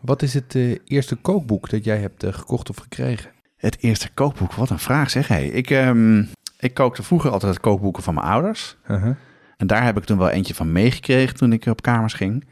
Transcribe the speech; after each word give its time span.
wat 0.00 0.22
is 0.22 0.34
het 0.34 0.54
eh, 0.54 0.78
eerste 0.84 1.16
kookboek 1.16 1.68
dat 1.70 1.84
jij 1.84 1.98
hebt 1.98 2.22
eh, 2.22 2.32
gekocht 2.32 2.70
of 2.70 2.76
gekregen? 2.76 3.30
Het 3.56 3.76
eerste 3.80 4.08
kookboek, 4.14 4.52
wat 4.52 4.70
een 4.70 4.78
vraag 4.78 5.10
zeg. 5.10 5.28
Hey, 5.28 5.46
ik, 5.46 5.70
ehm, 5.70 6.24
ik 6.58 6.74
kookte 6.74 7.02
vroeger 7.02 7.30
altijd 7.30 7.60
kookboeken 7.60 8.02
van 8.02 8.14
mijn 8.14 8.26
ouders. 8.26 8.76
Uh-huh. 8.90 9.14
En 9.56 9.66
daar 9.66 9.84
heb 9.84 9.96
ik 9.96 10.04
toen 10.04 10.18
wel 10.18 10.28
eentje 10.30 10.54
van 10.54 10.72
meegekregen 10.72 11.36
toen 11.36 11.52
ik 11.52 11.66
op 11.66 11.82
kamers 11.82 12.12
ging. 12.14 12.44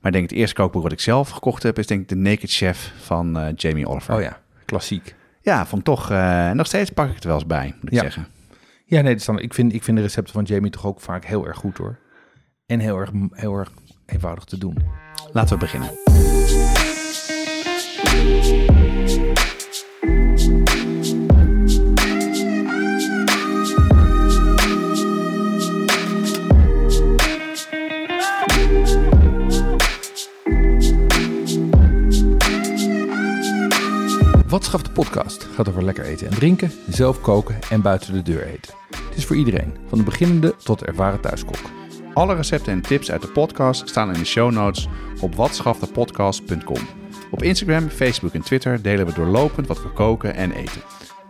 Maar 0.00 0.12
ik 0.12 0.18
denk 0.18 0.30
het 0.30 0.38
eerste 0.38 0.54
kookboek 0.54 0.82
wat 0.82 0.92
ik 0.92 1.00
zelf 1.00 1.28
gekocht 1.30 1.62
heb... 1.62 1.78
is 1.78 1.86
denk 1.86 2.00
ik 2.00 2.08
The 2.08 2.14
Naked 2.14 2.50
Chef 2.50 2.92
van 3.00 3.38
eh, 3.38 3.52
Jamie 3.56 3.86
Oliver. 3.88 4.14
Oh 4.14 4.20
ja, 4.20 4.40
klassiek. 4.64 5.14
Ja, 5.42 5.66
vond 5.66 5.80
ik 5.80 5.86
toch... 5.86 6.10
eh, 6.10 6.50
nog 6.50 6.66
steeds 6.66 6.90
pak 6.90 7.08
ik 7.08 7.14
het 7.14 7.24
wel 7.24 7.34
eens 7.34 7.46
bij, 7.46 7.74
moet 7.80 7.84
ik 7.92 7.92
Ja. 7.92 8.00
zeggen. 8.00 8.26
Ja, 8.84 9.00
nee, 9.00 9.16
dan, 9.16 9.38
ik, 9.38 9.54
vind, 9.54 9.72
ik 9.74 9.82
vind 9.82 9.96
de 9.96 10.02
recepten 10.02 10.32
van 10.32 10.44
Jamie 10.44 10.70
toch 10.70 10.86
ook 10.86 11.00
vaak 11.00 11.24
heel 11.24 11.46
erg 11.46 11.56
goed 11.56 11.76
hoor. 11.78 11.98
En 12.66 12.78
heel 12.80 12.98
erg, 12.98 13.10
heel 13.30 13.54
erg 13.54 13.72
eenvoudig 14.06 14.44
te 14.44 14.58
doen. 14.58 14.76
Laten 15.32 15.54
we 15.54 15.60
beginnen. 15.60 15.90
Wat 34.50 34.84
de 34.84 34.90
podcast? 34.90 35.44
Gaat 35.54 35.68
over 35.68 35.84
lekker 35.84 36.04
eten 36.04 36.26
en 36.26 36.34
drinken, 36.34 36.72
zelf 36.88 37.20
koken 37.20 37.58
en 37.70 37.82
buiten 37.82 38.12
de 38.12 38.22
deur 38.22 38.46
eten. 38.46 38.74
Het 39.08 39.16
is 39.16 39.24
voor 39.24 39.36
iedereen, 39.36 39.76
van 39.88 39.98
de 39.98 40.04
beginnende 40.04 40.54
tot 40.56 40.78
de 40.78 40.86
ervaren 40.86 41.20
thuiskok. 41.20 41.58
Alle 42.14 42.34
recepten 42.34 42.72
en 42.72 42.80
tips 42.80 43.10
uit 43.10 43.22
de 43.22 43.28
podcast 43.28 43.88
staan 43.88 44.12
in 44.12 44.18
de 44.18 44.24
show 44.24 44.52
notes 44.52 44.88
op 45.20 45.34
watschaftepodcast.com. 45.34 46.99
Op 47.30 47.42
Instagram, 47.42 47.88
Facebook 47.88 48.32
en 48.32 48.40
Twitter 48.40 48.82
delen 48.82 49.06
we 49.06 49.12
doorlopend 49.12 49.66
wat 49.66 49.82
we 49.82 49.88
koken 49.88 50.34
en 50.34 50.52
eten. 50.52 50.82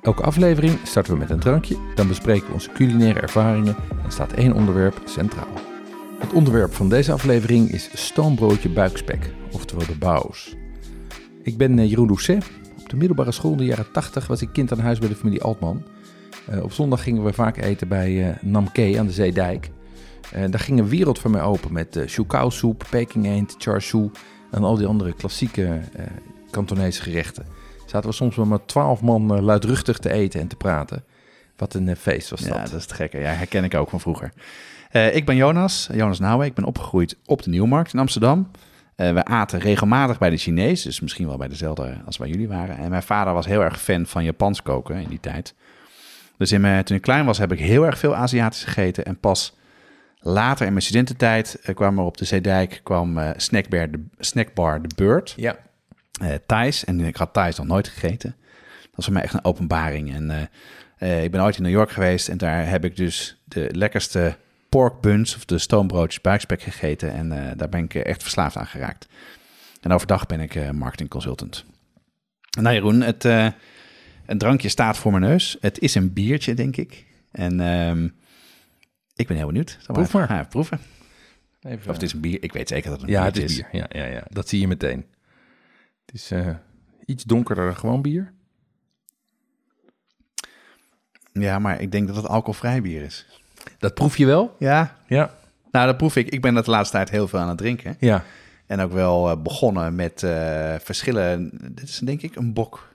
Elke 0.02 0.22
aflevering 0.22 0.78
starten 0.84 1.12
we 1.12 1.18
met 1.18 1.30
een 1.30 1.40
drankje, 1.40 1.76
dan 1.94 2.08
bespreken 2.08 2.46
we 2.46 2.52
onze 2.52 2.70
culinaire 2.70 3.20
ervaringen 3.20 3.76
en 4.04 4.12
staat 4.12 4.32
één 4.32 4.52
onderwerp 4.52 5.00
centraal. 5.04 5.52
Het 6.18 6.32
onderwerp 6.32 6.74
van 6.74 6.88
deze 6.88 7.12
aflevering 7.12 7.70
is 7.70 7.90
stoombroodje 7.94 8.68
buikspek, 8.68 9.30
oftewel 9.52 9.86
de 9.86 9.98
baus. 9.98 10.56
Ik 11.42 11.56
ben 11.56 11.78
eh, 11.78 11.88
Jeroen 11.88 12.06
Doucet. 12.06 12.50
Op 12.80 12.88
de 12.88 12.96
middelbare 12.96 13.32
school 13.32 13.52
in 13.52 13.56
de 13.56 13.64
jaren 13.64 13.92
80 13.92 14.26
was 14.26 14.42
ik 14.42 14.52
kind 14.52 14.72
aan 14.72 14.80
huis 14.80 14.98
bij 14.98 15.08
de 15.08 15.16
familie 15.16 15.42
Altman. 15.42 15.82
Eh, 16.46 16.62
op 16.62 16.72
zondag 16.72 17.02
gingen 17.02 17.24
we 17.24 17.32
vaak 17.32 17.56
eten 17.56 17.88
bij 17.88 18.28
eh 18.28 18.42
Namke 18.42 18.98
aan 18.98 19.06
de 19.06 19.12
Zeedijk. 19.12 19.70
Daar 20.30 20.60
ging 20.60 20.78
een 20.78 20.88
wereld 20.88 21.18
voor 21.18 21.30
mij 21.30 21.42
open 21.42 21.72
met 21.72 22.02
choukausoep, 22.06 22.86
peking 22.90 23.26
eend, 23.26 23.54
char 23.58 23.82
siu 23.82 24.10
en 24.50 24.62
al 24.62 24.76
die 24.76 24.86
andere 24.86 25.12
klassieke 25.12 25.80
eh 25.92 26.04
Kantonese 26.50 27.02
gerechten. 27.02 27.46
Zaten 27.86 28.08
we 28.08 28.14
soms 28.14 28.36
wel 28.36 28.44
met 28.44 28.68
twaalf 28.68 29.00
man 29.00 29.34
eh, 29.34 29.42
luidruchtig 29.42 29.98
te 29.98 30.12
eten 30.12 30.40
en 30.40 30.48
te 30.48 30.56
praten. 30.56 31.04
Wat 31.56 31.74
een 31.74 31.88
eh, 31.88 31.96
feest 31.96 32.30
was 32.30 32.40
dat. 32.40 32.54
Ja, 32.54 32.62
dat 32.62 32.72
is 32.72 32.82
het 32.82 32.92
gekke. 32.92 33.18
Ja, 33.18 33.30
herken 33.30 33.64
ik 33.64 33.74
ook 33.74 33.90
van 33.90 34.00
vroeger. 34.00 34.32
Ik 35.12 35.26
ben 35.26 35.36
Jonas, 35.36 35.88
Jonas 35.92 36.18
Nouwen. 36.18 36.46
Ik 36.46 36.54
ben 36.54 36.64
opgegroeid 36.64 37.16
op 37.26 37.42
de 37.42 37.50
Nieuwmarkt 37.50 37.92
in 37.92 37.98
Amsterdam. 37.98 38.50
We 38.96 39.24
aten 39.24 39.58
regelmatig 39.58 40.18
bij 40.18 40.30
de 40.30 40.36
Chinees, 40.36 40.82
dus 40.82 41.00
misschien 41.00 41.26
wel 41.26 41.36
bij 41.36 41.48
dezelfde 41.48 41.96
als 42.06 42.16
waar 42.16 42.28
jullie 42.28 42.48
waren. 42.48 42.76
En 42.76 42.90
mijn 42.90 43.02
vader 43.02 43.32
was 43.32 43.46
heel 43.46 43.60
erg 43.60 43.80
fan 43.80 44.06
van 44.06 44.24
Japans 44.24 44.62
koken 44.62 44.96
in 44.96 45.08
die 45.08 45.20
tijd. 45.20 45.54
Dus 46.38 46.52
in 46.52 46.60
mijn, 46.60 46.84
toen 46.84 46.96
ik 46.96 47.02
klein 47.02 47.24
was, 47.24 47.38
heb 47.38 47.52
ik 47.52 47.58
heel 47.58 47.86
erg 47.86 47.98
veel 47.98 48.14
Aziatisch 48.14 48.64
gegeten. 48.64 49.04
En 49.04 49.18
pas 49.18 49.56
later 50.20 50.66
in 50.66 50.72
mijn 50.72 50.84
studententijd 50.84 51.60
eh, 51.62 51.74
kwam 51.74 51.98
er 51.98 52.04
op 52.04 52.16
de 52.16 52.24
Zeedijk 52.24 52.80
kwam, 52.82 53.18
eh, 53.18 53.30
snackbar, 53.36 53.90
de, 53.90 54.04
snackbar 54.18 54.82
De 54.82 54.94
Beurt. 54.94 55.34
Ja. 55.36 55.56
eh 56.20 56.34
Thais. 56.46 56.84
En 56.84 57.00
ik 57.00 57.16
had 57.16 57.32
Thais 57.32 57.56
nog 57.56 57.66
nooit 57.66 57.88
gegeten. 57.88 58.36
Dat 58.80 58.90
was 58.94 59.04
voor 59.04 59.14
mij 59.14 59.22
echt 59.22 59.34
een 59.34 59.44
openbaring. 59.44 60.14
En 60.14 60.50
ik 61.22 61.30
ben 61.30 61.42
ooit 61.42 61.56
in 61.56 61.62
New 61.62 61.72
York 61.72 61.90
geweest 61.90 62.28
en 62.28 62.38
daar 62.38 62.68
heb 62.68 62.84
ik 62.84 62.96
dus 62.96 63.42
de 63.44 63.68
lekkerste 63.72 64.36
pork 64.68 65.00
buns 65.00 65.36
of 65.36 65.44
de 65.44 65.58
stoombroodjes 65.58 66.20
buikspek 66.20 66.62
gegeten. 66.62 67.12
En 67.12 67.56
daar 67.56 67.68
ben 67.68 67.84
ik 67.84 67.94
echt 67.94 68.22
verslaafd 68.22 68.56
aan 68.56 68.66
geraakt. 68.66 69.08
En 69.80 69.92
overdag 69.92 70.26
ben 70.26 70.40
ik 70.40 70.54
eh 70.54 70.70
marketing 70.70 71.10
consultant. 71.10 71.64
Nou 72.60 72.74
Jeroen, 72.74 73.00
het, 73.00 73.24
een 73.24 74.38
drankje 74.38 74.68
staat 74.68 74.98
voor 74.98 75.10
mijn 75.10 75.24
neus. 75.24 75.56
Het 75.60 75.78
is 75.78 75.94
een 75.94 76.12
biertje, 76.12 76.54
denk 76.54 76.76
ik. 76.76 77.06
En 77.32 77.60
ehm, 77.60 78.08
ik 79.14 79.26
ben 79.26 79.36
heel 79.36 79.46
benieuwd. 79.46 79.78
Zal 79.80 79.94
Proef 79.94 80.12
maar. 80.12 80.46
Proeven. 80.48 80.80
Even, 81.62 81.88
Of 81.88 81.94
het 81.94 82.02
is 82.02 82.12
een 82.12 82.20
bier. 82.20 82.42
Ik 82.42 82.52
weet 82.52 82.68
zeker 82.68 82.90
dat 82.90 83.00
het 83.00 83.08
een 83.08 83.14
ja, 83.16 83.24
het 83.24 83.34
biertje 83.34 83.56
is 83.56 83.70
bier. 83.70 83.86
Ja, 83.90 84.00
ja, 84.04 84.12
ja, 84.12 84.22
dat 84.30 84.48
zie 84.48 84.60
je 84.60 84.68
meteen. 84.68 85.06
Het 86.06 86.14
is 86.14 86.30
eh, 86.30 86.48
iets 87.04 87.24
donkerder 87.24 87.64
dan 87.64 87.76
gewoon 87.76 88.02
bier. 88.02 88.32
Ja, 91.32 91.58
maar 91.58 91.80
ik 91.80 91.92
denk 91.92 92.06
dat 92.06 92.16
het 92.16 92.26
alcoholvrij 92.28 92.82
bier 92.82 93.02
is. 93.02 93.26
Dat 93.78 93.94
proef 93.94 94.16
je 94.16 94.26
wel? 94.26 94.56
Ja, 94.58 94.96
Ja. 95.06 95.34
Nou, 95.70 95.86
dat 95.86 95.96
proef 95.96 96.16
ik. 96.16 96.28
Ik 96.28 96.40
ben 96.42 96.54
dat 96.54 96.64
de 96.64 96.70
laatste 96.70 96.96
tijd 96.96 97.10
heel 97.10 97.28
veel 97.28 97.38
aan 97.38 97.48
het 97.48 97.58
drinken. 97.58 97.96
Ja. 97.98 98.24
En 98.66 98.80
ook 98.80 98.92
wel 98.92 99.30
eh, 99.30 99.42
begonnen 99.42 99.94
met 99.94 100.22
eh, 100.22 100.74
verschillen. 100.78 101.50
Dit 101.74 101.88
is 101.88 101.98
denk 101.98 102.22
ik 102.22 102.36
een 102.36 102.52
bok, 102.52 102.94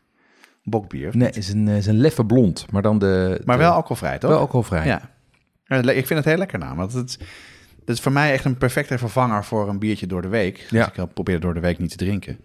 bokbier. 0.63 1.17
Nee, 1.17 1.27
het 1.27 1.37
is 1.37 1.49
een, 1.49 1.67
eh, 1.67 1.77
is 1.77 1.85
een 1.85 1.97
leffe 1.97 2.25
blond, 2.25 2.71
maar 2.71 2.81
dan 2.81 2.99
de... 2.99 3.41
Maar 3.45 3.57
de- 3.57 3.63
wel 3.63 3.71
alcoholvrij, 3.73 4.17
toch? 4.19 4.29
wel 4.29 4.39
alcoholvrij. 4.39 4.85
Ja. 4.85 5.09
Ik 5.67 6.05
vind 6.07 6.09
het 6.09 6.25
heel 6.25 6.37
lekker 6.37 6.59
namelijk. 6.59 6.91
Want 6.91 7.09
het, 7.09 7.19
het 7.79 7.89
is 7.89 7.99
voor 7.99 8.11
mij 8.11 8.31
echt 8.33 8.45
een 8.45 8.57
perfecte 8.57 8.97
vervanger 8.97 9.43
voor 9.45 9.69
een 9.69 9.79
biertje 9.79 10.07
door 10.07 10.21
de 10.21 10.27
week. 10.27 10.55
Dus 10.57 10.69
Ja. 10.69 10.87
ik 10.87 10.97
eh, 10.97 11.03
probeer 11.13 11.39
door 11.39 11.53
de 11.53 11.59
week 11.59 11.77
niet 11.79 11.89
te 11.89 11.97
drinken. 11.97 12.37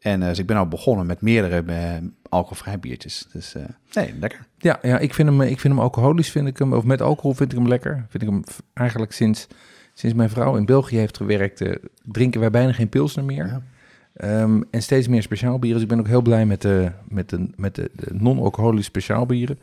En 0.00 0.22
eh, 0.22 0.28
dus 0.28 0.38
ik 0.38 0.46
ben 0.46 0.56
al 0.56 0.68
begonnen 0.68 1.06
met 1.06 1.20
meerdere 1.20 1.72
eh, 1.72 1.94
alcoholvrij 2.28 2.78
biertjes. 2.80 3.26
Dus 3.32 3.54
eh, 3.54 3.64
nee, 3.92 4.14
lekker. 4.20 4.46
Ja, 4.58 4.78
ja 4.82 4.98
ik, 4.98 5.14
vind 5.14 5.28
hem, 5.28 5.40
ik 5.40 5.60
vind 5.60 5.74
hem 5.74 5.82
alcoholisch, 5.82 6.30
vind 6.30 6.48
ik 6.48 6.58
hem, 6.58 6.72
of 6.72 6.84
met 6.84 7.02
alcohol 7.02 7.34
vind 7.34 7.52
ik 7.52 7.58
hem 7.58 7.68
lekker. 7.68 8.06
Vind 8.08 8.22
ik 8.22 8.28
hem 8.28 8.42
eigenlijk 8.74 9.12
sinds, 9.12 9.46
sinds 9.94 10.16
mijn 10.16 10.30
vrouw 10.30 10.56
in 10.56 10.64
België 10.64 10.96
heeft 10.96 11.16
gewerkt, 11.16 11.62
drinken 12.02 12.40
wij 12.40 12.50
bijna 12.50 12.72
geen 12.72 12.88
pilsner 12.88 13.24
meer. 13.24 13.46
Ja. 13.46 13.62
Ehm, 14.16 14.62
en 14.70 14.82
steeds 14.82 15.08
meer 15.08 15.22
speciaalbieren. 15.22 15.72
Dus 15.72 15.82
ik 15.82 15.88
ben 15.88 15.98
ook 15.98 16.06
heel 16.06 16.22
blij 16.22 16.46
met 16.46 16.62
de, 16.62 16.92
met 17.08 17.28
de, 17.28 17.50
met 17.56 17.74
de, 17.74 17.90
de 17.94 18.14
non-alcoholische 18.14 18.90
speciaalbieren. 18.90 19.58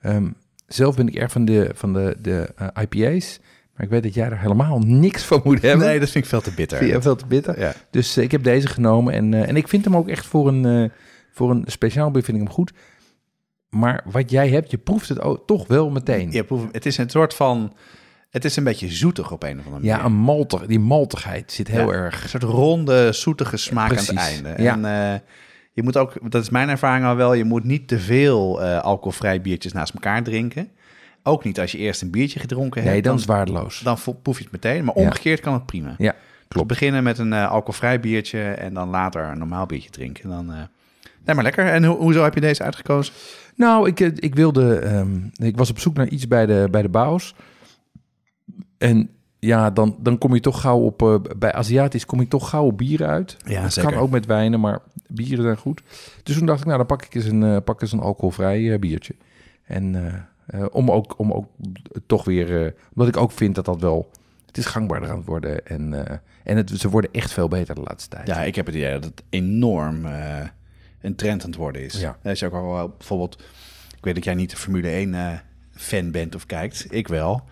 Ehm, 0.00 0.30
zelf 0.66 0.96
ben 0.96 1.08
ik 1.08 1.14
erg 1.14 1.32
van 1.32 1.44
de, 1.44 1.70
van 1.74 1.92
de, 1.92 2.16
de 2.20 2.52
eh, 2.56 2.82
IPA's. 2.82 3.38
Maar 3.74 3.84
ik 3.84 3.90
weet 3.92 4.02
dat 4.02 4.14
jij 4.14 4.24
er 4.30 4.40
helemaal 4.40 4.78
niks 4.78 5.22
van 5.24 5.40
moet 5.44 5.62
hebben. 5.62 5.86
Nee, 5.86 5.98
dat 6.00 6.10
vind 6.10 6.24
ik 6.24 6.30
veel 6.30 6.40
te 6.40 6.52
bitter. 6.54 6.78
Vind 6.78 6.90
je 6.90 7.02
veel 7.02 7.16
te 7.16 7.26
bitter. 7.26 7.58
Ja. 7.60 7.72
Dus 7.90 8.16
eh, 8.16 8.24
ik 8.24 8.30
heb 8.30 8.42
deze 8.42 8.66
genomen. 8.68 9.12
En, 9.14 9.34
eh, 9.34 9.48
en 9.48 9.56
ik 9.56 9.68
vind 9.68 9.84
hem 9.84 9.96
ook 9.96 10.08
echt 10.08 10.26
voor 10.26 10.48
een, 10.48 10.90
voor 11.32 11.50
een 11.50 11.64
speciaal 11.66 12.10
bier 12.10 12.22
vind 12.22 12.36
ik 12.36 12.42
hem 12.42 12.52
goed. 12.52 12.72
Maar 13.68 14.04
wat 14.10 14.30
jij 14.30 14.48
hebt, 14.48 14.70
je 14.70 14.78
proeft 14.78 15.08
het 15.08 15.20
ook 15.20 15.46
toch 15.46 15.66
wel 15.66 15.90
meteen. 15.90 16.30
Je 16.32 16.44
proeft- 16.44 16.72
het 16.72 16.86
is 16.86 16.98
een 16.98 17.10
soort 17.10 17.34
van... 17.34 17.76
Het 18.30 18.44
is 18.44 18.56
een 18.56 18.64
beetje 18.64 18.88
zoetig 18.88 19.32
op 19.32 19.42
een 19.42 19.48
of 19.58 19.64
andere 19.64 19.70
manier. 19.70 19.90
Ja, 19.90 20.04
een 20.04 20.12
maltig, 20.16 20.66
die 20.66 20.78
maltigheid 20.80 21.52
zit 21.52 21.68
heel 21.68 21.92
Ja, 21.92 21.98
erg. 21.98 22.22
Een 22.22 22.28
soort 22.28 22.42
ronde, 22.42 23.12
zoetige 23.12 23.56
smaak 23.56 23.90
aan 23.90 23.96
het 23.96 24.14
einde. 24.14 24.54
ja. 24.62 24.72
En 24.72 25.22
je 25.76 25.82
moet 25.82 25.96
ook, 25.96 26.30
dat 26.30 26.42
is 26.42 26.50
mijn 26.50 26.68
ervaring 26.68 27.06
al 27.06 27.16
wel, 27.16 27.32
je 27.34 27.44
moet 27.44 27.64
niet 27.64 27.88
te 27.88 27.98
veel 27.98 28.62
eh 28.62 28.80
alcoholvrij 28.80 29.40
biertjes 29.40 29.72
naast 29.72 29.94
elkaar 29.94 30.22
drinken. 30.22 30.68
Ook 31.22 31.44
niet 31.44 31.60
als 31.60 31.72
je 31.72 31.78
eerst 31.78 32.02
een 32.02 32.10
biertje 32.10 32.40
gedronken 32.40 32.80
hebt. 32.80 32.92
Nee, 32.92 33.02
dan 33.02 33.14
is 33.14 33.20
het 33.20 33.30
waardeloos. 33.30 33.80
dan 33.80 33.98
proef 34.22 34.36
je 34.38 34.42
het 34.42 34.52
meteen. 34.52 34.84
Maar 34.84 34.98
Ja. 34.98 35.02
omgekeerd 35.04 35.40
kan 35.40 35.52
het 35.54 35.66
prima. 35.66 35.94
Ja, 35.98 36.14
Klopt. 36.48 36.68
beginnen 36.68 37.02
met 37.02 37.18
een 37.18 37.32
eh, 37.32 37.50
alcoholvrij 37.50 38.00
biertje 38.00 38.40
en 38.42 38.74
dan 38.74 38.88
later 38.88 39.24
een 39.24 39.38
normaal 39.38 39.66
biertje 39.66 39.90
drinken. 39.90 40.28
Dan, 40.28 40.52
eh 40.52 40.58
nee, 41.24 41.34
maar 41.34 41.44
lekker. 41.44 41.66
En 41.66 41.84
ho- 41.84 41.96
hoezo 41.98 42.22
heb 42.22 42.34
je 42.34 42.40
deze 42.40 42.62
uitgekozen? 42.62 43.14
Nou, 43.54 43.88
ik, 43.88 44.00
ik 44.00 44.34
wilde. 44.34 44.78
ehm, 44.78 45.18
ik 45.34 45.56
was 45.56 45.70
op 45.70 45.78
zoek 45.78 45.96
naar 45.96 46.08
iets 46.08 46.28
bij 46.28 46.46
de, 46.46 46.68
bij 46.70 46.82
de 46.82 46.88
Baus. 46.88 47.34
En 48.78 49.10
ja, 49.46 49.70
dan, 49.70 49.96
dan 49.98 50.18
kom 50.18 50.34
je 50.34 50.40
toch 50.40 50.60
gauw 50.60 50.78
op. 50.78 51.02
eh, 51.02 51.14
bij 51.36 51.52
Aziatisch 51.52 52.06
kom 52.06 52.20
je 52.20 52.28
toch 52.28 52.48
gauw 52.48 52.64
op 52.64 52.78
bieren 52.78 53.08
uit. 53.08 53.36
Ja, 53.44 53.62
dat 53.62 53.72
zeker. 53.72 53.90
kan 53.90 54.00
ook 54.00 54.10
met 54.10 54.26
wijnen, 54.26 54.60
maar 54.60 54.78
bieren 55.08 55.44
zijn 55.44 55.56
goed. 55.56 55.82
Dus 56.22 56.36
toen 56.36 56.46
dacht 56.46 56.60
ik, 56.60 56.66
nou, 56.66 56.78
dan 56.78 56.86
pak 56.86 57.04
ik 57.04 57.14
eens 57.14 57.24
een, 57.24 57.42
eh, 57.42 57.56
pak 57.64 57.80
eens 57.82 57.92
een 57.92 58.00
alcoholvrij 58.00 58.72
eh, 58.72 58.78
biertje. 58.78 59.14
En 59.64 60.14
om, 60.72 60.90
ook, 60.90 61.18
om 61.18 61.32
ook 61.32 61.46
toch 62.06 62.24
weer. 62.24 62.74
omdat 62.94 63.08
ik 63.08 63.16
ook 63.16 63.32
vind 63.32 63.54
dat 63.54 63.64
dat 63.64 63.80
wel. 63.80 64.10
Het 64.46 64.56
is 64.56 64.66
gangbaarder 64.66 65.10
aan 65.10 65.16
het 65.16 65.26
worden. 65.26 65.66
En, 65.66 66.20
en 66.44 66.56
het, 66.56 66.70
ze 66.70 66.88
worden 66.88 67.10
echt 67.12 67.32
veel 67.32 67.48
beter 67.48 67.74
de 67.74 67.80
laatste 67.80 68.08
tijd. 68.08 68.26
Ja, 68.26 68.42
ik 68.42 68.54
heb 68.54 68.66
het 68.66 68.74
idee 68.74 68.92
dat 68.92 69.04
het 69.04 69.22
enorm 69.28 70.04
een 71.00 71.14
trend 71.14 71.42
aan 71.42 71.50
het 71.50 71.58
worden 71.58 71.82
is. 71.84 72.00
Ja. 72.00 72.16
Dat 72.22 72.32
is 72.32 72.42
ook 72.42 72.52
wel 72.52 72.94
bijvoorbeeld... 72.98 73.42
Ik 73.96 74.04
weet 74.04 74.14
dat 74.14 74.24
jij 74.24 74.34
niet 74.34 74.50
de 74.50 74.56
Formule 74.56 74.88
1 74.88 75.14
eh, 75.14 75.38
fan 75.70 76.10
bent 76.10 76.34
of 76.34 76.46
kijkt. 76.46 76.86
Ik 76.88 77.08
wel. 77.08 77.44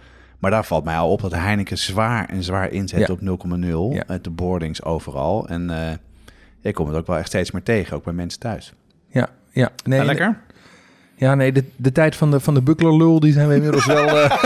Maar 0.45 0.53
daar 0.53 0.65
valt 0.65 0.85
mij 0.85 0.97
al 0.97 1.11
op 1.11 1.21
dat 1.21 1.33
Heineken 1.33 1.79
zwaar 1.79 2.29
en 2.29 2.43
zwaar 2.43 2.71
inzet 2.71 3.07
Ja. 3.07 3.13
op 3.13 3.21
0,0. 3.21 3.95
Ja. 3.97 4.05
Met 4.07 4.25
de 4.25 4.31
boardings 4.31 4.83
overal. 4.83 5.49
En 5.49 5.71
eh, 5.71 5.93
ik 6.63 6.75
kom 6.75 6.87
het 6.89 6.97
ook 6.97 7.07
wel 7.07 7.17
echt 7.17 7.27
steeds 7.27 7.51
meer 7.51 7.63
tegen, 7.63 7.97
ook 7.97 8.05
bij 8.05 8.13
mensen 8.13 8.41
thuis. 8.41 8.73
Ja, 9.09 9.29
ja. 9.51 9.71
Nee, 9.85 10.05
lekker? 10.05 10.41
Ja, 11.17 11.35
nee, 11.35 11.53
de, 11.53 11.65
de 11.77 11.93
tijd 11.93 12.17
van 12.17 12.31
de, 12.31 12.41
van 12.41 12.55
de 12.55 12.63
bucklerlul, 12.63 13.21
die 13.21 13.33
zijn 13.33 13.49
we 13.49 13.55
inmiddels 13.55 13.87
wel... 13.87 14.09
eh, 14.19 14.45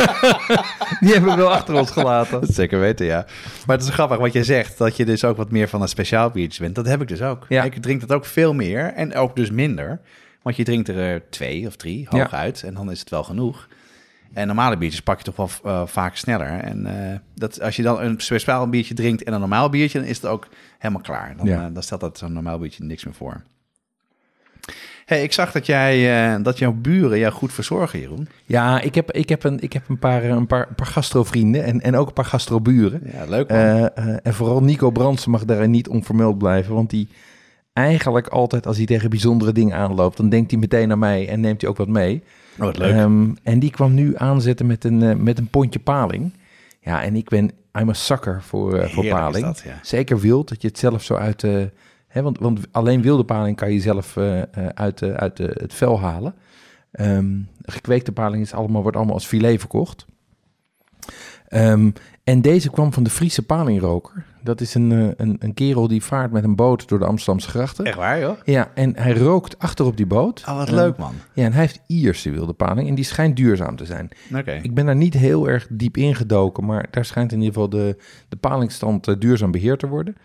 die 1.01 1.13
hebben 1.13 1.31
we 1.31 1.37
wel 1.37 1.53
achter 1.53 1.75
ons 1.75 1.91
gelaten. 1.91 2.41
Dat 2.41 2.55
zeker 2.55 2.81
weten, 2.81 3.07
ja. 3.07 3.27
Maar 3.67 3.77
het 3.77 3.87
is 3.87 3.93
grappig 3.93 4.19
wat 4.19 4.33
je 4.33 4.45
zegt, 4.45 4.79
dat 4.79 4.97
je 4.97 5.05
dus 5.05 5.25
ook 5.25 5.37
wat 5.37 5.51
meer 5.51 5.69
van 5.69 5.83
een 5.83 5.89
speciaal 5.89 6.31
biertje 6.31 6.63
bent. 6.63 6.75
Dat 6.75 6.87
heb 6.87 7.01
ik 7.03 7.09
dus 7.09 7.23
ook. 7.23 7.47
Ja. 7.49 7.63
Ik 7.65 7.83
drink 7.83 8.01
dat 8.01 8.13
ook 8.13 8.25
veel 8.25 8.55
meer 8.55 8.93
en 8.93 9.15
ook 9.15 9.37
dus 9.37 9.51
minder. 9.51 10.01
Want 10.43 10.57
je 10.57 10.65
drinkt 10.65 10.89
er 10.89 11.15
eh, 11.15 11.21
twee 11.31 11.67
of 11.67 11.77
drie 11.77 12.07
hooguit 12.11 12.63
en 12.63 12.75
dan 12.75 12.91
is 12.91 13.01
het 13.01 13.11
wel 13.11 13.25
genoeg. 13.25 13.69
En 14.33 14.47
normale 14.47 14.77
biertjes 14.77 15.03
pak 15.03 15.19
je 15.19 15.25
toch 15.33 15.37
wel 15.37 15.49
eh, 15.73 15.87
vaak 15.87 16.17
sneller. 16.17 16.47
En 16.49 16.87
eh, 16.87 17.19
dat, 17.35 17.61
als 17.63 17.77
je 17.77 17.83
dan 17.83 18.01
een 18.01 18.21
speciaal 18.21 18.69
biertje 18.69 18.95
drinkt 18.95 19.23
en 19.23 19.33
een 19.33 19.41
normaal 19.41 19.69
biertje, 19.71 19.99
dan 19.99 20.09
is 20.09 20.17
het 20.17 20.27
ook 20.27 20.49
helemaal 20.79 21.03
klaar. 21.03 21.35
Dan, 21.37 21.47
Ja. 21.47 21.67
eh, 21.67 21.75
dan 21.75 21.83
stelt 21.83 22.01
dat 22.01 22.19
zo'n 22.19 22.33
normaal 22.33 22.59
biertje 22.59 22.85
niks 22.85 23.05
meer 23.05 23.15
voor. 23.15 23.43
Hey, 25.05 25.23
ik 25.23 25.33
zag 25.33 25.53
dat, 25.53 25.67
jij, 25.67 26.43
dat 26.43 26.59
jouw 26.59 26.73
buren 26.73 27.19
jou 27.19 27.33
goed 27.33 27.53
verzorgen, 27.53 28.01
Jeroen. 28.01 28.29
Ja, 28.45 28.81
ik 28.81 28.95
heb, 28.95 29.13
ik 29.13 29.29
heb, 29.29 29.45
een, 29.45 29.61
ik 29.61 29.73
heb 29.73 29.89
een, 29.89 29.99
paar, 29.99 30.25
een, 30.25 30.47
paar, 30.47 30.69
een 30.69 30.75
paar 30.75 30.87
gastrovrienden 30.87 31.65
en, 31.65 31.81
en 31.81 31.97
ook 31.97 32.07
een 32.07 32.13
paar 32.13 32.25
gastroburen. 32.25 33.01
Ja, 33.13 33.25
leuk 33.25 33.49
man. 33.49 33.91
En 34.23 34.35
vooral 34.35 34.63
Nico 34.63 34.91
Brandsen 34.91 35.31
mag 35.31 35.45
daarin 35.45 35.71
niet 35.71 35.89
onvermeld 35.89 36.39
blijven. 36.39 36.75
Want 36.75 36.91
die 36.91 37.09
eigenlijk 37.73 38.27
altijd, 38.29 38.67
als 38.67 38.77
hij 38.77 38.87
tegen 38.87 39.11
bijzondere 39.11 39.53
dingen 39.53 39.77
aanloopt... 39.77 40.17
dan 40.17 40.29
denkt 40.29 40.51
hij 40.51 40.61
meteen 40.61 40.93
aan 40.93 40.99
mij 40.99 41.29
en 41.29 41.41
neemt 41.41 41.61
hij 41.61 41.71
ook 41.71 41.77
wat 41.77 41.89
mee. 41.89 42.23
Oh, 42.59 42.65
wat 42.65 42.79
leuk. 42.79 42.95
Ehm, 42.95 43.31
en 43.43 43.59
die 43.59 43.71
kwam 43.71 43.95
nu 43.95 44.17
aanzetten 44.17 44.67
met 44.67 44.85
een, 44.85 45.03
eh, 45.03 45.17
met 45.17 45.39
een 45.39 45.49
pondje 45.49 45.79
paling. 45.79 46.33
Ja, 46.81 47.03
en 47.03 47.17
ik 47.17 47.29
ben, 47.29 47.51
I'm 47.79 47.89
a 47.89 47.93
sucker 47.93 48.43
voor, 48.43 48.79
eh, 48.79 48.89
voor 48.91 49.07
paling. 49.07 49.45
dat, 49.45 49.63
ja. 49.65 49.79
Zeker 49.83 50.21
wild, 50.21 50.49
dat 50.49 50.63
je 50.63 50.69
het 50.69 50.79
zelf 50.79 51.03
zo 51.03 51.15
uit... 51.15 51.45
eh 51.45 51.63
hè, 52.09 52.23
want, 52.23 52.39
want 52.39 52.61
alleen 52.71 53.03
wilde 53.03 53.25
paling 53.25 53.57
kan 53.57 53.73
je 53.73 53.81
zelf 53.81 54.17
eh, 54.17 54.43
eh, 54.43 54.47
uit, 54.75 55.03
eh, 55.03 55.15
uit 55.15 55.41
eh, 55.41 55.49
het 55.53 55.75
vel 55.75 56.01
halen. 56.01 56.35
Ehm, 56.91 57.39
gekweekte 57.63 58.13
paling 58.13 58.43
is 58.43 58.55
allemaal, 58.55 58.83
wordt 58.83 58.97
allemaal 58.97 59.15
als 59.15 59.27
filet 59.27 59.61
verkocht. 59.61 60.07
Ehm, 61.49 61.91
en 62.29 62.41
deze 62.41 62.71
kwam 62.71 62.93
van 62.93 63.03
de 63.03 63.11
Friese 63.11 63.43
palingroker. 63.43 64.25
Dat 64.43 64.61
is 64.61 64.75
een, 64.75 64.93
eh, 64.93 65.09
een, 65.17 65.37
een 65.39 65.55
kerel 65.55 65.89
die 65.89 66.03
vaart 66.03 66.33
met 66.33 66.45
een 66.45 66.57
boot 66.57 66.89
door 66.89 66.99
de 66.99 67.05
Amsterdamse 67.05 67.49
grachten. 67.49 67.85
Echt 67.85 67.97
waar, 67.97 68.21
joh? 68.21 68.37
Ja, 68.45 68.71
en 68.75 68.97
hij 68.97 69.13
rookt 69.13 69.59
achter 69.59 69.85
op 69.87 69.97
die 69.97 70.07
boot. 70.07 70.45
Oh, 70.49 70.57
wat 70.57 70.71
leuk, 70.71 70.97
man. 70.97 71.15
Ja, 71.33 71.45
en 71.45 71.53
hij 71.53 71.61
heeft 71.61 71.81
Ierse 71.87 72.31
wilde 72.31 72.53
paling 72.53 72.89
en 72.89 72.95
die 72.95 73.05
schijnt 73.05 73.37
duurzaam 73.37 73.77
te 73.77 73.85
zijn. 73.85 74.09
Oké. 74.35 74.53
Ik 74.63 74.75
ben 74.75 74.87
daar 74.87 74.97
niet 74.97 75.15
heel 75.15 75.49
erg 75.49 75.67
diep 75.71 75.97
ingedoken, 75.97 76.65
maar 76.65 76.87
daar 76.91 77.05
schijnt 77.05 77.33
in 77.33 77.39
ieder 77.39 77.55
geval 77.55 77.69
de, 77.69 77.97
de 78.29 78.37
palingstand 78.37 79.09
eh, 79.09 79.15
duurzaam 79.19 79.51
beheerd 79.51 79.79
te 79.79 79.89
worden. 79.89 80.17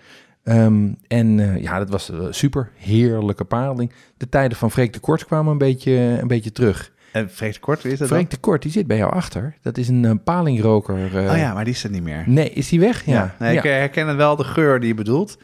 Ehm, 0.44 0.92
en 1.08 1.40
eh, 1.40 1.62
ja, 1.62 1.80
dat 1.80 1.90
was 1.90 2.12
super. 2.30 2.72
Heerlijke 2.76 3.46
paling. 3.46 3.92
De 4.18 4.30
tijden 4.30 4.58
van 4.58 4.72
Freek 4.72 4.94
de 4.94 5.00
Kort 5.00 5.26
kwamen 5.26 5.52
een 5.52 5.58
beetje, 5.58 5.92
een 6.22 6.28
beetje 6.28 6.52
terug. 6.52 6.92
En 7.14 7.30
Freek 7.30 7.54
de 7.54 7.60
Kort, 7.60 7.82
wie 7.82 7.92
is 7.92 8.00
dat 8.00 8.08
Freek 8.08 8.30
de 8.30 8.38
Kort, 8.38 8.62
die 8.62 8.72
zit 8.72 8.88
bij 8.88 8.98
jou 8.98 9.12
achter. 9.12 9.56
Dat 9.62 9.78
is 9.78 9.88
een 9.88 10.06
eh, 10.06 10.12
palingroker. 10.24 11.18
eh. 11.18 11.32
Oh 11.32 11.38
ja, 11.38 11.54
maar 11.54 11.64
die 11.64 11.74
is 11.74 11.84
er 11.84 11.90
niet 11.90 12.04
meer. 12.04 12.24
Nee, 12.26 12.50
is 12.50 12.70
die 12.70 12.80
weg? 12.80 13.06
Ja. 13.06 13.36
Nee, 13.40 13.58
ik 13.58 13.64
herken 13.64 14.18
wel 14.18 14.36
de 14.36 14.44
geur 14.44 14.80
die 14.80 14.88
je 14.88 14.94
bedoelt. 14.96 15.38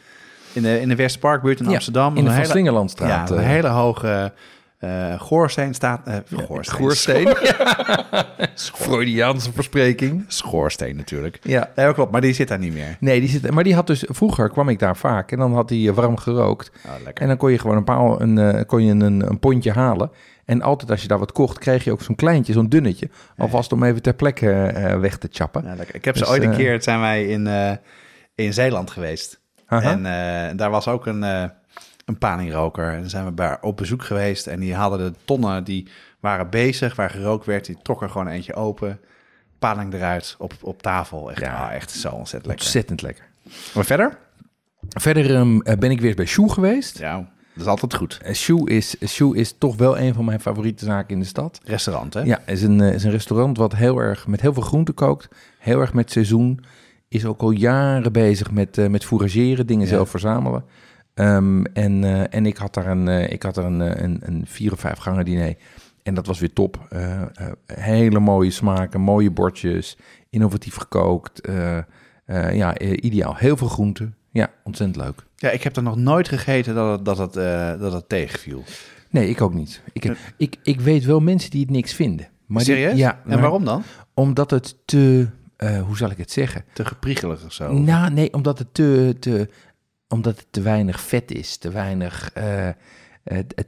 In 0.52 0.62
de, 0.62 0.80
in 0.80 0.88
de 0.88 0.94
Westparkbuurt 0.96 1.60
in 1.60 1.66
Amsterdam. 1.66 2.16
in 2.16 2.24
de 2.24 2.30
Van 2.30 2.38
hele, 2.38 2.50
Slingerlandstraat. 2.50 3.28
ja, 3.28 3.34
een 3.34 3.42
eh. 3.42 3.48
hele 3.48 3.68
hoge 3.68 4.32
eh 4.80 5.20
goorsteen 5.20 5.74
staat... 5.74 6.06
eh 6.06 6.16
goorsteen. 6.46 6.76
Goorsteen. 6.78 7.28
Freudiaanse 8.74 9.52
verspreking. 9.52 10.24
Schoorsteen 10.28 10.96
natuurlijk. 10.96 11.38
Ja. 11.42 11.70
Nee, 11.74 11.92
klopt, 11.94 12.12
maar 12.12 12.20
die 12.20 12.32
zit 12.32 12.48
daar 12.48 12.58
niet 12.58 12.72
meer. 12.72 12.96
Nee, 13.00 13.20
die 13.20 13.28
zit, 13.28 13.50
maar 13.50 13.64
die 13.64 13.74
had 13.74 13.86
dus, 13.86 14.04
vroeger 14.08 14.50
kwam 14.50 14.68
ik 14.68 14.78
daar 14.78 14.96
vaak 14.96 15.32
en 15.32 15.38
dan 15.38 15.54
had 15.54 15.70
hij 15.70 15.88
eh, 15.88 15.94
warm 15.94 16.16
gerookt. 16.16 16.70
Oh, 16.86 16.92
lekker. 17.04 17.22
En 17.22 17.28
dan 17.28 17.36
kon 17.36 17.50
je 17.50 17.58
gewoon 17.58 17.76
een, 17.76 17.84
paal, 17.84 18.20
een, 18.20 18.66
kon 18.66 18.84
je 18.84 18.92
een, 18.92 19.28
een 19.30 19.38
pondje 19.38 19.72
halen. 19.72 20.10
En 20.44 20.62
altijd 20.62 20.90
als 20.90 21.02
je 21.02 21.08
daar 21.08 21.18
wat 21.18 21.32
kocht, 21.32 21.58
kreeg 21.58 21.84
je 21.84 21.92
ook 21.92 22.02
zo'n 22.02 22.14
kleintje, 22.14 22.52
zo'n 22.52 22.68
dunnetje. 22.68 23.08
Alvast 23.36 23.72
om 23.72 23.82
even 23.84 24.02
ter 24.02 24.14
plekke 24.14 24.46
weg 25.00 25.16
te 25.18 25.28
chappen. 25.30 25.64
Ja, 25.64 25.74
lekker. 25.74 25.94
Ik 25.94 26.04
heb 26.04 26.16
ze 26.16 26.22
Dus, 26.22 26.32
ooit 26.32 26.42
een 26.42 26.56
keer, 26.56 26.82
zijn 26.82 27.00
wij 27.00 27.26
in, 27.26 27.48
in 28.34 28.52
Zeeland 28.52 28.90
geweest. 28.90 29.40
Aha. 29.66 29.90
En 29.90 30.56
daar 30.56 30.70
was 30.70 30.88
ook 30.88 31.06
een, 31.06 31.50
een 32.10 32.18
palingroker. 32.18 32.92
En 32.92 33.00
dan 33.00 33.10
zijn 33.10 33.24
we 33.24 33.30
bij, 33.32 33.58
op 33.60 33.76
bezoek 33.76 34.04
geweest. 34.04 34.46
En 34.46 34.60
die 34.60 34.74
hadden 34.74 34.98
de 35.12 35.18
tonnen, 35.24 35.64
die 35.64 35.86
waren 36.20 36.50
bezig, 36.50 36.96
waar 36.96 37.10
gerookt 37.10 37.46
werd. 37.46 37.64
Die 37.66 37.78
trokken 37.82 38.06
er 38.06 38.12
gewoon 38.12 38.28
eentje 38.28 38.54
open. 38.54 39.00
Paling 39.58 39.94
eruit, 39.94 40.34
op, 40.38 40.52
op 40.60 40.82
tafel. 40.82 41.30
Echt, 41.30 41.40
Ja. 41.40 41.66
ah, 41.66 41.74
echt 41.74 41.90
zo 41.90 42.08
ontzettend 42.08 42.46
lekker. 42.46 42.64
Ontzettend 42.64 43.02
lekker. 43.02 43.24
Maar 43.74 43.84
verder? 43.84 44.18
Verder 44.88 45.34
ehm, 45.34 45.60
eh, 45.60 45.78
ben 45.78 45.90
ik 45.90 46.00
weer 46.00 46.14
bij 46.14 46.26
Shoe 46.26 46.50
geweest. 46.52 46.98
Ja, 46.98 47.16
dat 47.16 47.62
is 47.62 47.66
altijd 47.66 47.94
goed. 47.94 48.18
Eh, 48.22 48.34
Shoe, 48.34 48.70
is, 48.70 48.96
Shoe 49.06 49.36
is 49.36 49.54
toch 49.58 49.76
wel 49.76 49.98
een 49.98 50.14
van 50.14 50.24
mijn 50.24 50.40
favoriete 50.40 50.84
zaken 50.84 51.14
in 51.14 51.20
de 51.20 51.26
stad. 51.26 51.60
Restaurant, 51.64 52.14
hè? 52.14 52.20
Ja, 52.20 52.38
is 52.46 52.62
een, 52.62 52.80
eh, 52.80 52.92
is 52.94 53.04
een 53.04 53.10
restaurant 53.10 53.56
wat 53.56 53.74
heel 53.74 53.98
erg 53.98 54.26
met 54.26 54.40
heel 54.40 54.52
veel 54.52 54.62
groente 54.62 54.92
kookt. 54.92 55.28
Heel 55.58 55.80
erg 55.80 55.92
met 55.94 56.10
seizoen. 56.10 56.64
Is 57.08 57.24
ook 57.24 57.40
al 57.40 57.50
jaren 57.50 58.12
bezig 58.12 58.50
met, 58.50 58.78
eh, 58.78 58.86
met 58.88 59.04
fourageren, 59.04 59.66
dingen 59.66 59.84
Ja. 59.86 59.92
zelf 59.92 60.10
verzamelen. 60.10 60.64
Ehm, 61.14 61.62
en, 61.64 62.04
eh, 62.04 62.34
en 62.34 62.46
ik 62.46 62.56
had 62.56 62.74
daar 62.74 62.86
een, 62.86 63.08
eh, 63.08 63.32
ik 63.32 63.42
had 63.42 63.54
daar 63.54 63.64
een, 63.64 63.80
eh, 63.80 64.02
een, 64.02 64.20
een 64.24 64.44
vier 64.46 64.72
of 64.72 64.80
vijf 64.80 64.98
gangen 64.98 65.24
diner. 65.24 65.54
En 66.02 66.14
dat 66.14 66.26
was 66.26 66.38
weer 66.40 66.52
top. 66.52 66.88
Hele 67.66 68.20
mooie 68.20 68.50
smaken, 68.50 69.00
mooie 69.00 69.30
bordjes, 69.30 69.96
innovatief 70.30 70.74
gekookt. 70.76 71.48
Ja, 72.52 72.78
ideaal. 72.78 73.34
Heel 73.36 73.56
veel 73.56 73.68
groenten. 73.68 74.14
Ja, 74.30 74.50
ontzettend 74.64 75.04
leuk. 75.04 75.24
Ja, 75.36 75.50
ik 75.50 75.62
heb 75.62 75.76
er 75.76 75.82
nog 75.82 75.96
nooit 75.96 76.28
gegeten 76.28 76.74
dat 76.74 76.90
het, 76.96 77.04
dat 77.04 77.18
het, 77.18 77.32
dat 77.80 77.92
het 77.92 78.08
tegenviel. 78.08 78.64
Nee, 79.10 79.28
ik 79.28 79.40
ook 79.40 79.54
niet. 79.54 79.82
Ik, 79.92 80.12
ik, 80.36 80.56
ik 80.62 80.80
weet 80.80 81.04
wel 81.04 81.20
mensen 81.20 81.50
die 81.50 81.60
het 81.60 81.70
niks 81.70 81.92
vinden. 81.94 82.28
Maar 82.46 82.64
die- 82.64 82.74
Serieus? 82.74 82.98
ja, 82.98 83.12
En 83.12 83.28
maar- 83.30 83.40
waarom 83.40 83.64
dan? 83.64 83.82
Omdat 84.14 84.50
het 84.50 84.76
te, 84.84 85.28
hoe 85.86 85.96
zal 85.96 86.10
ik 86.10 86.18
het 86.18 86.30
zeggen? 86.30 86.64
Te 86.72 86.84
gepriegelig 86.84 87.44
of 87.44 87.52
zo? 87.52 87.72
Nou, 87.72 88.12
nee, 88.12 88.32
omdat 88.32 88.58
het 88.58 88.74
te, 88.74 89.16
te, 89.20 89.48
omdat 90.10 90.38
het 90.38 90.46
te 90.50 90.62
weinig 90.62 91.00
vet 91.00 91.32
is, 91.32 91.56
te 91.56 91.70
weinig, 91.70 92.32
eh, 92.32 92.68
eh, 92.68 92.74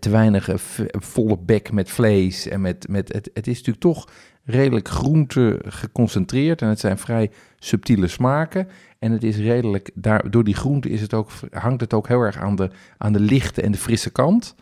te 0.00 0.10
weinig 0.10 0.48
eh, 0.48 0.56
volle 0.90 1.38
bek 1.38 1.72
met 1.72 1.90
vlees 1.90 2.48
en 2.48 2.60
met, 2.60 2.88
met 2.88 3.12
het, 3.12 3.30
het 3.34 3.46
is 3.46 3.56
natuurlijk 3.56 3.84
toch 3.84 4.08
redelijk 4.44 4.88
groente 4.88 5.60
geconcentreerd 5.64 6.62
en 6.62 6.68
het 6.68 6.80
zijn 6.80 6.98
vrij 6.98 7.30
subtiele 7.58 8.08
smaken 8.08 8.68
en 8.98 9.12
het 9.12 9.22
is 9.22 9.36
redelijk 9.36 9.90
daar 9.94 10.30
door 10.30 10.44
die 10.44 10.54
groente 10.54 10.88
is 10.88 11.00
het 11.00 11.14
ook 11.14 11.30
hangt 11.50 11.80
het 11.80 11.94
ook 11.94 12.08
heel 12.08 12.20
erg 12.20 12.36
aan 12.36 12.56
de 12.56 12.70
aan 12.98 13.12
de 13.12 13.20
lichte 13.20 13.62
en 13.62 13.72
de 13.72 13.78
frisse 13.78 14.10
kant. 14.10 14.54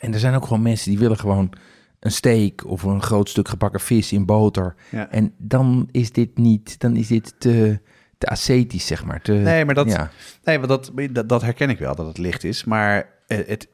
En 0.00 0.12
er 0.12 0.18
zijn 0.18 0.34
ook 0.34 0.46
gewoon 0.46 0.62
mensen 0.62 0.90
die 0.90 0.98
willen 0.98 1.18
gewoon 1.18 1.52
een 2.00 2.12
steak 2.12 2.66
of 2.66 2.82
een 2.82 3.02
groot 3.02 3.28
stuk 3.28 3.48
gebakken 3.48 3.80
vis 3.80 4.12
in 4.12 4.26
boter. 4.26 4.74
Ja. 4.90 5.10
En 5.10 5.34
dan 5.38 5.88
is 5.90 6.12
dit 6.12 6.38
niet, 6.38 6.80
dan 6.80 6.96
is 6.96 7.06
dit 7.06 7.34
te, 7.38 7.80
te 8.24 8.30
ascetisch, 8.30 8.86
zeg 8.86 9.04
maar. 9.04 9.20
Te, 9.22 9.32
Nee, 9.32 9.64
maar 9.64 9.74
dat, 9.74 9.90
Ja. 9.90 10.10
nee, 10.44 10.58
maar 10.58 10.68
dat, 10.68 10.90
dat, 11.10 11.28
dat 11.28 11.42
herken 11.42 11.70
ik 11.70 11.78
wel, 11.78 11.94
dat 11.94 12.06
het 12.06 12.18
licht 12.18 12.44
is. 12.44 12.64
Maar 12.64 13.08
het, 13.26 13.68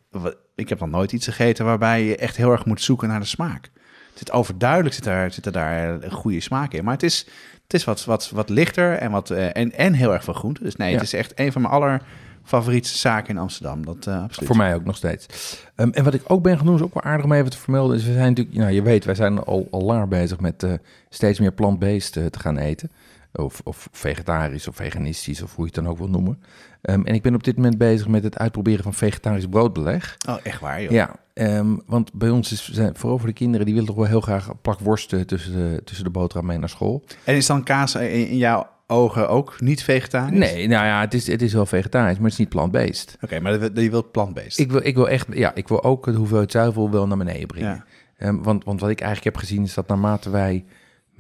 ik 0.55 0.69
heb 0.69 0.81
nog 0.81 0.89
nooit 0.91 1.13
iets 1.13 1.27
gegeten 1.27 1.65
waarbij 1.65 2.05
je 2.05 2.17
echt 2.17 2.37
heel 2.37 2.51
erg 2.53 2.65
moet 2.65 2.83
zoeken 2.83 3.09
naar 3.09 3.21
de 3.21 3.27
smaak. 3.27 3.63
Het 4.11 4.19
zit 4.19 4.33
overduidelijk 4.33 4.95
zit 4.95 5.07
er, 5.07 5.31
zit 5.33 5.47
er 5.47 5.53
daar 5.53 6.03
een 6.03 6.11
goede 6.11 6.41
smaak 6.41 6.73
in. 6.73 6.85
Maar 6.85 6.93
het 6.95 7.03
is, 7.03 7.27
het 7.63 7.75
is 7.75 7.85
wat, 7.85 8.05
wat, 8.05 8.31
wat 8.35 8.49
lichter 8.49 8.93
en, 8.93 9.11
wat, 9.11 9.31
eh, 9.31 9.57
en, 9.57 9.73
en 9.73 9.93
heel 9.93 10.13
erg 10.13 10.25
veel 10.25 10.35
groente. 10.35 10.63
Dus 10.63 10.77
nee, 10.77 10.89
Ja. 10.89 10.95
het 10.95 11.05
is 11.05 11.13
echt 11.13 11.33
een 11.39 11.53
van 11.53 11.63
mijn 11.63 11.75
allerfavoriete 11.75 12.89
zaken 12.89 13.35
in 13.35 13.39
Amsterdam. 13.41 13.85
Dat 13.87 14.07
eh, 14.07 14.23
absoluut. 14.23 14.47
Voor 14.49 14.57
mij 14.57 14.75
ook 14.75 14.85
nog 14.85 14.97
steeds. 14.97 15.27
Ehm, 15.75 15.91
en 15.91 16.05
wat 16.05 16.15
ik 16.15 16.23
ook 16.27 16.43
ben 16.43 16.65
doen, 16.65 16.75
is 16.75 16.83
ook 16.83 16.95
wel 16.95 17.03
aardig 17.03 17.25
om 17.25 17.33
even 17.33 17.51
te 17.51 17.57
vermelden. 17.59 17.97
Is 17.97 18.05
we 18.05 18.13
zijn 18.13 18.29
natuurlijk, 18.29 18.57
nou 18.57 18.71
je 18.73 18.83
weet, 18.83 19.05
wij 19.05 19.15
zijn 19.15 19.39
al, 19.39 19.69
al 19.71 19.83
langer 19.83 20.09
bezig 20.09 20.41
met 20.41 20.63
eh, 20.63 20.73
steeds 21.09 21.39
meer 21.39 21.53
plant-based 21.53 22.13
te 22.13 22.39
gaan 22.39 22.57
eten. 22.57 22.91
Of, 23.33 23.61
of 23.65 23.89
vegetarisch 23.93 24.69
of 24.69 24.77
veganistisch, 24.77 25.43
of 25.43 25.55
hoe 25.55 25.65
je 25.67 25.73
het 25.75 25.85
dan 25.85 25.93
ook 25.93 25.99
wil 25.99 26.09
noemen. 26.09 26.43
Ehm, 26.83 27.05
en 27.05 27.15
ik 27.15 27.23
ben 27.23 27.35
op 27.35 27.45
dit 27.45 27.57
moment 27.57 27.79
bezig 27.79 28.09
met 28.09 28.23
het 28.23 28.39
uitproberen 28.39 28.83
van 28.83 28.95
vegetarisch 28.95 29.47
broodbeleg. 29.47 30.17
Oh, 30.29 30.37
echt 30.43 30.61
waar, 30.61 30.83
joh. 30.83 30.91
Ja, 30.91 31.17
ehm, 31.35 31.77
want 31.87 32.13
bij 32.13 32.31
ons 32.31 32.53
is, 32.53 32.71
zijn, 32.73 32.97
vooral 32.97 33.19
voor 33.19 33.29
de 33.29 33.35
kinderen, 33.35 33.67
die 33.67 33.75
willen 33.75 33.89
toch 33.89 33.99
wel 33.99 34.07
heel 34.07 34.21
graag 34.21 34.49
een 34.49 34.61
plak 34.63 34.81
worst 34.81 35.13
eh, 35.13 35.21
tussen 35.21 35.53
de, 35.53 35.81
tussen 35.85 36.05
de 36.05 36.11
boterham 36.11 36.47
mee 36.47 36.59
naar 36.59 36.69
school. 36.69 37.05
En 37.25 37.35
is 37.35 37.47
dan 37.47 37.63
kaas 37.63 37.95
in, 37.95 38.29
in 38.29 38.37
jouw 38.37 38.69
ogen 38.87 39.29
ook 39.29 39.61
niet 39.61 39.83
vegetarisch? 39.83 40.39
Nee, 40.39 40.69
nou 40.69 40.87
ja, 40.87 41.01
het 41.01 41.15
is, 41.15 41.27
het 41.27 41.43
is 41.43 41.53
wel 41.53 41.67
vegetarisch, 41.67 42.15
maar 42.15 42.23
het 42.23 42.33
is 42.33 42.39
niet 42.39 42.49
plant-based. 42.49 43.17
Oké, 43.21 43.41
maar 43.41 43.53
je 43.75 43.91
wilt 43.91 44.13
plant-based. 44.13 44.59
Ik 44.59 44.71
wil, 44.71 44.81
ik 44.87 44.95
wil 44.95 45.09
echt, 45.09 45.27
ja, 45.33 45.55
ik 45.55 45.69
wil 45.69 45.85
ook 45.85 46.05
de 46.05 46.13
hoeveelheid 46.13 46.51
zuivel 46.51 46.91
wel 46.91 47.07
naar 47.07 47.19
beneden 47.19 47.47
brengen. 47.47 47.71
Ja. 47.71 47.85
Ehm, 48.17 48.43
want, 48.43 48.65
want 48.65 48.81
wat 48.81 48.91
ik 48.91 49.01
eigenlijk 49.01 49.35
heb 49.35 49.45
gezien 49.45 49.63
is 49.63 49.75
dat 49.75 49.89
naarmate 49.89 50.31
wij 50.31 50.65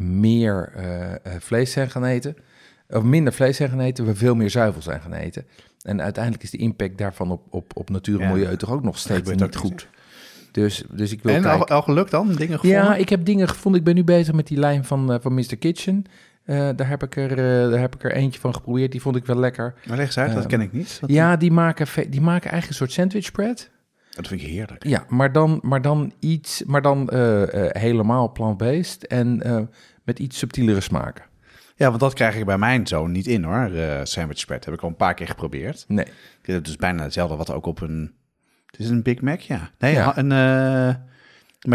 meer 0.01 0.73
eh, 0.77 1.33
vlees 1.39 1.73
zijn 1.73 1.91
gaan 1.91 2.05
eten, 2.05 2.37
of 2.89 3.03
minder 3.03 3.33
vlees 3.33 3.57
zijn 3.57 3.69
gaan 3.71 3.81
eten, 3.81 4.05
we 4.07 4.15
veel 4.15 4.35
meer 4.35 4.51
zuivel 4.51 4.83
zijn 4.83 5.01
gaan 5.01 5.13
eten. 5.13 5.45
En 5.83 6.03
uiteindelijk 6.03 6.43
is 6.45 6.51
de 6.51 6.59
impact 6.59 6.99
daarvan 6.99 7.31
op, 7.31 7.43
op, 7.51 7.77
op 7.77 7.91
natuur 7.91 8.21
en 8.21 8.27
Ja. 8.27 8.33
milieu 8.33 8.57
toch 8.57 8.71
ook 8.71 8.83
nog 8.83 8.99
steeds 8.99 9.31
niet 9.31 9.57
goed. 9.57 9.89
Dus, 10.53 10.85
dus 10.91 11.13
ik 11.13 11.23
wil 11.23 11.35
En 11.35 11.45
al, 11.45 11.57
kijken. 11.59 11.75
al 11.75 11.83
gelukt 11.83 12.11
dan? 12.11 12.27
Dingen 12.27 12.59
gevonden? 12.59 12.85
Ja, 12.85 12.95
ik 12.97 13.09
heb 13.09 13.25
dingen 13.25 13.49
gevonden. 13.49 13.81
Ik 13.81 13.87
ben 13.87 13.95
nu 13.95 14.05
bezig 14.05 14.35
met 14.35 14.47
die 14.47 14.59
lijn 14.59 14.85
van, 14.85 15.13
eh, 15.13 15.19
van 15.21 15.35
Mr. 15.35 15.57
Kitchen. 15.59 16.05
Daar, 16.45 16.89
heb 16.89 17.03
ik 17.03 17.17
er, 17.17 17.31
eh, 17.31 17.71
daar 17.71 17.81
heb 17.81 17.95
ik 17.95 18.05
er 18.05 18.13
eentje 18.13 18.41
van 18.41 18.55
geprobeerd. 18.55 18.93
Die 18.93 19.01
vond 19.01 19.17
ik 19.17 19.27
wel 19.27 19.37
lekker. 19.39 19.75
Maar 19.87 19.97
leg 19.97 20.07
eens 20.07 20.19
uit, 20.19 20.35
dat 20.35 20.47
ken 20.47 20.61
ik 20.61 20.73
niet. 20.73 21.01
Ja, 21.07 21.37
die 21.37 21.51
maken, 21.53 21.87
die 22.11 22.21
maken 22.21 22.51
eigenlijk 22.51 22.67
een 22.69 22.75
soort 22.75 22.93
sandwich 22.93 23.25
spread. 23.25 23.71
Dat 24.11 24.29
vind 24.29 24.41
ik 24.41 24.47
heerlijk. 24.49 24.87
Ja, 24.87 25.05
maar 25.09 25.33
dan, 25.33 25.59
maar 25.63 25.83
dan 25.83 26.13
iets, 26.19 26.63
maar 26.67 26.83
dan 26.83 27.09
helemaal 27.73 28.33
plant-based 28.33 29.07
en 29.07 29.43
met 30.05 30.19
iets 30.19 30.39
subtielere 30.39 30.81
smaken. 30.81 31.25
Ja, 31.77 31.89
want 31.89 32.01
dat 32.01 32.15
krijg 32.15 32.37
ik 32.37 32.45
bij 32.45 32.59
mijn 32.59 32.87
zoon 32.87 33.11
niet 33.13 33.27
in 33.27 33.45
hoor. 33.45 33.71
eh, 33.75 34.01
sandwich 34.03 34.39
spread 34.39 34.65
heb 34.65 34.75
ik 34.75 34.81
al 34.83 34.89
een 34.89 34.97
paar 34.97 35.15
keer 35.15 35.27
geprobeerd. 35.27 35.85
Nee. 35.89 36.05
Ik 36.43 36.47
heb 36.47 36.65
dus 36.65 36.77
bijna 36.77 37.03
hetzelfde 37.03 37.37
wat 37.37 37.53
ook 37.53 37.67
op 37.67 37.81
een... 37.81 38.13
Het 38.67 38.81
is 38.81 38.89
een 38.89 39.03
Big 39.03 39.21
Mac, 39.21 39.41
ja. 39.41 39.71
Nee, 39.79 39.93
Ja. 39.95 40.19
een... 40.19 40.33
eh, 40.33 40.95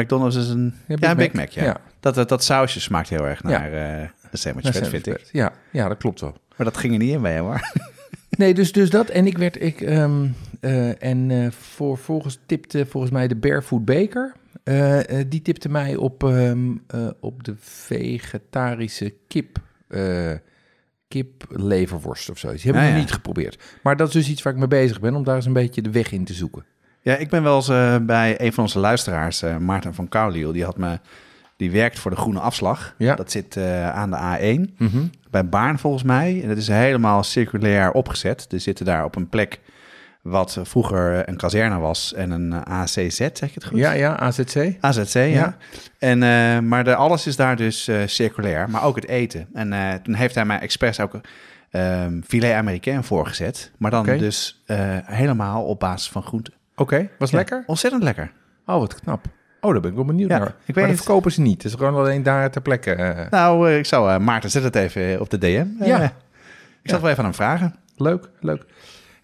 McDonald's 0.01 0.35
is 0.35 0.47
een... 0.49 0.73
Ja, 0.87 0.95
Big 0.95 1.09
een 1.09 1.17
Big 1.17 1.33
Mac, 1.33 1.35
Mac, 1.45 1.49
ja. 1.49 1.63
ja. 1.63 1.77
Dat, 1.99 2.15
dat, 2.15 2.29
dat 2.29 2.43
sausje 2.43 2.79
smaakt 2.81 3.09
heel 3.09 3.27
erg 3.27 3.41
Ja. 3.43 3.49
naar 3.49 3.73
eh 3.73 4.09
een 4.31 4.37
sandwich 4.37 4.65
Een 4.65 4.73
spread, 4.73 4.89
vind 4.89 5.07
ik. 5.07 5.29
Ja, 5.31 5.53
ja, 5.71 5.87
dat 5.87 5.97
klopt 5.97 6.19
wel. 6.21 6.37
Maar 6.57 6.65
dat 6.65 6.77
ging 6.77 6.93
er 6.93 6.99
niet 6.99 7.11
in 7.13 7.21
bij 7.21 7.33
hem 7.33 7.43
hoor. 7.43 7.59
Nee, 8.37 8.53
dus, 8.53 8.71
dus 8.71 8.89
dat. 8.89 9.09
En 9.09 9.25
ik 9.27 9.37
werd. 9.37 9.61
Ik, 9.61 9.81
ehm, 9.81 10.27
eh, 10.59 11.03
en 11.03 11.31
eh, 11.31 11.51
voor, 11.51 11.97
volgens 11.97 12.39
tipte 12.45 12.85
volgens 12.85 13.11
mij 13.13 13.27
de 13.27 13.35
Barefoot 13.35 13.85
Baker. 13.85 14.33
Eh, 14.65 15.19
eh, 15.19 15.25
die 15.29 15.41
tipte 15.41 15.69
mij 15.69 15.95
op, 15.95 16.23
ehm, 16.23 16.71
eh, 16.87 17.07
op 17.19 17.43
de 17.43 17.55
vegetarische 17.59 19.13
kip. 19.27 19.57
eh 19.87 20.33
kipleverworst 21.07 22.29
of 22.29 22.37
zoiets. 22.37 22.63
Die 22.63 22.71
heb 22.71 22.81
ik 22.81 22.87
nog 22.87 22.97
ja. 22.97 23.03
niet 23.03 23.13
geprobeerd. 23.13 23.63
Maar 23.83 23.95
dat 23.95 24.07
is 24.07 24.13
dus 24.13 24.29
iets 24.29 24.41
waar 24.41 24.53
ik 24.53 24.59
mee 24.59 24.67
bezig 24.67 24.99
ben. 24.99 25.15
Om 25.15 25.23
daar 25.23 25.35
eens 25.35 25.45
een 25.45 25.53
beetje 25.53 25.81
de 25.81 25.91
weg 25.91 26.11
in 26.11 26.25
te 26.25 26.33
zoeken. 26.33 26.65
Ja, 27.01 27.15
ik 27.15 27.29
ben 27.29 27.43
wel 27.43 27.55
eens 27.55 28.05
bij 28.05 28.41
een 28.41 28.53
van 28.53 28.63
onze 28.63 28.79
luisteraars, 28.79 29.41
Maarten 29.59 29.93
van 29.93 30.09
Kouliel, 30.09 30.51
die 30.51 30.63
had 30.63 30.77
me... 30.77 30.99
Die 31.57 31.71
werkt 31.71 31.99
voor 31.99 32.11
de 32.11 32.17
Groene 32.17 32.39
Afslag. 32.39 32.95
Ja. 32.97 33.15
Dat 33.15 33.31
zit 33.31 33.57
aan 33.91 34.11
de 34.11 34.17
A1. 34.17 34.79
bij 35.29 35.49
Baarn 35.49 35.79
volgens 35.79 36.03
mij. 36.03 36.41
En 36.41 36.47
dat 36.47 36.57
is 36.57 36.67
helemaal 36.67 37.23
circulair 37.23 37.91
opgezet. 37.91 38.47
Er 38.51 38.59
zitten 38.59 38.85
daar 38.85 39.05
op 39.05 39.15
een 39.15 39.29
plek 39.29 39.59
wat 40.25 40.59
vroeger 40.63 41.29
een 41.29 41.37
kazerne 41.37 41.79
was 41.79 42.13
en 42.13 42.31
een 42.31 42.53
eh, 42.53 42.79
ACZ, 42.81 43.15
zeg 43.15 43.41
ik 43.41 43.53
het 43.53 43.65
goed? 43.65 43.77
Ja, 43.77 43.91
ja, 43.91 44.17
AZC. 44.19 44.75
AZC, 44.79 45.13
ja. 45.13 45.23
Ja. 45.25 45.57
En, 45.99 46.23
eh, 46.23 46.59
maar 46.59 46.83
de, 46.83 46.95
alles 46.95 47.27
is 47.27 47.35
daar 47.35 47.55
dus 47.55 47.87
eh, 47.87 47.97
circulair, 48.05 48.69
maar 48.69 48.83
ook 48.83 48.95
het 48.95 49.07
eten. 49.07 49.47
En 49.53 50.01
toen 50.03 50.13
heeft 50.13 50.35
hij 50.35 50.45
mij 50.45 50.59
expres 50.59 50.99
ook 50.99 51.19
ehm 51.71 52.21
filet 52.27 52.53
américain 52.53 53.03
voorgezet. 53.03 53.71
Maar 53.77 53.91
dan 53.91 54.03
dus 54.05 54.63
helemaal 55.05 55.63
op 55.63 55.79
basis 55.79 56.09
van 56.09 56.23
groenten. 56.23 56.53
Oké, 56.75 57.09
was 57.19 57.29
Ja, 57.29 57.37
lekker? 57.37 57.63
Ontzettend 57.65 58.03
lekker. 58.03 58.31
Oh, 58.65 58.77
wat 58.79 58.99
knap. 59.01 59.25
Oh, 59.61 59.71
daar 59.71 59.81
ben 59.81 59.89
ik 59.89 59.95
wel 59.95 60.05
benieuwd 60.05 60.29
Ja, 60.29 60.37
naar. 60.37 60.47
ik 60.47 60.53
maar 60.55 60.63
weet 60.65 60.75
dat 60.75 60.87
niet. 60.87 60.97
verkopen 60.97 61.31
ze 61.31 61.41
niet. 61.41 61.63
Het 61.63 61.71
is 61.71 61.77
gewoon 61.77 61.95
alleen 61.95 62.23
daar 62.23 62.51
ter 62.51 62.61
plekke. 62.61 63.27
Nou, 63.29 63.71
ik 63.71 63.85
zou 63.85 64.19
Maarten, 64.19 64.49
zet 64.49 64.63
het 64.63 64.75
even 64.75 65.21
op 65.21 65.29
de 65.29 65.37
DM. 65.37 65.65
Ja. 65.79 66.01
ik 66.03 66.11
zal 66.83 66.93
het 66.93 67.01
wel 67.01 67.09
even 67.09 67.17
aan 67.17 67.23
hem 67.23 67.33
vragen. 67.33 67.75
Leuk, 67.97 68.29
leuk. 68.39 68.65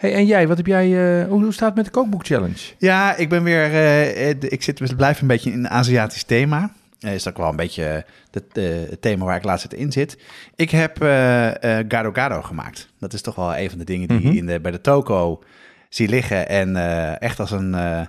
Hey, 0.02 0.14
en 0.14 0.26
jij, 0.26 0.48
wat 0.48 0.58
heb 0.58 0.66
jij, 0.66 1.20
eh, 1.22 1.28
hoe, 1.28 1.44
hoe 1.44 1.54
staat 1.54 1.68
het 1.68 1.76
met 1.76 1.86
de 1.86 1.92
kookboek 1.92 2.26
challenge? 2.26 2.58
Ja, 2.78 3.16
ik 3.16 3.30
ben 3.30 3.44
weer. 3.44 3.64
eh, 3.64 4.30
eh, 4.30 4.36
ik 4.40 4.64
zit, 4.64 4.80
we 4.80 4.96
blijven 4.96 5.22
een 5.22 5.28
beetje 5.28 5.52
in 5.52 5.58
een 5.58 5.70
Aziatisch 5.70 6.24
thema. 6.24 6.72
Is 7.00 7.28
ook 7.28 7.38
wel 7.38 7.50
een 7.50 7.56
beetje 7.56 8.06
het, 8.32 8.44
eh, 8.54 8.64
het 8.90 9.02
thema 9.02 9.26
waar 9.26 9.36
ik 9.36 9.44
laatst 9.44 9.74
in 9.74 9.92
zit. 9.92 10.18
Ik 10.56 10.70
heb 10.70 11.02
eh 11.02 11.80
eh, 11.80 11.86
gado 11.88 12.12
gado 12.14 12.42
gemaakt. 12.42 12.88
Dat 13.00 13.14
is 13.14 13.22
toch 13.22 13.36
wel 13.36 13.58
een 13.58 13.70
van 13.70 13.80
de 13.80 13.86
dingen 13.86 14.08
die 14.08 14.22
je 14.22 14.38
in 14.38 14.46
de, 14.46 14.60
bij 14.60 14.72
de 14.72 14.82
toko 14.82 15.44
zie 15.90 16.08
liggen 16.08 16.50
en 16.50 16.76
eh, 16.76 17.22
echt 17.22 17.40
als 17.40 17.52
een 17.52 17.74
eh, 17.76 18.02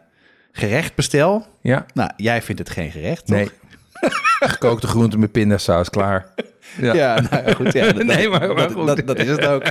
gerecht 0.53 0.95
bestel. 0.95 1.47
Ja, 1.63 1.87
Nou, 1.95 2.11
jij 2.17 2.43
vindt 2.43 2.61
het 2.61 2.71
geen 2.71 2.91
gerecht, 2.91 3.27
toch? 3.27 3.37
nee. 3.37 3.49
Gekookte 4.55 4.87
groenten 4.87 5.21
met 5.21 5.33
pindasaus, 5.33 5.91
klaar. 5.91 6.27
Ja. 6.81 6.95
Ja, 6.95 7.21
nou 7.31 7.53
goed. 7.55 7.73
Ja, 7.73 7.93
dat, 7.93 8.05
Nee, 8.05 8.29
maar- 8.29 8.41
maar 8.41 8.57
dat, 8.57 8.73
goed. 8.73 8.87
dat, 8.87 9.07
dat 9.07 9.19
is 9.19 9.29
het 9.29 9.47
ook. 9.47 9.63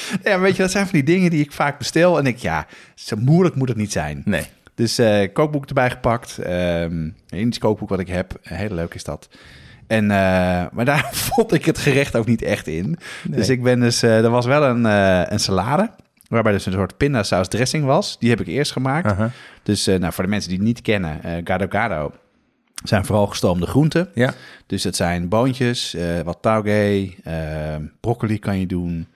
ja, 0.24 0.40
weet 0.40 0.56
je, 0.56 0.62
dat 0.62 0.70
zijn 0.70 0.84
van 0.84 0.94
die 0.94 1.02
dingen 1.02 1.30
die 1.30 1.44
ik 1.44 1.52
vaak 1.52 1.78
bestel. 1.78 2.18
En 2.18 2.26
ik, 2.26 2.36
ja, 2.36 2.66
zo 2.94 3.16
moeilijk 3.16 3.54
moet 3.54 3.68
het 3.68 3.76
niet 3.76 3.92
zijn. 3.92 4.22
Nee. 4.24 4.46
Dus 4.74 4.98
eh, 4.98 5.32
kookboek 5.32 5.66
erbij 5.66 5.90
gepakt. 5.90 6.38
Ehm 6.38 6.92
een 6.92 7.14
Indisch 7.28 7.58
kookboek 7.58 7.88
wat 7.88 7.98
ik 8.00 8.08
heb. 8.08 8.38
Heel 8.42 8.74
leuk 8.74 8.94
is 8.94 9.04
dat. 9.04 9.28
En, 9.86 10.10
eh, 10.10 10.64
maar 10.72 10.84
daar 10.84 11.08
vond 11.30 11.52
ik 11.52 11.64
het 11.64 11.78
gerecht 11.78 12.16
ook 12.16 12.26
niet 12.26 12.42
echt 12.42 12.66
in. 12.66 12.98
Nee. 13.24 13.38
Dus 13.38 13.48
ik 13.48 13.62
ben 13.62 13.80
dus... 13.80 14.02
eh, 14.02 14.24
er 14.24 14.30
was 14.30 14.46
wel 14.46 14.62
een, 14.62 14.84
een 15.32 15.40
salade. 15.40 15.90
Waarbij 16.28 16.52
dus 16.52 16.66
een 16.66 16.72
soort 16.72 16.96
pindasaus 16.96 17.48
dressing 17.48 17.84
was. 17.84 18.18
Die 18.18 18.30
heb 18.30 18.40
ik 18.40 18.46
eerst 18.46 18.72
gemaakt. 18.72 19.14
Dus 19.62 19.86
nou, 19.86 20.12
voor 20.12 20.24
de 20.24 20.30
mensen 20.30 20.48
die 20.48 20.58
het 20.58 20.66
niet 20.66 20.82
kennen. 20.82 21.20
gado 21.44 21.66
gado 21.68 22.12
zijn 22.84 23.04
vooral 23.04 23.26
gestoomde 23.26 23.66
groenten. 23.66 24.08
Ja, 24.14 24.34
Dus 24.66 24.84
het 24.84 24.96
zijn 24.96 25.28
boontjes, 25.28 25.96
wat 26.24 26.38
tauge, 26.40 27.10
broccoli 28.00 28.38
kan 28.38 28.58
je 28.60 28.66
doen. 28.66 29.06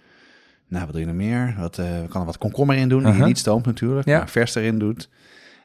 Nou, 0.68 0.84
wat 0.84 0.92
doe 0.92 1.00
je 1.00 1.06
nog 1.06 1.16
meer? 1.16 1.54
Wat, 1.58 1.78
eh 1.78 1.86
kan 2.08 2.20
er 2.20 2.26
wat 2.26 2.38
komkommer 2.38 2.76
in 2.76 2.88
doen, 2.88 2.98
die 3.02 3.08
je 3.12 3.14
Aha. 3.18 3.26
niet 3.26 3.38
stoomt 3.38 3.66
natuurlijk, 3.66 4.06
Ja. 4.08 4.18
maar 4.18 4.28
vers 4.28 4.54
erin 4.54 4.78
doet. 4.78 5.08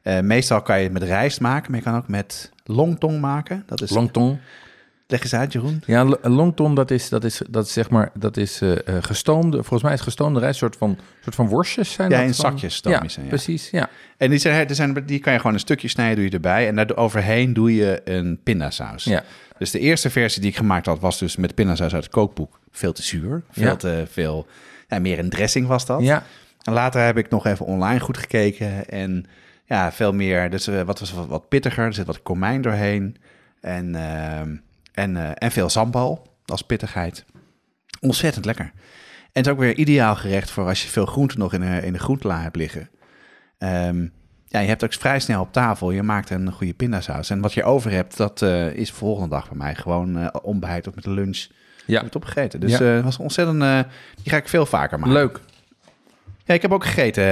Eh, 0.01 0.19
meestal 0.19 0.61
kan 0.61 0.77
je 0.77 0.83
het 0.83 0.93
met 0.93 1.03
rijst 1.03 1.39
maken, 1.41 1.71
maar 1.71 1.79
je 1.79 1.85
kan 1.85 1.95
ook 1.95 2.07
met 2.07 2.51
longtong 2.63 3.19
maken. 3.19 3.63
Dat 3.65 3.81
is, 3.81 3.89
longtong. 3.89 4.37
leg 5.07 5.21
eens 5.23 5.33
uit, 5.35 5.51
Jeroen. 5.53 5.83
Ja, 5.85 6.03
lo- 6.05 6.17
een 6.21 6.31
longtong, 6.31 6.75
dat 6.75 6.91
is, 6.91 7.09
dat 7.09 7.23
is, 7.23 7.41
dat 7.49 7.65
is 7.65 7.73
zeg 7.73 7.89
maar, 7.89 8.11
dat 8.13 8.37
is 8.37 8.61
eh, 8.61 8.75
gestoomde, 9.01 9.57
volgens 9.57 9.83
mij 9.83 9.93
is 9.93 10.01
gestoomde 10.01 10.39
rijst, 10.39 10.59
soort 10.59 10.75
van, 10.75 10.97
soort 11.23 11.35
van 11.35 11.47
worstjes 11.47 11.91
zijn 11.91 12.09
Ja, 12.09 12.17
dat 12.17 12.27
in 12.27 12.33
van- 12.33 12.51
zakjes 12.51 12.75
stoom 12.75 12.93
Ja, 12.93 13.03
ja. 13.21 13.21
precies, 13.27 13.69
ja. 13.69 13.89
En 14.17 14.29
die, 14.29 14.39
zijn, 14.39 14.67
die, 14.67 14.75
zijn, 14.75 14.93
die 15.05 15.19
kan 15.19 15.33
je 15.33 15.39
gewoon 15.39 15.53
een 15.53 15.59
stukje 15.59 15.87
snijden, 15.87 16.15
doe 16.15 16.25
je 16.25 16.31
erbij. 16.31 16.67
En 16.67 16.75
daar 16.75 16.95
overheen 16.95 17.53
doe 17.53 17.75
je 17.75 18.01
een 18.03 18.39
pindasaus. 18.43 19.03
ja. 19.03 19.23
Dus 19.57 19.71
de 19.71 19.79
eerste 19.79 20.09
versie 20.09 20.41
die 20.41 20.49
ik 20.51 20.57
gemaakt 20.57 20.85
had, 20.85 20.99
was 20.99 21.19
dus 21.19 21.35
met 21.35 21.55
pindasaus 21.55 21.93
uit 21.93 22.03
het 22.03 22.13
kookboek. 22.13 22.59
Veel 22.71 22.93
te 22.93 23.03
zuur, 23.03 23.43
veel 23.51 23.65
Ja. 23.65 23.75
te 23.75 24.03
veel... 24.11 24.47
Ja, 24.91 24.99
meer 24.99 25.19
een 25.19 25.29
dressing 25.29 25.67
was 25.67 25.85
dat. 25.85 26.01
Ja, 26.01 26.23
En 26.63 26.73
later 26.73 27.05
heb 27.05 27.17
ik 27.17 27.29
nog 27.29 27.45
even 27.45 27.65
online 27.65 27.99
goed 27.99 28.17
gekeken 28.17 28.89
en 28.89 29.25
ja, 29.65 29.91
veel 29.91 30.13
meer. 30.13 30.49
Dus 30.49 30.67
eh, 30.67 30.81
wat 30.81 30.99
was 30.99 31.13
wat, 31.13 31.27
wat 31.27 31.49
pittiger, 31.49 31.85
er 31.85 31.93
zit 31.93 32.05
wat 32.05 32.21
komijn 32.21 32.61
doorheen 32.61 33.17
en, 33.61 33.95
ehm, 33.95 34.55
en, 34.93 35.17
eh, 35.17 35.31
en 35.33 35.51
veel 35.51 35.69
sambal 35.69 36.27
als 36.45 36.61
pittigheid. 36.61 37.25
Ontzettend 37.99 38.45
lekker. 38.45 38.65
En 38.65 39.29
het 39.31 39.45
is 39.45 39.51
ook 39.51 39.59
weer 39.59 39.77
ideaal 39.77 40.15
gerecht 40.15 40.51
voor 40.51 40.67
als 40.67 40.83
je 40.83 40.89
veel 40.89 41.05
groenten 41.05 41.39
nog 41.39 41.53
in 41.53 41.61
de, 41.61 41.85
in 41.85 41.93
de 41.93 41.99
groentela 41.99 42.41
hebt 42.41 42.55
liggen. 42.55 42.89
Ehm, 43.57 44.07
ja, 44.45 44.59
je 44.59 44.67
hebt 44.67 44.83
ook 44.83 44.93
vrij 44.93 45.19
snel 45.19 45.41
op 45.41 45.53
tafel. 45.53 45.91
Je 45.91 46.03
maakt 46.03 46.29
een 46.29 46.51
goede 46.51 46.73
pindasaus. 46.73 47.29
En 47.29 47.41
wat 47.41 47.53
je 47.53 47.63
over 47.63 47.91
hebt, 47.91 48.17
dat 48.17 48.41
eh, 48.41 48.73
is 48.73 48.87
de 48.87 48.95
volgende 48.95 49.29
dag 49.29 49.47
bij 49.47 49.57
mij 49.57 49.75
gewoon 49.75 50.17
eh 50.17 50.27
ontbijt 50.41 50.87
of 50.87 50.95
met 50.95 51.03
de 51.03 51.09
lunch. 51.09 51.47
Ja. 51.91 51.97
Heb 51.97 52.07
ik 52.07 52.13
het 52.13 52.23
opgegeten. 52.23 52.59
Dus 52.59 52.77
Ja. 52.77 52.97
eh, 52.97 53.03
was 53.03 53.17
ontzettend. 53.17 53.61
eh, 53.61 53.79
die 54.23 54.31
ga 54.31 54.37
ik 54.37 54.47
veel 54.47 54.65
vaker 54.65 54.99
maken. 54.99 55.13
leuk. 55.15 55.39
Ja, 56.45 56.53
ik 56.53 56.61
heb 56.61 56.71
ook 56.71 56.85
gegeten 56.85 57.23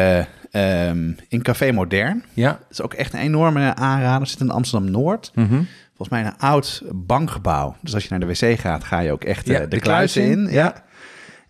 eh, 0.51 0.88
ehm, 0.89 1.12
in 1.28 1.42
Café 1.42 1.72
Modern. 1.72 2.24
Ja. 2.34 2.50
Dat 2.50 2.60
is 2.72 2.82
ook 2.82 2.94
echt 2.94 3.13
een 3.13 3.20
enorme 3.20 3.75
aanrader. 3.75 4.28
Zit 4.28 4.39
in 4.39 4.50
Amsterdam-Noord. 4.51 5.32
Mhm. 5.36 5.62
Volgens 5.96 6.10
mij 6.10 6.25
een 6.32 6.38
oud 6.39 6.82
bankgebouw. 6.94 7.75
Dus 7.82 7.94
als 7.94 8.04
je 8.04 8.10
naar 8.10 8.20
de 8.20 8.25
wc 8.25 8.60
gaat, 8.60 8.84
ga 8.84 9.00
je 9.00 9.12
ook 9.12 9.24
echt 9.24 9.48
Ja, 9.48 9.66
de, 9.66 9.80
kluis 9.80 10.18
in. 10.18 10.32
in. 10.32 10.48
Ja. 10.51 10.84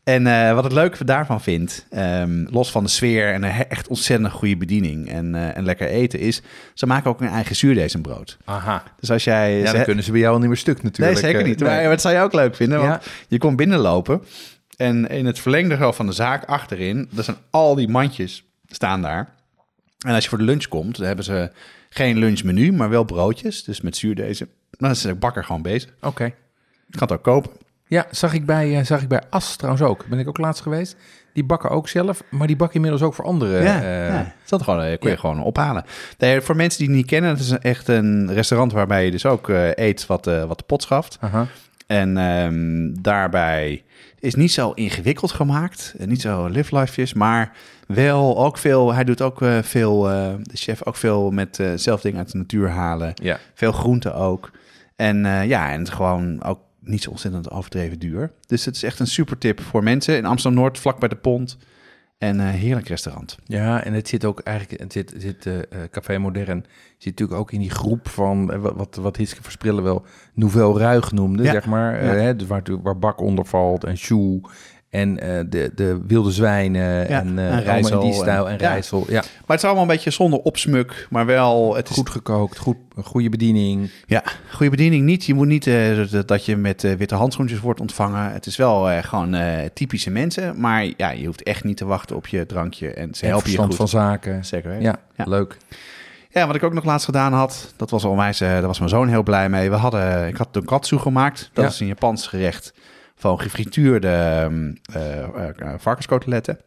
En 0.03 0.27
eh, 0.27 0.53
wat 0.53 0.63
het 0.63 0.73
leuke 0.73 1.03
daarvan 1.03 1.41
vind, 1.41 1.85
ehm, 1.89 2.45
los 2.49 2.71
van 2.71 2.83
de 2.83 2.89
sfeer 2.89 3.33
en 3.33 3.43
een 3.43 3.65
echt 3.69 3.87
ontzettend 3.87 4.31
goede 4.31 4.57
bediening 4.57 5.09
en, 5.09 5.35
eh, 5.35 5.57
en 5.57 5.63
lekker 5.65 5.87
eten, 5.87 6.19
is 6.19 6.41
ze 6.73 6.85
maken 6.85 7.09
ook 7.09 7.21
een 7.21 7.27
eigen 7.27 7.55
zuurdezenbrood. 7.55 8.37
Aha. 8.45 8.83
Dus 8.99 9.11
als 9.11 9.23
jij... 9.23 9.59
Ja, 9.59 9.71
dan 9.73 9.83
kunnen 9.83 10.03
ze 10.03 10.11
bij 10.11 10.19
jou 10.19 10.33
al 10.33 10.39
niet 10.39 10.47
meer 10.47 10.57
stuk 10.57 10.75
Nee, 10.75 10.83
natuurlijk. 10.83 11.17
zeker 11.17 11.39
Eh, 11.41 11.45
niet. 11.47 11.59
nee. 11.59 11.69
Maar 11.69 11.89
dat 11.89 12.01
zou 12.01 12.15
je 12.15 12.21
ook 12.21 12.33
leuk 12.33 12.55
vinden, 12.55 12.79
want 12.79 13.03
Ja. 13.03 13.11
je 13.27 13.37
komt 13.37 13.55
binnenlopen 13.57 14.21
en 14.77 15.07
in 15.07 15.25
het 15.25 15.39
verlengde 15.39 15.93
van 15.93 16.05
de 16.05 16.11
zaak 16.11 16.43
achterin, 16.45 17.09
er 17.17 17.23
zijn 17.23 17.37
al 17.49 17.75
die 17.75 17.87
mandjes 17.87 18.43
staan 18.67 19.01
daar. 19.01 19.29
En 20.05 20.13
als 20.13 20.23
je 20.23 20.29
voor 20.29 20.37
de 20.37 20.43
lunch 20.43 20.65
komt, 20.67 20.97
dan 20.97 21.05
hebben 21.05 21.25
ze 21.25 21.51
geen 21.89 22.17
lunchmenu, 22.17 22.71
maar 22.71 22.89
wel 22.89 23.03
broodjes, 23.03 23.63
dus 23.63 23.81
met 23.81 23.97
zuurdezen. 23.97 24.47
Dan 24.71 24.89
is 24.89 25.01
de 25.01 25.15
bakker 25.15 25.43
gewoon 25.43 25.61
bezig. 25.61 25.89
Oké. 26.01 26.23
Je 26.23 26.97
kan 26.97 27.07
het 27.07 27.11
ook 27.11 27.23
kopen. 27.23 27.51
Ja, 27.89 28.07
zag 28.11 28.33
ik, 28.33 28.45
bij, 28.45 28.77
eh, 28.77 28.85
zag 28.85 29.01
ik 29.01 29.07
bij 29.07 29.21
As 29.29 29.55
trouwens 29.55 29.85
ook. 29.85 30.05
Ben 30.07 30.19
ik 30.19 30.27
ook 30.27 30.37
laatst 30.37 30.61
geweest. 30.61 30.95
Die 31.33 31.43
bakken 31.43 31.69
ook 31.69 31.87
zelf, 31.87 32.23
maar 32.29 32.47
die 32.47 32.55
bakken 32.55 32.75
inmiddels 32.75 33.03
ook 33.03 33.13
voor 33.13 33.25
anderen. 33.25 33.63
ja, 33.63 33.81
eh, 33.81 34.07
ja. 34.07 34.33
Dat 34.45 34.61
gewoon, 34.61 34.81
eh, 34.81 34.87
kun 34.87 35.09
je 35.09 35.15
ja. 35.15 35.15
gewoon 35.15 35.43
ophalen. 35.43 35.83
Nee, 36.17 36.41
voor 36.41 36.55
mensen 36.55 36.79
die 36.79 36.87
het 36.87 36.97
niet 36.97 37.05
kennen, 37.05 37.29
het 37.29 37.39
is 37.39 37.51
echt 37.51 37.87
een 37.87 38.33
restaurant 38.33 38.71
waarbij 38.71 39.05
je 39.05 39.11
dus 39.11 39.25
ook 39.25 39.47
eet 39.73 40.05
wat, 40.05 40.27
eh, 40.27 40.43
wat 40.43 40.57
de 40.57 40.63
pot 40.63 40.81
schaft. 40.81 41.19
En 41.87 42.17
ehm, 42.17 43.01
daarbij 43.01 43.83
is 44.19 44.35
niet 44.35 44.51
zo 44.51 44.71
ingewikkeld 44.71 45.31
gemaakt. 45.31 45.93
Niet 45.97 46.21
zo 46.21 46.45
live 46.45 46.77
lifejes, 46.79 47.13
maar 47.13 47.51
wel 47.87 48.37
ook 48.37 48.57
veel. 48.57 48.93
Hij 48.93 49.03
doet 49.03 49.21
ook 49.21 49.41
veel, 49.61 50.01
de 50.01 50.39
chef 50.53 50.85
ook 50.85 50.95
veel 50.95 51.31
met 51.31 51.63
zelf 51.75 52.01
dingen 52.01 52.17
uit 52.17 52.31
de 52.31 52.37
natuur 52.37 52.69
halen. 52.69 53.11
Ja. 53.13 53.39
Veel 53.53 53.71
groenten 53.71 54.15
ook. 54.15 54.51
En 54.95 55.17
ja, 55.47 55.71
en 55.71 55.79
het 55.79 55.89
gewoon 55.89 56.43
ook 56.43 56.59
niet 56.81 57.03
zo 57.03 57.09
ontzettend 57.09 57.51
overdreven 57.51 57.99
duur. 57.99 58.31
Dus 58.47 58.65
het 58.65 58.75
is 58.75 58.83
echt 58.83 58.99
een 58.99 59.07
super 59.07 59.37
tip 59.37 59.61
voor 59.61 59.83
mensen 59.83 60.17
in 60.17 60.25
Amsterdam 60.25 60.61
Noord, 60.61 60.77
vlak 60.77 60.99
bij 60.99 61.09
de 61.09 61.15
pont. 61.15 61.57
En 62.17 62.39
eh, 62.39 62.47
heerlijk 62.47 62.87
restaurant. 62.87 63.37
Ja, 63.45 63.83
en 63.83 63.93
het 63.93 64.07
zit 64.07 64.25
ook 64.25 64.39
eigenlijk, 64.39 64.81
het 64.81 64.93
zit, 64.93 65.13
zit 65.17 65.45
eh, 65.45 65.57
Café 65.91 66.17
Modern 66.17 66.65
zit 66.97 67.11
natuurlijk 67.11 67.39
ook 67.39 67.51
in 67.51 67.59
die 67.59 67.69
groep 67.69 68.07
van 68.07 68.61
wat, 68.61 68.95
wat, 68.95 69.17
Hiske 69.17 69.43
Versprillen 69.43 69.83
wel 69.83 70.05
Nouvelle 70.33 70.79
Ruig 70.79 71.11
noemde, 71.11 71.43
Ja, 71.43 71.51
zeg 71.51 71.65
maar. 71.65 72.03
Ja. 72.03 72.11
hè, 72.11 72.35
dus 72.35 72.47
waar, 72.47 72.63
waar 72.81 72.99
Bak 72.99 73.21
onder 73.21 73.45
valt 73.45 73.83
en 73.83 73.97
Choux 73.97 74.49
en 74.89 75.19
eh, 75.19 75.39
de, 75.49 75.71
de 75.75 76.01
wilde 76.07 76.31
zwijnen 76.31 76.81
Ja, 77.09 77.19
en, 77.19 77.39
eh 77.39 77.51
en 77.53 77.63
rijssel 77.63 78.01
en, 78.25 78.45
en- 78.47 78.51
ja. 78.51 78.55
rijssel. 78.57 79.05
Ja, 79.07 79.13
Maar 79.21 79.23
het 79.47 79.57
is 79.57 79.63
allemaal 79.63 79.81
een 79.83 79.87
beetje 79.89 80.09
zonder 80.11 80.39
opsmuk, 80.39 81.07
maar 81.09 81.25
wel... 81.25 81.75
Het 81.75 81.89
is 81.89 81.95
goed 81.95 82.09
gekookt, 82.09 82.57
goed, 82.57 82.77
goede 83.03 83.29
bediening. 83.29 83.91
Ja, 84.05 84.23
goede 84.51 84.69
bediening 84.71 85.05
niet. 85.05 85.25
Je 85.25 85.33
moet 85.33 85.47
niet 85.47 85.67
eh, 85.67 85.97
dat- 86.25 86.45
je 86.45 86.55
met 86.55 86.83
eh, 86.83 86.93
witte 86.93 87.15
handschoentjes 87.15 87.59
wordt 87.59 87.79
ontvangen. 87.79 88.31
Het 88.31 88.45
is 88.45 88.55
wel 88.57 88.89
eh, 88.89 89.03
gewoon 89.03 89.33
eh, 89.33 89.69
typische 89.73 90.09
mensen. 90.09 90.59
Maar 90.59 90.85
ja, 90.97 91.09
je 91.11 91.25
hoeft 91.25 91.43
echt 91.43 91.63
niet 91.63 91.77
te 91.77 91.85
wachten 91.85 92.15
op 92.15 92.27
je 92.27 92.45
drankje. 92.45 92.93
En 92.93 93.13
ze 93.13 93.23
En 93.23 93.29
helpen 93.29 93.51
je 93.51 93.57
goed. 93.57 93.75
van 93.75 93.87
zaken. 93.87 94.45
Zeker. 94.45 94.81
Ja, 94.81 94.95
Ja. 95.15 95.23
leuk. 95.27 95.57
Ja, 96.31 96.47
wat 96.47 96.55
ik 96.55 96.63
ook 96.63 96.73
nog 96.73 96.85
laatst 96.85 97.05
gedaan 97.05 97.33
had, 97.33 97.73
dat 97.75 97.89
was 97.89 98.05
onwijs, 98.05 98.41
eh 98.41 98.49
daar 98.49 98.61
was 98.67 98.77
mijn 98.77 98.89
zoon 98.89 99.07
heel 99.07 99.23
blij 99.23 99.49
mee. 99.49 99.69
We 99.69 99.75
hadden, 99.75 100.27
ik 100.27 100.37
had 100.37 100.47
tonkatsu 100.51 100.97
gemaakt. 100.97 101.49
Dat 101.53 101.71
is 101.71 101.79
een 101.79 101.87
Japans 101.87 102.27
gerecht 102.27 102.73
van 103.19 103.39
gefrituurde 103.39 104.51
varkenskoteletten. 105.77 106.59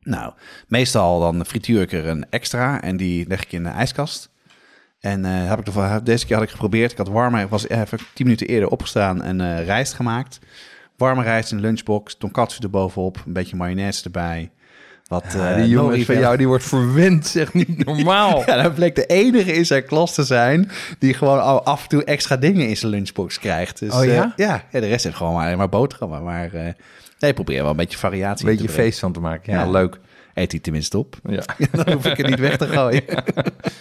Nou, 0.00 0.32
meestal 0.68 1.20
dan 1.20 1.46
frituur 1.46 1.80
ik 1.80 1.92
er 1.92 2.06
een 2.06 2.30
extra 2.30 2.82
en 2.82 2.96
die 2.96 3.28
leg 3.28 3.42
ik 3.42 3.52
in 3.52 3.62
de 3.62 3.68
ijskast. 3.68 4.32
En 5.00 5.24
heb 5.24 5.58
ik 5.58 5.64
de, 5.64 6.00
deze 6.02 6.26
keer 6.26 6.36
had 6.36 6.44
ik 6.44 6.50
geprobeerd. 6.50 6.92
Ik 6.92 6.98
had 6.98 7.08
warme, 7.08 7.48
was 7.48 7.68
even 7.68 7.98
tien 7.98 8.26
minuten 8.26 8.46
eerder 8.46 8.68
opgestaan 8.68 9.22
en 9.22 9.40
eh, 9.40 9.64
rijst 9.64 9.92
gemaakt. 9.92 10.38
Warme 10.96 11.22
rijst 11.22 11.50
in 11.50 11.56
de 11.56 11.62
lunchbox, 11.62 12.16
tonkatsu 12.16 12.62
erbovenop, 12.62 13.22
een 13.26 13.32
beetje 13.32 13.56
mayonaise 13.56 14.04
erbij. 14.04 14.50
Wat, 15.08 15.24
Ja, 15.34 15.50
eh, 15.50 15.56
die 15.56 15.68
jongens 15.68 16.04
van 16.04 16.18
jou, 16.18 16.36
die 16.36 16.46
wordt 16.46 16.64
verwend, 16.64 17.26
zeg 17.26 17.52
niet 17.52 17.84
normaal. 17.86 18.42
Ja, 18.46 18.62
dan 18.62 18.74
bleek 18.74 18.94
de 18.94 19.06
enige 19.06 19.52
in 19.52 19.66
zijn 19.66 19.84
klas 19.84 20.14
te 20.14 20.22
zijn 20.24 20.70
die 20.98 21.14
gewoon 21.14 21.40
al 21.42 21.64
af 21.64 21.82
en 21.82 21.88
toe 21.88 22.04
extra 22.04 22.36
dingen 22.36 22.68
in 22.68 22.76
zijn 22.76 22.90
lunchbox 22.92 23.38
krijgt. 23.38 23.78
Dus, 23.78 23.94
Oh 23.94 24.04
ja? 24.04 24.22
eh, 24.22 24.30
ja, 24.36 24.64
ja, 24.70 24.80
de 24.80 24.86
rest 24.86 25.04
heeft 25.04 25.16
gewoon 25.16 25.34
maar, 25.34 25.44
alleen 25.44 25.58
maar 25.58 25.68
boterhammen. 25.68 26.22
Maar 26.22 26.52
eh 26.54 26.72
nee, 27.18 27.34
probeer 27.34 27.62
wel 27.62 27.70
een 27.70 27.76
beetje 27.76 27.98
variatie 27.98 28.46
Een 28.48 28.56
beetje 28.56 28.68
feest 28.68 28.98
van 28.98 29.12
te 29.12 29.20
maken. 29.20 29.52
Ja. 29.52 29.66
leuk. 29.70 29.98
Eet 30.34 30.50
hij 30.50 30.60
tenminste 30.60 30.98
op. 30.98 31.16
Ja. 31.28 31.42
Dan 31.84 31.92
hoef 31.92 32.06
ik 32.06 32.16
het 32.16 32.26
niet 32.28 32.38
weg 32.38 32.56
te 32.56 32.66
gooien. 32.66 33.02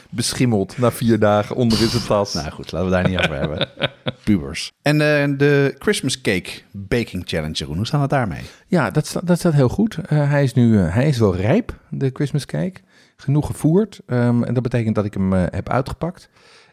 Beschimmeld 0.10 0.77
na 0.77 0.91
vier 0.91 1.19
dagen 1.19 1.55
onder 1.55 1.81
in 1.81 1.88
zijn 1.88 2.03
tas. 2.03 2.33
nou 2.33 2.51
goed, 2.51 2.72
laten 2.72 2.89
we 2.89 2.93
daar 2.95 3.10
niet 3.10 3.19
over 3.19 3.36
hebben. 3.39 3.69
Pubers. 4.24 4.72
En 4.81 4.93
eh, 5.01 5.38
de 5.38 5.75
Christmas 5.79 6.22
Cake 6.22 6.50
Baking 6.72 7.24
Challenge, 7.25 7.53
Jeroen, 7.53 7.75
hoe 7.75 7.86
staat 7.86 8.01
het 8.01 8.10
daarmee? 8.10 8.41
Ja, 8.67 8.91
dat, 8.91 9.05
sta- 9.07 9.22
dat 9.24 9.39
staat 9.39 9.53
heel 9.53 9.69
goed. 9.69 9.98
Eh, 9.98 10.29
hij 10.29 10.43
is 10.43 10.53
nu 10.53 10.79
eh, 10.79 10.93
hij 10.93 11.07
is 11.07 11.17
wel 11.17 11.36
rijp, 11.36 11.79
de 11.89 12.10
Christmas 12.13 12.45
cake. 12.45 12.74
Genoeg 13.17 13.45
gevoerd. 13.45 14.00
Ehm, 14.07 14.43
en 14.43 14.53
dat 14.53 14.63
betekent 14.63 14.95
dat 14.95 15.05
ik 15.05 15.13
hem 15.13 15.31
heb 15.33 15.69
uitgepakt. 15.69 16.29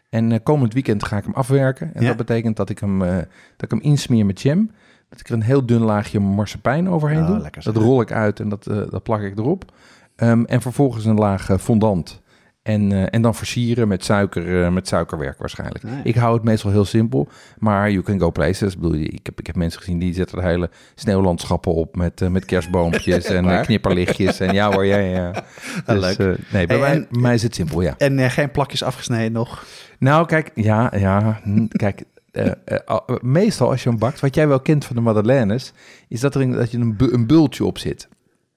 En 0.09 0.31
eh, 0.31 0.39
komend 0.43 0.73
weekend 0.73 1.03
ga 1.03 1.17
ik 1.17 1.23
hem 1.23 1.33
afwerken. 1.33 1.91
En 1.93 2.01
Ja. 2.01 2.07
dat 2.07 2.17
betekent 2.17 2.55
dat 2.55 2.69
ik, 2.69 2.79
hem, 2.79 3.01
eh, 3.01 3.15
dat 3.17 3.25
ik 3.57 3.71
hem 3.71 3.79
insmeer 3.81 4.25
met 4.25 4.41
jam. 4.41 4.71
Dat 5.11 5.19
ik 5.19 5.27
er 5.27 5.33
een 5.33 5.41
heel 5.41 5.65
dun 5.65 5.81
laagje 5.81 6.19
marsepein 6.19 6.89
overheen 6.89 7.21
Oh, 7.21 7.27
doe. 7.27 7.49
dat 7.63 7.75
rol 7.75 8.01
ik 8.01 8.11
uit 8.11 8.39
en 8.39 8.49
dat, 8.49 8.67
eh, 8.67 8.81
dat 8.89 9.03
plak 9.03 9.21
ik 9.21 9.37
erop. 9.37 9.71
Ehm, 10.15 10.43
en 10.43 10.61
vervolgens 10.61 11.05
een 11.05 11.15
laag 11.15 11.49
eh, 11.49 11.57
fondant. 11.57 12.21
En, 12.61 12.91
eh, 12.91 13.03
en 13.09 13.21
dan 13.21 13.35
versieren 13.35 13.87
met, 13.87 14.03
suiker, 14.05 14.73
met 14.73 14.87
suikerwerk 14.87 15.37
waarschijnlijk. 15.39 15.83
Nee. 15.83 16.01
Ik 16.03 16.15
hou 16.15 16.33
het 16.33 16.43
meestal 16.43 16.71
heel 16.71 16.85
simpel. 16.85 17.27
Maar 17.57 17.91
you 17.91 18.03
can 18.03 18.19
go 18.19 18.31
places. 18.31 18.73
Ik, 18.73 18.79
bedoel, 18.79 18.97
ik, 18.99 19.19
heb, 19.25 19.39
ik 19.39 19.47
heb 19.47 19.55
mensen 19.55 19.79
gezien 19.79 19.99
die 19.99 20.13
zetten 20.13 20.37
er 20.37 20.43
hele 20.43 20.69
sneeuwlandschappen 20.95 21.73
op 21.73 21.95
met, 21.95 22.29
met 22.29 22.45
kerstboompjes 22.45 23.25
en 23.37 23.61
knipperlichtjes. 23.61 24.39
En 24.39 24.53
ja 24.53 24.71
hoor, 24.71 24.85
ja, 24.85 24.97
ja. 24.97 25.27
Ah, 25.85 25.99
Dus, 26.01 26.17
leuk. 26.17 26.37
nee, 26.51 26.67
bij, 26.67 26.77
Hey, 26.77 26.79
mij, 26.79 27.07
en- 27.11 27.21
mij 27.21 27.33
is 27.33 27.43
het 27.43 27.55
simpel, 27.55 27.81
ja. 27.81 27.93
En 27.97 28.31
geen 28.31 28.51
plakjes 28.51 28.83
afgesneden 28.83 29.31
nog? 29.31 29.65
Nou, 29.99 30.25
kijk, 30.25 30.51
ja, 30.55 30.91
ja, 30.97 31.39
hm, 31.43 31.67
kijk. 31.67 32.03
Eh, 32.31 32.47
eh, 32.65 32.77
al- 32.85 33.05
meestal 33.21 33.69
als 33.69 33.83
je 33.83 33.89
hem 33.89 33.99
bakt, 33.99 34.19
wat 34.19 34.35
jij 34.35 34.47
wel 34.47 34.59
kent 34.59 34.85
van 34.85 34.95
de 34.95 35.01
madeleines, 35.01 35.73
is 36.07 36.19
dat 36.19 36.35
er 36.35 36.41
een, 36.41 36.51
dat 36.51 36.71
je 36.71 36.77
een, 36.77 36.95
bu- 36.95 37.11
een 37.11 37.27
bultje 37.27 37.65
op 37.65 37.77
zit. 37.77 38.07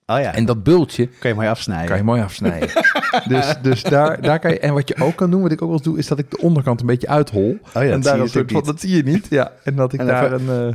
Oh 0.07 0.21
ja, 0.21 0.35
En 0.35 0.45
dat 0.45 0.63
bultje 0.63 1.07
kan 1.19 1.31
je 1.31 1.37
mooi 1.37 1.49
afsnijden. 1.49 1.87
kan 1.89 1.97
je 1.97 2.03
mooi 2.03 2.23
afsnijden. 2.23 2.69
dus 3.29 3.55
dus 3.63 3.83
daar, 3.83 4.21
daar 4.23 4.39
kan 4.39 4.51
je, 4.51 4.59
en 4.59 4.75
wat 4.75 4.89
je 4.89 4.97
ook 4.97 5.17
kan 5.17 5.31
doen, 5.31 5.43
wat 5.43 5.53
ik 5.53 5.63
ook 5.63 5.69
wel 5.69 5.77
eens 5.77 5.87
doe, 5.87 5.99
is 5.99 6.07
dat 6.07 6.19
ik 6.19 6.31
de 6.31 6.39
onderkant 6.39 6.81
een 6.81 6.87
beetje 6.87 7.09
uithol. 7.09 7.59
Oh 7.63 7.73
ja, 7.73 7.81
en 7.83 7.91
dat 7.91 8.03
daar 8.03 8.15
zie 8.15 8.23
je 8.23 8.29
soort 8.29 8.53
van, 8.53 8.63
dat 8.65 8.81
zie 8.81 8.97
je 8.97 9.03
niet. 9.03 9.27
Ja, 9.31 9.53
en 9.65 9.75
dat 9.77 9.93
ik 9.93 10.01
En 10.01 10.07
daar 10.07 10.33
even- 10.33 10.49
een, 10.49 10.69
eh, 10.69 10.75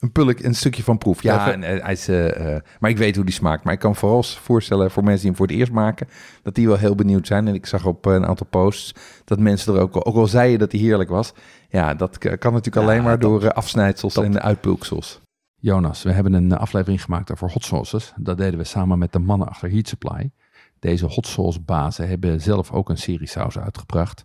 een 0.00 0.12
pulk, 0.12 0.38
een 0.40 0.54
stukje 0.54 0.82
van 0.82 0.98
proef. 0.98 1.22
Ja, 1.22 1.52
en, 1.52 1.62
eh, 1.62 1.82
hij 1.82 1.92
is, 1.92 2.08
eh, 2.08 2.54
eh, 2.54 2.62
maar 2.80 2.90
ik 2.90 2.98
weet 2.98 3.16
hoe 3.16 3.24
die 3.24 3.34
smaakt. 3.34 3.64
Maar 3.64 3.72
ik 3.72 3.78
kan 3.78 3.96
vooral 3.96 4.22
voorstellen 4.22 4.90
voor 4.90 5.02
mensen 5.02 5.20
die 5.20 5.28
hem 5.30 5.36
voor 5.38 5.46
het 5.46 5.56
eerst 5.56 5.72
maken, 5.72 6.08
dat 6.42 6.54
die 6.54 6.66
wel 6.66 6.76
heel 6.76 6.94
benieuwd 6.94 7.26
zijn. 7.26 7.48
En 7.48 7.54
ik 7.54 7.66
zag 7.66 7.86
op 7.86 8.04
een 8.06 8.26
aantal 8.26 8.46
posts 8.50 8.94
dat 9.24 9.38
mensen 9.38 9.74
er 9.74 9.80
ook, 9.80 9.94
al- 9.94 10.04
ook 10.04 10.14
al 10.16 10.26
zeiden 10.26 10.58
dat 10.58 10.72
hij 10.72 10.80
heerlijk 10.80 11.10
was. 11.10 11.32
Ja, 11.68 11.94
dat 11.94 12.18
kan 12.18 12.52
natuurlijk 12.52 12.74
Ja, 12.74 12.80
alleen 12.82 13.02
maar 13.02 13.18
top. 13.18 13.40
door 13.40 13.52
afsnijdsels 13.52 14.14
Top. 14.14 14.24
en 14.24 14.42
uitpulksels. 14.42 15.20
Jonas, 15.62 16.02
we 16.02 16.12
hebben 16.12 16.32
een 16.32 16.52
aflevering 16.56 17.02
gemaakt 17.02 17.32
over 17.32 17.50
hot 17.50 17.64
sauces. 17.64 18.12
Dat 18.16 18.38
deden 18.38 18.58
we 18.58 18.64
samen 18.64 18.98
met 18.98 19.12
de 19.12 19.18
mannen 19.18 19.48
achter 19.48 19.70
Heat 19.70 19.88
Supply. 19.88 20.30
Deze 20.78 21.06
hot 21.06 21.26
sauce 21.26 21.60
bazen 21.60 22.08
hebben 22.08 22.40
zelf 22.40 22.72
ook 22.72 22.88
een 22.88 22.96
serie 22.98 23.28
sausen 23.28 23.62
uitgebracht. 23.62 24.24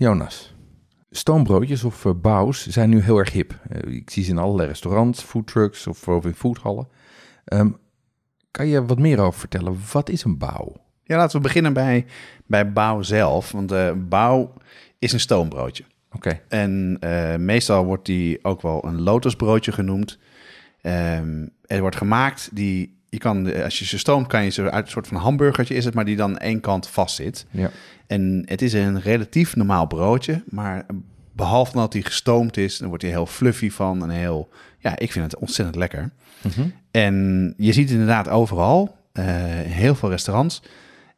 Jonas, 0.00 0.54
stoombroodjes 1.10 1.84
of 1.84 2.04
uh, 2.04 2.12
baus 2.16 2.66
zijn 2.66 2.90
nu 2.90 3.00
heel 3.00 3.18
erg 3.18 3.32
hip. 3.32 3.58
Eh, 3.68 3.94
ik 3.94 4.10
zie 4.10 4.24
ze 4.24 4.30
in 4.30 4.38
allerlei 4.38 4.68
restaurants, 4.68 5.22
foodtrucks 5.22 5.86
of, 5.86 6.08
of 6.08 6.24
in 6.24 6.34
foodhallen. 6.34 6.88
Ehm, 7.44 7.70
kan 8.50 8.66
je 8.66 8.86
wat 8.86 8.98
meer 8.98 9.18
over 9.18 9.40
vertellen? 9.40 9.78
Wat 9.92 10.08
is 10.08 10.24
een 10.24 10.38
bouw? 10.38 10.76
Ja, 11.04 11.16
laten 11.16 11.36
we 11.36 11.42
beginnen 11.42 11.72
bij, 11.72 12.06
bij 12.46 12.72
bouw 12.72 13.02
zelf. 13.02 13.52
Want 13.52 13.68
de 13.68 14.04
bouw 14.08 14.52
is 14.98 15.12
een 15.12 15.20
stoombroodje. 15.20 15.84
Oké, 16.12 16.40
En 16.48 16.96
eh, 17.00 17.36
meestal 17.36 17.84
wordt 17.84 18.06
die 18.06 18.44
ook 18.44 18.62
wel 18.62 18.84
een 18.84 19.00
lotusbroodje 19.00 19.72
genoemd. 19.72 20.18
Er 20.80 21.80
wordt 21.80 21.96
gemaakt 21.96 22.50
die... 22.52 22.99
Je 23.10 23.18
kan, 23.18 23.62
als 23.62 23.78
je 23.78 23.84
ze 23.84 23.98
stoomt, 23.98 24.26
kan 24.26 24.44
je 24.44 24.50
ze 24.50 24.70
uit 24.70 24.84
een 24.84 24.90
soort 24.90 25.06
van 25.06 25.16
hamburgertje 25.16 25.74
is 25.74 25.84
het, 25.84 25.94
maar 25.94 26.04
die 26.04 26.16
dan 26.16 26.38
één 26.38 26.60
kant 26.60 26.88
vast 26.88 27.14
zit. 27.14 27.46
ja. 27.50 27.70
En 28.06 28.42
het 28.46 28.62
is 28.62 28.72
een 28.72 29.00
relatief 29.00 29.56
normaal 29.56 29.86
broodje, 29.86 30.42
maar 30.48 30.86
behalve 31.32 31.72
dat 31.76 31.92
hij 31.92 32.02
gestoomd 32.02 32.56
is, 32.56 32.78
dan 32.78 32.88
wordt 32.88 33.02
hij 33.02 33.12
heel 33.12 33.26
fluffy 33.26 33.70
van 33.70 34.02
en 34.02 34.10
heel... 34.10 34.48
Ja, 34.78 34.98
ik 34.98 35.12
vind 35.12 35.24
het 35.24 35.40
ontzettend 35.40 35.76
lekker. 35.76 36.10
Mhm. 36.42 36.68
En 36.90 37.54
je 37.56 37.72
ziet 37.72 37.88
het 37.88 37.98
inderdaad 37.98 38.28
overal, 38.28 38.96
eh, 39.12 39.24
heel 39.64 39.94
veel 39.94 40.10
restaurants. 40.10 40.62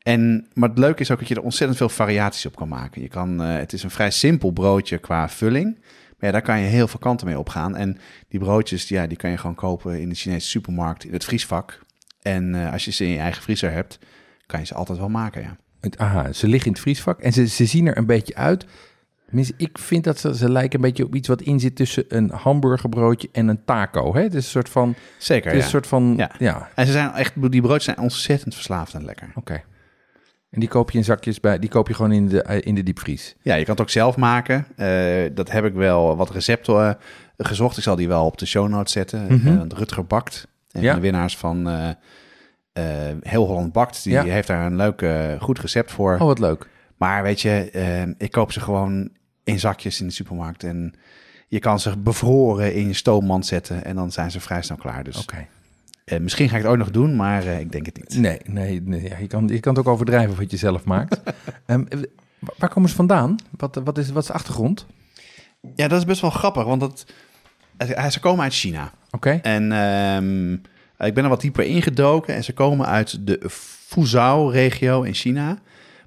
En, 0.02 0.46
maar 0.55 0.68
het 0.68 0.78
leuke 0.78 1.00
is 1.00 1.11
ook 1.11 1.18
dat 1.18 1.28
je 1.28 1.35
er 1.35 1.42
ontzettend 1.42 1.78
veel 1.78 1.88
variaties 1.88 2.46
op 2.46 2.57
kan 2.57 2.68
maken. 2.68 3.02
Je 3.02 3.09
kan, 3.09 3.42
eh, 3.42 3.57
het 3.57 3.72
is 3.72 3.83
een 3.83 3.90
vrij 3.90 4.11
simpel 4.11 4.50
broodje 4.50 4.98
qua 4.98 5.28
vulling. 5.28 5.78
Maar 6.22 6.30
ja, 6.30 6.37
daar 6.37 6.46
kan 6.46 6.61
je 6.61 6.66
heel 6.66 6.88
veel 6.88 6.98
kanten 6.98 7.26
mee 7.26 7.38
opgaan. 7.38 7.76
En 7.76 7.98
die 8.28 8.40
broodjes, 8.40 8.88
ja, 8.88 9.06
die 9.06 9.16
kan 9.16 9.30
je 9.30 9.37
gewoon 9.37 9.54
kopen 9.54 10.00
in 10.00 10.08
de 10.08 10.14
Chinese 10.14 10.48
supermarkt, 10.48 11.04
in 11.04 11.12
het 11.12 11.24
vriesvak. 11.24 11.80
En 12.22 12.54
eh, 12.54 12.72
als 12.72 12.85
je 12.85 12.90
ze 12.92 13.04
in 13.04 13.11
je 13.11 13.18
eigen 13.18 13.42
vriezer 13.42 13.72
hebt, 13.72 13.98
kan 14.46 14.61
je 14.61 14.66
ze 14.66 14.74
altijd 14.74 14.98
wel 14.98 15.08
maken, 15.08 15.42
ja. 15.42 15.56
Het- 15.80 15.98
Aha, 15.98 16.32
ze 16.32 16.46
liggen 16.48 16.66
in 16.66 16.72
het 16.72 16.80
vriesvak 16.82 17.20
en 17.20 17.32
ze, 17.32 17.46
ze 17.46 17.66
zien 17.66 17.87
er 17.87 17.96
een 17.96 18.06
beetje 18.06 18.35
uit. 18.35 18.66
Tenminste, 19.26 19.54
ik 19.56 19.78
vind 19.78 20.04
dat 20.04 20.18
ze, 20.18 20.37
ze 20.37 20.50
lijken 20.50 20.74
een 20.78 20.85
beetje 20.85 21.04
op 21.04 21.14
iets 21.14 21.28
wat 21.28 21.40
in 21.42 21.61
zit 21.61 21.76
tussen 21.76 22.04
een 22.08 22.30
hamburgerbroodje 22.30 23.28
en 23.32 23.48
een 23.48 23.64
taco. 23.64 24.14
Hè? 24.14 24.22
Het 24.22 24.35
is 24.35 24.44
een 24.44 24.50
soort 24.50 24.68
van, 24.68 24.94
Zeker, 25.18 25.44
het 25.46 25.52
is 25.54 25.58
ja. 25.58 25.64
een 25.64 25.70
soort 25.70 25.87
van, 25.87 26.14
ja, 26.16 26.30
Ja. 26.38 26.56
oké. 26.56 26.66
En 26.74 26.87
ze 26.87 26.92
zijn 26.92 27.12
echt, 27.12 27.50
die 27.50 27.61
broodjes 27.61 27.85
zijn 27.85 27.98
ontzettend 27.98 28.54
verslaafd 28.54 28.94
en 28.94 29.04
lekker. 29.04 29.32
En 30.52 30.60
die 30.60 30.68
koop 30.68 30.90
je 30.90 30.98
in 30.98 31.04
zakjes 31.04 31.40
bij, 31.40 31.58
die 31.58 31.68
koop 31.70 31.88
je 31.88 31.94
gewoon 31.94 32.12
in 32.12 32.28
de, 32.28 32.42
eh, 32.42 32.66
in 32.66 32.74
de 32.74 32.82
diepvries. 32.82 33.34
Ja, 33.42 33.54
je 33.54 33.64
kan 33.64 33.72
het 33.74 33.82
ook 33.82 33.90
zelf 33.90 34.16
maken. 34.16 34.66
Eh, 34.76 35.30
dat 35.34 35.50
heb 35.50 35.64
ik 35.64 35.74
wel 35.74 36.16
wat 36.16 36.30
recepten 36.30 36.88
eh, 36.88 36.94
gezocht. 37.46 37.76
Ik 37.76 37.82
zal 37.82 37.96
die 37.96 38.08
wel 38.08 38.24
op 38.26 38.38
de 38.38 38.46
show 38.46 38.68
notes 38.68 38.92
zetten. 38.92 39.26
Mhm. 39.34 39.46
Eh, 39.48 39.60
Rutger 39.68 40.04
Bakt, 40.06 40.48
een 40.70 40.82
Ja. 40.82 40.94
de 40.94 41.00
winnaars 41.00 41.36
van 41.36 41.68
Heel 43.20 43.46
Holland 43.46 43.72
Bakt. 43.72 44.02
Die 44.04 44.12
Ja. 44.12 44.22
heeft 44.24 44.48
daar 44.48 44.66
een 44.66 44.76
leuk, 44.76 45.04
goed 45.40 45.58
recept 45.58 45.90
voor. 45.92 46.12
Oh, 46.14 46.20
wat 46.26 46.38
leuk. 46.38 46.68
Maar 46.96 47.22
weet 47.22 47.40
je, 47.40 48.14
ik 48.18 48.30
koop 48.30 48.52
ze 48.52 48.60
gewoon 48.60 49.08
in 49.44 49.60
zakjes 49.60 50.00
in 50.00 50.06
de 50.06 50.12
supermarkt. 50.12 50.64
En 50.64 50.94
je 51.48 51.58
kan 51.58 51.80
ze 51.80 51.98
bevroren 51.98 52.74
in 52.74 52.86
je 52.86 52.92
stoommand 52.94 53.46
zetten. 53.46 53.84
En 53.84 53.96
dan 53.96 54.12
zijn 54.12 54.30
ze 54.30 54.40
vrij 54.40 54.62
snel 54.62 54.76
klaar. 54.76 55.04
Dus 55.04 55.22
Oké. 55.22 55.46
Eh, 56.12 56.20
misschien 56.20 56.48
ga 56.48 56.57
ik 56.57 56.62
het 56.62 56.70
ooit 56.70 56.79
nog 56.81 56.90
doen, 56.90 57.16
maar 57.16 57.46
eh, 57.46 57.61
ik 57.61 57.72
denk 57.72 57.87
het 57.87 57.98
niet. 57.98 58.18
Nee, 58.18 58.38
nee, 58.44 58.83
nee 58.85 59.03
ja, 59.09 59.18
je, 59.18 59.27
kan, 59.27 59.48
je 59.48 59.61
kan 59.61 59.75
het 59.75 59.87
ook 59.87 59.92
overdrijven 59.92 60.37
wat 60.37 60.51
je 60.51 60.57
zelf 60.57 60.85
maakt. 60.85 61.20
Eh, 61.66 61.79
waar 62.59 62.68
komen 62.68 62.88
ze 62.88 62.94
vandaan? 62.94 63.37
Wat, 63.51 63.81
wat, 63.85 63.98
is, 63.98 64.11
wat 64.11 64.22
is 64.22 64.29
de 64.29 64.33
achtergrond? 64.35 64.87
Ja, 65.75 65.88
dat 65.88 65.98
is 65.98 66.05
best 66.05 66.20
wel 66.20 66.31
grappig, 66.31 66.64
want 66.64 66.81
dat, 66.81 67.07
ze 68.12 68.20
komen 68.20 68.42
uit 68.44 68.55
China. 68.55 68.92
Oké, 69.11 69.31
En 69.31 69.72
ehm, 69.72 70.53
ik 71.07 71.14
ben 71.14 71.25
er 71.25 71.29
wat 71.29 71.40
dieper 71.40 71.64
ingedoken 71.64 72.35
en 72.35 72.44
ze 72.44 72.53
komen 72.53 72.87
uit 72.87 73.27
de 73.27 73.40
Fuzhou-regio 73.48 75.03
in 75.03 75.14
China. 75.14 75.59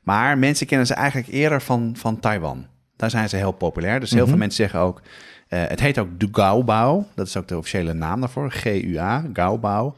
Maar 0.04 0.38
mensen 0.38 0.68
kennen 0.68 0.88
ze 0.88 0.94
eigenlijk 0.94 1.28
eerder 1.28 1.62
van, 1.62 1.94
van 1.98 2.20
Taiwan. 2.20 2.66
Daar 2.96 3.10
zijn 3.10 3.30
ze 3.30 3.36
heel 3.36 3.52
populair. 3.52 4.00
Dus 4.00 4.10
heel 4.10 4.20
Mhm. 4.20 4.30
veel 4.30 4.38
mensen 4.38 4.64
zeggen 4.64 4.80
ook... 4.80 5.02
eh, 5.48 5.64
het 5.68 5.80
heet 5.80 5.98
ook 5.98 6.20
de 6.20 6.28
Gaobao. 6.32 7.06
Dat 7.16 7.28
is 7.28 7.38
ook 7.38 7.48
de 7.48 7.58
officiële 7.58 7.94
naam 7.94 8.20
daarvoor. 8.20 8.52
G-U-A, 8.52 9.26
Gaobao. 9.34 9.96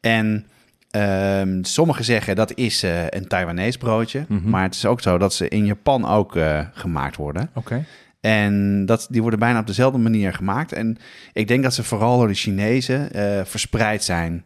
En 0.00 0.46
ehm, 0.90 1.62
sommigen 1.62 2.04
zeggen 2.04 2.36
dat 2.36 2.54
is 2.54 2.82
eh, 2.82 3.06
een 3.08 3.28
Taiwanese 3.28 3.78
broodje. 3.78 4.24
Mhm. 4.28 4.50
Maar 4.50 4.62
het 4.62 4.74
is 4.74 4.86
ook 4.86 5.00
zo 5.00 5.18
dat 5.18 5.34
ze 5.34 5.48
in 5.48 5.66
Japan 5.66 6.08
ook 6.08 6.36
eh, 6.36 6.60
gemaakt 6.72 7.16
worden. 7.16 7.50
oké. 7.54 7.84
En 8.20 8.86
dat, 8.86 9.06
die 9.10 9.20
worden 9.20 9.38
bijna 9.38 9.58
op 9.60 9.66
dezelfde 9.66 9.98
manier 9.98 10.32
gemaakt. 10.32 10.72
En 10.72 10.98
ik 11.32 11.48
denk 11.48 11.62
dat 11.62 11.74
ze 11.74 11.84
vooral 11.84 12.18
door 12.18 12.28
de 12.28 12.34
Chinezen 12.34 13.08
verspreid 13.46 14.04
zijn. 14.04 14.44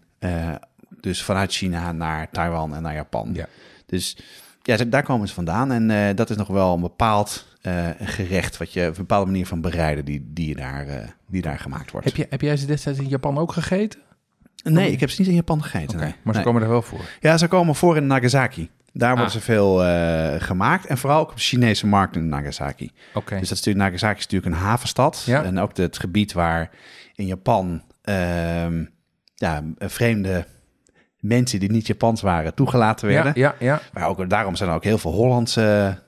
dus 1.00 1.22
vanuit 1.22 1.52
China 1.52 1.92
naar 1.92 2.30
Taiwan 2.30 2.74
en 2.74 2.82
naar 2.82 2.94
Japan. 2.94 3.30
Ja. 3.32 3.46
Dus 3.86 4.16
ja, 4.62 4.76
daar 4.76 5.02
komen 5.02 5.28
ze 5.28 5.34
vandaan. 5.34 5.72
En 5.72 6.16
dat 6.16 6.30
is 6.30 6.36
nog 6.36 6.48
wel 6.48 6.74
een 6.74 6.80
bepaald 6.80 7.46
eh, 7.64 7.88
gerecht, 8.00 8.56
wat 8.56 8.72
je, 8.72 8.82
een 8.82 8.92
bepaalde 8.96 9.30
manier 9.30 9.46
van 9.46 9.60
bereiden 9.60 10.04
die, 10.04 10.30
die, 10.32 10.48
je 10.48 10.54
daar, 10.54 10.86
eh, 10.86 11.08
die 11.28 11.42
daar 11.42 11.58
gemaakt 11.58 11.90
wordt. 11.90 12.06
Heb, 12.06 12.16
je, 12.16 12.26
heb 12.30 12.40
jij 12.40 12.56
ze 12.56 12.66
destijds 12.66 12.98
in 12.98 13.08
Japan 13.08 13.38
ook 13.38 13.52
gegeten? 13.52 14.00
Nee, 14.64 14.92
ik 14.92 15.00
heb 15.00 15.10
ze 15.10 15.20
niet 15.20 15.28
in 15.30 15.34
Japan 15.36 15.62
gegeten. 15.62 15.98
Nee. 15.98 16.14
maar 16.22 16.34
ze 16.34 16.40
Nee. 16.40 16.42
komen 16.48 16.62
er 16.62 16.68
wel 16.68 16.82
voor. 16.82 17.00
Ja, 17.20 17.36
ze 17.38 17.48
komen 17.48 17.74
voor 17.74 17.96
in 17.96 18.06
Nagasaki. 18.06 18.70
Daar 18.92 19.08
worden 19.08 19.26
Ah. 19.26 19.32
ze 19.32 19.40
veel 19.40 19.84
eh, 19.84 20.40
gemaakt. 20.42 20.86
En 20.86 20.98
vooral 20.98 21.20
ook 21.20 21.30
op 21.30 21.36
de 21.36 21.42
Chinese 21.42 21.86
markt 21.86 22.16
in 22.16 22.28
Nagasaki. 22.28 22.90
Oké, 23.14 23.38
Dus 23.38 23.48
dat 23.48 23.58
is 23.58 23.64
natuurlijk, 23.64 23.84
Nagasaki 23.84 24.18
is 24.18 24.24
natuurlijk 24.26 24.52
een 24.54 24.60
havenstad. 24.68 25.22
Ja. 25.26 25.44
En 25.44 25.58
ook 25.58 25.76
het 25.76 25.98
gebied 25.98 26.32
waar 26.32 26.70
in 27.14 27.26
Japan 27.26 27.82
ehm, 28.02 28.84
ja, 29.34 29.62
vreemde 29.78 30.46
mensen 31.20 31.60
die 31.60 31.70
niet 31.70 31.86
Japans 31.86 32.20
waren 32.22 32.54
toegelaten 32.54 33.08
werden. 33.08 33.32
ja, 33.36 33.54
ja, 33.58 33.66
ja. 33.66 33.80
Maar 33.92 34.08
ook, 34.08 34.30
daarom 34.30 34.56
zijn 34.56 34.70
er 34.70 34.74
ook 34.76 34.84
heel 34.84 34.98
veel 34.98 35.12
Hollandse 35.12 35.98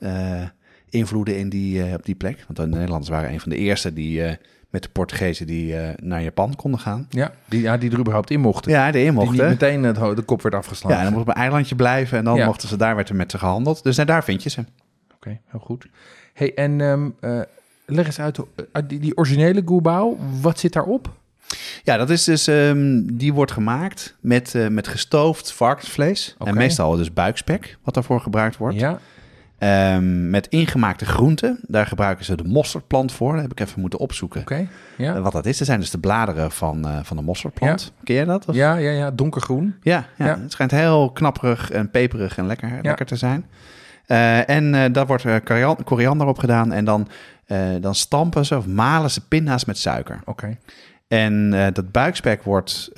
invloeden 0.90 1.38
in 1.38 1.48
die, 1.48 1.82
eh, 1.82 1.92
op 1.94 2.04
die 2.04 2.14
plek. 2.14 2.44
Want 2.46 2.56
de 2.56 2.66
Nederlanders 2.76 3.08
waren 3.10 3.32
een 3.32 3.40
van 3.40 3.50
de 3.50 3.56
eerste 3.56 3.92
die 3.92 4.22
eh, 4.24 4.36
met 4.70 4.82
de 4.82 4.88
Portugezen 4.88 5.46
die 5.46 5.76
eh, 5.76 5.94
naar 6.02 6.22
Japan 6.22 6.54
konden 6.56 6.80
gaan. 6.80 7.06
Ja, 7.10 7.32
die, 7.44 7.60
ja, 7.60 7.76
die 7.76 7.90
er 7.90 7.98
überhaupt 7.98 8.30
in 8.30 8.40
mochten. 8.40 8.70
Ja, 8.70 8.90
de 8.90 8.98
in 8.98 9.04
die 9.04 9.12
niet 9.12 9.24
mochten. 9.28 9.48
meteen 9.48 9.82
het, 9.82 10.16
de 10.16 10.22
kop 10.22 10.42
werd 10.42 10.54
afgeslagen. 10.54 10.98
Ja, 10.98 11.04
en 11.04 11.04
dan 11.04 11.12
mochten 11.12 11.30
op 11.32 11.36
een 11.36 11.42
eilandje 11.42 11.74
blijven 11.74 12.18
en 12.18 12.24
dan 12.24 12.36
Ja. 12.36 12.46
mochten 12.46 12.68
ze 12.68 12.76
daar 12.76 12.96
werd 12.96 13.08
er 13.08 13.14
met 13.14 13.30
ze 13.30 13.38
gehandeld. 13.38 13.82
Dus 13.82 13.96
daar 13.96 14.24
vind 14.24 14.42
je 14.42 14.50
ze. 14.50 14.64
Oké, 15.14 15.38
heel 15.46 15.60
goed. 15.60 15.86
Hey, 16.32 16.54
en 16.54 16.80
ehm, 16.80 17.08
eh, 17.20 17.40
leg 17.86 18.06
eens 18.06 18.20
uit, 18.20 18.40
die, 18.86 18.98
die 18.98 19.16
originele 19.16 19.62
goebao, 19.64 20.18
wat 20.40 20.58
zit 20.58 20.72
daarop? 20.72 21.12
Ja, 21.82 21.96
dat 21.96 22.10
is 22.10 22.24
dus, 22.24 22.46
ehm, 22.46 23.02
die 23.04 23.32
wordt 23.32 23.52
gemaakt 23.52 24.16
met, 24.20 24.54
met 24.70 24.88
gestoofd 24.88 25.52
varkensvlees. 25.52 26.36
En 26.44 26.54
meestal 26.54 26.96
dus 26.96 27.12
buikspek, 27.12 27.76
wat 27.82 27.94
daarvoor 27.94 28.20
gebruikt 28.20 28.56
wordt. 28.56 28.78
Ja, 28.78 28.98
Ehm, 29.58 30.30
met 30.30 30.46
ingemaakte 30.46 31.04
groenten. 31.04 31.58
Daar 31.66 31.86
gebruiken 31.86 32.24
ze 32.24 32.34
de 32.36 32.44
mosterdplant 32.44 33.12
voor. 33.12 33.32
Dat 33.32 33.42
heb 33.42 33.50
ik 33.52 33.60
even 33.60 33.80
moeten 33.80 33.98
opzoeken. 33.98 34.40
oké. 34.40 34.66
Ja. 34.96 35.14
Eh, 35.14 35.22
wat 35.22 35.32
dat 35.32 35.46
is, 35.46 35.58
dat 35.58 35.66
zijn 35.66 35.80
dus 35.80 35.90
de 35.90 35.98
bladeren 35.98 36.50
van, 36.50 36.86
eh, 36.88 36.98
van 37.02 37.16
de 37.16 37.22
mosterdplant. 37.22 37.92
Ken 38.04 38.14
jij 38.14 38.24
dat? 38.24 38.46
Of? 38.48 38.54
ja, 38.54 38.74
ja, 38.76 38.90
ja, 38.90 39.10
donkergroen. 39.10 39.74
Ja, 39.82 40.06
ja. 40.16 40.26
Ja. 40.26 40.38
het 40.40 40.52
schijnt 40.52 40.70
heel 40.70 41.10
knapperig 41.10 41.70
en 41.70 41.90
peperig 41.90 42.38
en 42.38 42.46
lekker, 42.46 42.78
lekker 42.82 43.06
te 43.06 43.16
zijn. 43.16 43.46
Eh, 44.06 44.48
en 44.48 44.92
daar 44.92 45.06
wordt 45.06 45.22
er 45.24 45.40
korian- 45.40 45.84
koriander 45.84 46.26
op 46.26 46.38
gedaan. 46.38 46.72
En 46.72 46.84
dan, 46.84 47.08
dan 47.80 47.94
stampen 47.94 48.44
ze 48.46 48.56
of 48.56 48.66
malen 48.66 49.10
ze 49.10 49.26
pinda's 49.26 49.64
met 49.64 49.78
suiker. 49.78 50.20
Oké, 50.24 50.56
En 51.08 51.50
dat 51.72 51.92
buikspek 51.92 52.42
wordt 52.42 52.90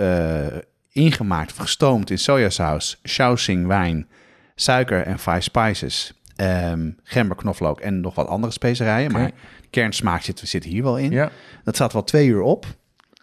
ingemaakt 0.93 1.51
of 1.51 1.57
gestoomd 1.57 2.11
in 2.11 2.19
sojasaus, 2.19 3.01
Shaoxing 3.09 3.67
wijn, 3.67 4.07
suiker 4.55 5.03
en 5.07 5.19
five 5.19 5.41
spices, 5.41 6.13
ehm 6.39 6.91
gember, 7.03 7.37
knoflook 7.37 7.81
en 7.81 8.01
nog 8.01 8.15
wat 8.15 8.27
andere 8.29 8.53
specerijen. 8.53 9.13
Maar 9.13 9.31
kernsmaak 9.71 10.23
zit, 10.23 10.41
zit 10.45 10.65
hier 10.65 10.83
wel 10.83 10.97
in. 10.99 11.11
ja, 11.11 11.31
Dat 11.65 11.75
staat 11.75 11.93
wel 11.93 12.05
twee 12.05 12.27
uur 12.27 12.41
op. 12.43 12.67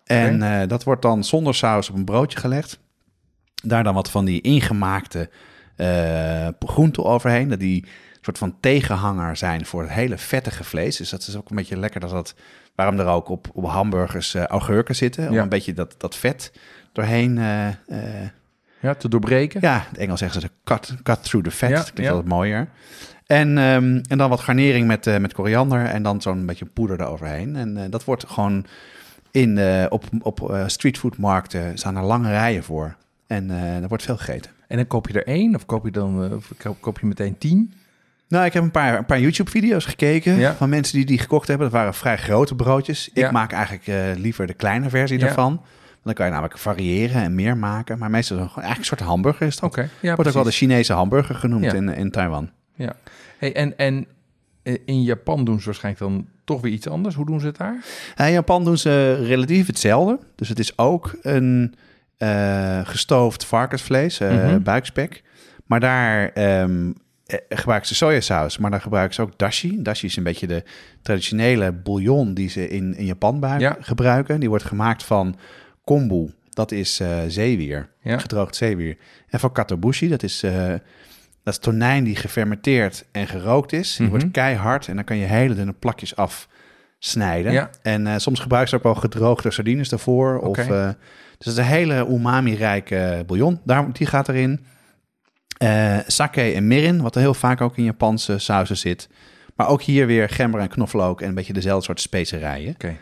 En 0.04 0.42
eh, 0.62 0.68
dat 0.68 0.84
wordt 0.84 1.02
dan 1.02 1.24
zonder 1.24 1.56
saus 1.56 1.90
op 1.90 1.96
een 1.96 2.06
broodje 2.06 2.38
gelegd. 2.40 2.80
Daar 3.64 3.84
dan 3.84 3.94
wat 3.94 4.10
van 4.12 4.26
die 4.26 4.42
ingemaakte 4.42 5.30
eh 5.76 6.48
groenten 6.60 7.04
overheen. 7.06 7.50
Dat 7.50 7.60
die 7.60 7.86
soort 8.22 8.38
van 8.38 8.58
tegenhanger 8.60 9.36
zijn 9.38 9.66
voor 9.66 9.82
het 9.82 9.92
hele 9.92 10.18
vettige 10.18 10.64
vlees. 10.64 10.98
Dus 10.98 11.10
dat 11.10 11.22
is 11.28 11.36
ook 11.36 11.50
een 11.50 11.56
beetje 11.56 11.78
lekker 11.78 12.00
dat 12.00 12.10
dat... 12.10 12.36
Waarom 12.76 13.00
er 13.00 13.06
ook 13.08 13.30
op, 13.30 13.48
op 13.54 13.66
hamburgers 13.66 14.34
eh, 14.34 14.44
augurken 14.44 14.96
zitten. 14.96 15.28
Om 15.28 15.34
Ja. 15.34 15.42
een 15.42 15.50
beetje 15.50 15.74
dat, 15.74 15.96
dat 15.98 16.16
vet 16.16 16.52
doorheen... 16.92 17.38
ja, 18.86 18.96
te 18.96 19.10
doorbreken. 19.10 19.62
ja, 19.62 19.76
in 19.76 19.86
het 19.90 19.98
Engels 19.98 20.20
zeggen 20.20 20.42
ze 20.42 20.48
de 20.48 20.54
cut, 20.64 20.96
cut 21.04 21.24
through 21.24 21.48
the 21.48 21.56
fat. 21.56 21.70
Ja, 21.70 21.76
dat 21.76 21.94
klinkt 21.94 22.04
ja. 22.04 22.10
altijd 22.10 22.28
mooier. 22.28 22.68
En, 23.26 23.58
ehm, 23.58 24.02
en 24.08 24.18
dan 24.18 24.30
wat 24.30 24.40
garnering 24.40 24.88
met, 24.88 25.08
eh, 25.08 25.18
met 25.18 25.34
koriander 25.34 25.86
en 25.86 26.04
dan 26.04 26.22
zo'n 26.22 26.46
beetje 26.46 26.66
poeder 26.66 27.02
eroverheen. 27.02 27.56
En 27.56 27.78
eh, 27.78 27.84
dat 27.90 28.04
wordt 28.04 28.26
gewoon 28.28 28.66
in, 29.32 29.60
op, 29.90 30.04
op 30.22 30.50
eh, 30.52 30.64
streetfoodmarkten 30.68 31.78
staan 31.78 31.96
er 31.96 32.04
lange 32.04 32.30
rijen 32.30 32.64
voor. 32.64 32.96
En 33.28 33.50
er 33.50 33.88
wordt 33.88 34.04
veel 34.04 34.18
gegeten. 34.18 34.52
En 34.68 34.78
dan 34.78 34.88
koop 34.88 35.08
je 35.08 35.14
er 35.14 35.28
één, 35.28 35.56
of 35.56 35.66
koop 35.66 35.86
je 35.86 35.92
dan 35.92 36.34
of 36.34 36.52
koop, 36.80 37.00
je 37.00 37.06
meteen 37.06 37.38
tien? 37.38 37.74
Nou, 38.28 38.46
ik 38.46 38.54
heb 38.54 38.64
een 38.64 38.72
paar, 38.72 38.98
een 38.98 39.06
paar 39.06 39.20
YouTube-video's 39.20 39.86
gekeken 39.86 40.36
Ja. 40.36 40.54
van 40.56 40.70
mensen 40.70 40.96
die 40.96 41.06
die 41.06 41.20
gekocht 41.20 41.48
hebben. 41.48 41.68
Dat 41.70 41.76
waren 41.76 41.94
vrij 41.94 42.18
grote 42.18 42.56
broodjes. 42.56 43.10
Ja. 43.14 43.26
Ik 43.26 43.32
maak 43.32 43.52
eigenlijk 43.52 44.18
liever 44.20 44.48
de 44.48 44.54
kleine 44.54 44.90
versie 44.90 45.20
Ja. 45.20 45.26
daarvan. 45.26 45.62
Dan 46.06 46.14
kan 46.14 46.26
je 46.26 46.32
namelijk 46.32 46.58
variëren 46.58 47.22
en 47.22 47.36
meer 47.36 47.58
maken. 47.58 47.98
Maar 48.00 48.10
meestal 48.10 48.38
is 48.38 48.44
het 48.44 48.52
eigenlijk 48.54 48.80
een 48.92 48.98
soort 48.98 49.10
hamburger 49.10 49.48
is 49.48 49.56
dat. 49.60 49.70
Oké, 49.70 49.90
ja, 50.02 50.16
Wordt 50.16 50.28
ook 50.30 50.36
wel 50.36 50.44
de. 50.44 50.52
Chinese 50.52 50.94
hamburger 50.94 51.36
genoemd 51.36 51.64
Ja. 51.64 51.74
in, 51.74 51.90
in 51.90 52.12
Taiwan. 52.12 52.50
Ja. 52.76 52.96
Hey, 53.38 53.56
en 53.56 53.78
en 53.78 54.06
eh, 54.64 54.78
in 54.86 55.04
Japan 55.04 55.46
doen 55.46 55.60
ze 55.60 55.66
waarschijnlijk 55.66 56.04
dan 56.04 56.28
toch 56.44 56.62
weer 56.62 56.72
iets 56.72 56.88
anders. 56.88 57.16
Hoe 57.16 57.26
doen 57.26 57.40
ze 57.40 57.46
het 57.46 57.58
daar? 57.58 57.84
In 58.16 58.32
Japan 58.32 58.64
doen 58.64 58.78
ze 58.78 59.14
relatief 59.26 59.68
hetzelfde. 59.68 60.20
Dus 60.36 60.50
het 60.50 60.60
is 60.60 60.78
ook 60.78 61.16
een 61.22 61.76
eh, 62.18 62.80
gestoofd 62.84 63.46
varkensvlees, 63.46 64.20
eh, 64.20 64.30
Mhm. 64.32 64.62
buikspek. 64.62 65.24
Maar 65.66 65.80
daar 65.80 66.30
ehm, 66.30 66.92
eh, 67.26 67.40
gebruiken 67.50 67.88
ze 67.88 67.96
sojasaus, 67.96 68.58
maar 68.58 68.72
daar 68.72 68.82
gebruiken 68.82 69.16
ze 69.16 69.22
ook 69.22 69.38
dashi. 69.38 69.82
Dashi 69.82 70.06
is 70.06 70.16
een 70.16 70.24
beetje 70.24 70.48
de 70.48 70.64
traditionele 71.02 71.72
bouillon 71.72 72.34
die 72.34 72.50
ze 72.50 72.70
in, 72.70 72.96
in 72.96 73.06
Japan 73.06 73.56
Ja. 73.58 73.78
gebruiken. 73.80 74.40
Die 74.40 74.50
wordt 74.50 74.64
gemaakt 74.64 75.04
van 75.04 75.36
kombu, 75.86 76.34
dat 76.50 76.72
is 76.72 77.00
eh, 77.00 77.18
zeewier, 77.28 77.90
Ja. 78.02 78.18
gedroogd 78.18 78.56
zeewier. 78.56 78.98
En 79.30 79.40
van 79.40 79.52
katobushi, 79.52 80.10
dat 80.10 80.24
is, 80.24 80.44
eh, 80.44 80.68
dat 81.44 81.54
is 81.54 81.58
tonijn 81.58 82.04
die 82.04 82.16
gefermenteerd 82.16 83.06
en 83.12 83.28
gerookt 83.28 83.74
is. 83.74 83.96
Die 83.96 84.08
Mhm. 84.08 84.16
wordt 84.18 84.32
keihard 84.32 84.88
en 84.88 84.96
dan 84.96 85.04
kan 85.04 85.18
je 85.18 85.26
hele 85.26 85.54
dunne 85.54 85.74
plakjes 85.74 86.16
afsnijden. 86.16 87.52
Ja. 87.52 87.70
En 87.82 88.08
eh, 88.08 88.14
soms 88.18 88.40
gebruiken 88.40 88.70
ze 88.72 88.76
ook 88.78 88.84
wel 88.84 88.96
gedroogde 89.02 89.52
sardines 89.52 89.90
daarvoor. 89.90 90.40
Of, 90.40 90.56
dus 90.58 90.68
het 91.38 91.48
is 91.48 91.58
een 91.58 91.64
hele 91.64 92.08
umami-rijke 92.10 93.24
bouillon. 93.28 93.60
Daar, 93.64 93.92
die 93.94 94.08
gaat 94.08 94.30
erin. 94.30 94.66
Sake 96.08 96.42
en 96.42 96.68
mirin, 96.68 97.02
wat 97.02 97.16
er 97.16 97.22
heel 97.22 97.34
vaak 97.34 97.62
ook 97.62 97.78
in 97.78 97.84
Japanse 97.84 98.38
sauzen 98.40 98.78
zit. 98.78 99.10
Maar 99.56 99.68
ook 99.68 99.82
hier 99.82 100.08
weer 100.08 100.30
gember 100.30 100.60
en 100.62 100.68
knoflook 100.68 101.22
en 101.22 101.28
een 101.28 101.34
beetje 101.36 101.54
dezelfde 101.54 101.86
soort 101.86 102.02
specerijen. 102.02 102.74
Oké. 102.74 102.96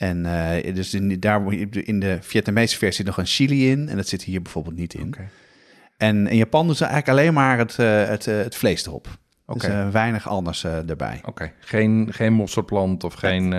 En 0.00 0.26
eh, 0.26 0.74
dus 0.74 0.94
in, 0.94 1.20
daar 1.20 1.40
moet 1.40 1.54
je- 1.54 1.82
in 1.84 2.00
de 2.00 2.18
Vietnamese 2.20 2.78
versie 2.78 3.04
nog 3.04 3.16
een 3.16 3.26
chili 3.26 3.70
in. 3.70 3.88
En 3.88 3.96
dat 3.96 4.08
zit 4.08 4.22
hier 4.22 4.42
bijvoorbeeld 4.42 4.76
niet 4.76 4.94
in. 4.94 5.14
En 5.96 6.26
in 6.26 6.36
Japan 6.36 6.66
doen 6.66 6.74
ze 6.76 6.84
eigenlijk 6.84 7.18
alleen 7.18 7.34
maar 7.34 7.58
het, 7.58 7.78
eh, 7.78 8.04
het, 8.08 8.26
eh, 8.26 8.36
het 8.36 8.56
vlees 8.56 8.86
erop. 8.86 9.08
Oké. 9.46 9.66
Dus 9.84 9.92
weinig 9.92 10.28
anders 10.28 10.64
erbij. 10.64 11.20
Oké. 11.24 11.52
Geen, 11.60 12.08
geen 12.10 12.32
mosterdplant 12.32 13.04
of 13.04 13.14
geen, 13.14 13.50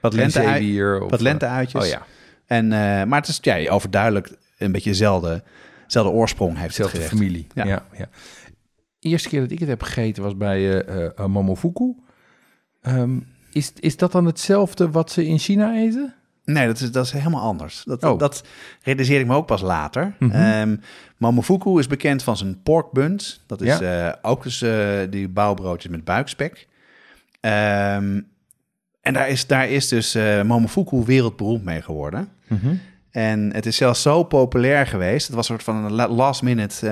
Wat 0.00 0.12
lente, 0.12 0.30
zeewier. 0.42 1.02
Of, 1.02 1.10
wat 1.10 1.20
lenteuitjes. 1.20 1.82
Oh 1.82 1.88
ja, 1.88 2.02
En, 2.46 2.68
maar 3.08 3.20
het 3.20 3.28
is 3.28 3.38
ja, 3.42 3.70
overduidelijk 3.70 4.30
een 4.58 4.72
beetje 4.72 4.90
dezelfde, 4.90 5.42
dezelfde 5.84 6.12
oorsprong 6.12 6.50
heeft 6.58 6.76
het 6.76 6.86
dezelfde 6.86 6.96
gerecht. 6.96 7.14
familie. 7.16 7.46
Ja. 7.54 7.64
Ja. 7.64 7.84
Ja, 7.98 8.08
Eerste 9.00 9.28
keer 9.28 9.40
dat 9.40 9.50
ik 9.50 9.58
het 9.58 9.68
heb 9.68 9.82
gegeten 9.82 10.22
was 10.22 10.36
bij 10.36 10.84
Momofuku. 11.26 11.94
Ehm, 12.82 13.18
is, 13.52 13.72
is 13.80 13.96
dat 13.96 14.12
dan 14.12 14.26
hetzelfde 14.26 14.90
wat 14.90 15.10
ze 15.10 15.26
in 15.26 15.38
China 15.38 15.74
eten? 15.74 16.14
Nee, 16.44 16.66
dat 16.66 16.80
is, 16.80 16.90
dat 16.92 17.04
is 17.04 17.10
helemaal 17.12 17.42
anders. 17.42 17.82
Dat, 17.84 18.04
Oh. 18.04 18.18
dat 18.18 18.44
realiseer 18.82 19.20
ik 19.20 19.26
me 19.26 19.34
ook 19.34 19.46
pas 19.46 19.60
later. 19.60 20.14
Mhm. 20.18 20.30
Ehm, 20.30 20.76
Momofuku 21.16 21.78
is 21.78 21.86
bekend 21.86 22.22
van 22.22 22.36
zijn 22.36 22.62
pork 22.62 22.92
buns. 22.92 23.44
Dat 23.46 23.60
is 23.60 23.78
Ja. 23.78 24.08
eh, 24.10 24.30
ook 24.30 24.42
dus 24.42 24.62
eh, 24.62 24.98
die 25.10 25.28
bouwbroodjes 25.28 25.90
met 25.90 26.04
buikspek. 26.04 26.68
Ehm, 27.40 28.20
en 29.00 29.12
daar 29.12 29.28
is, 29.28 29.46
daar 29.46 29.68
is 29.68 29.88
dus 29.88 30.14
eh 30.14 30.42
Momofuku 30.42 31.02
wereldberoemd 31.04 31.64
mee 31.64 31.82
geworden. 31.82 32.28
En 33.10 33.52
het 33.54 33.66
is 33.66 33.76
zelfs 33.76 34.02
zo 34.02 34.24
populair 34.24 34.86
geweest. 34.86 35.26
Het 35.26 35.36
was 35.36 35.48
een 35.48 35.54
soort 35.60 35.76
van 35.76 35.92
last 35.92 36.42
minute... 36.42 36.86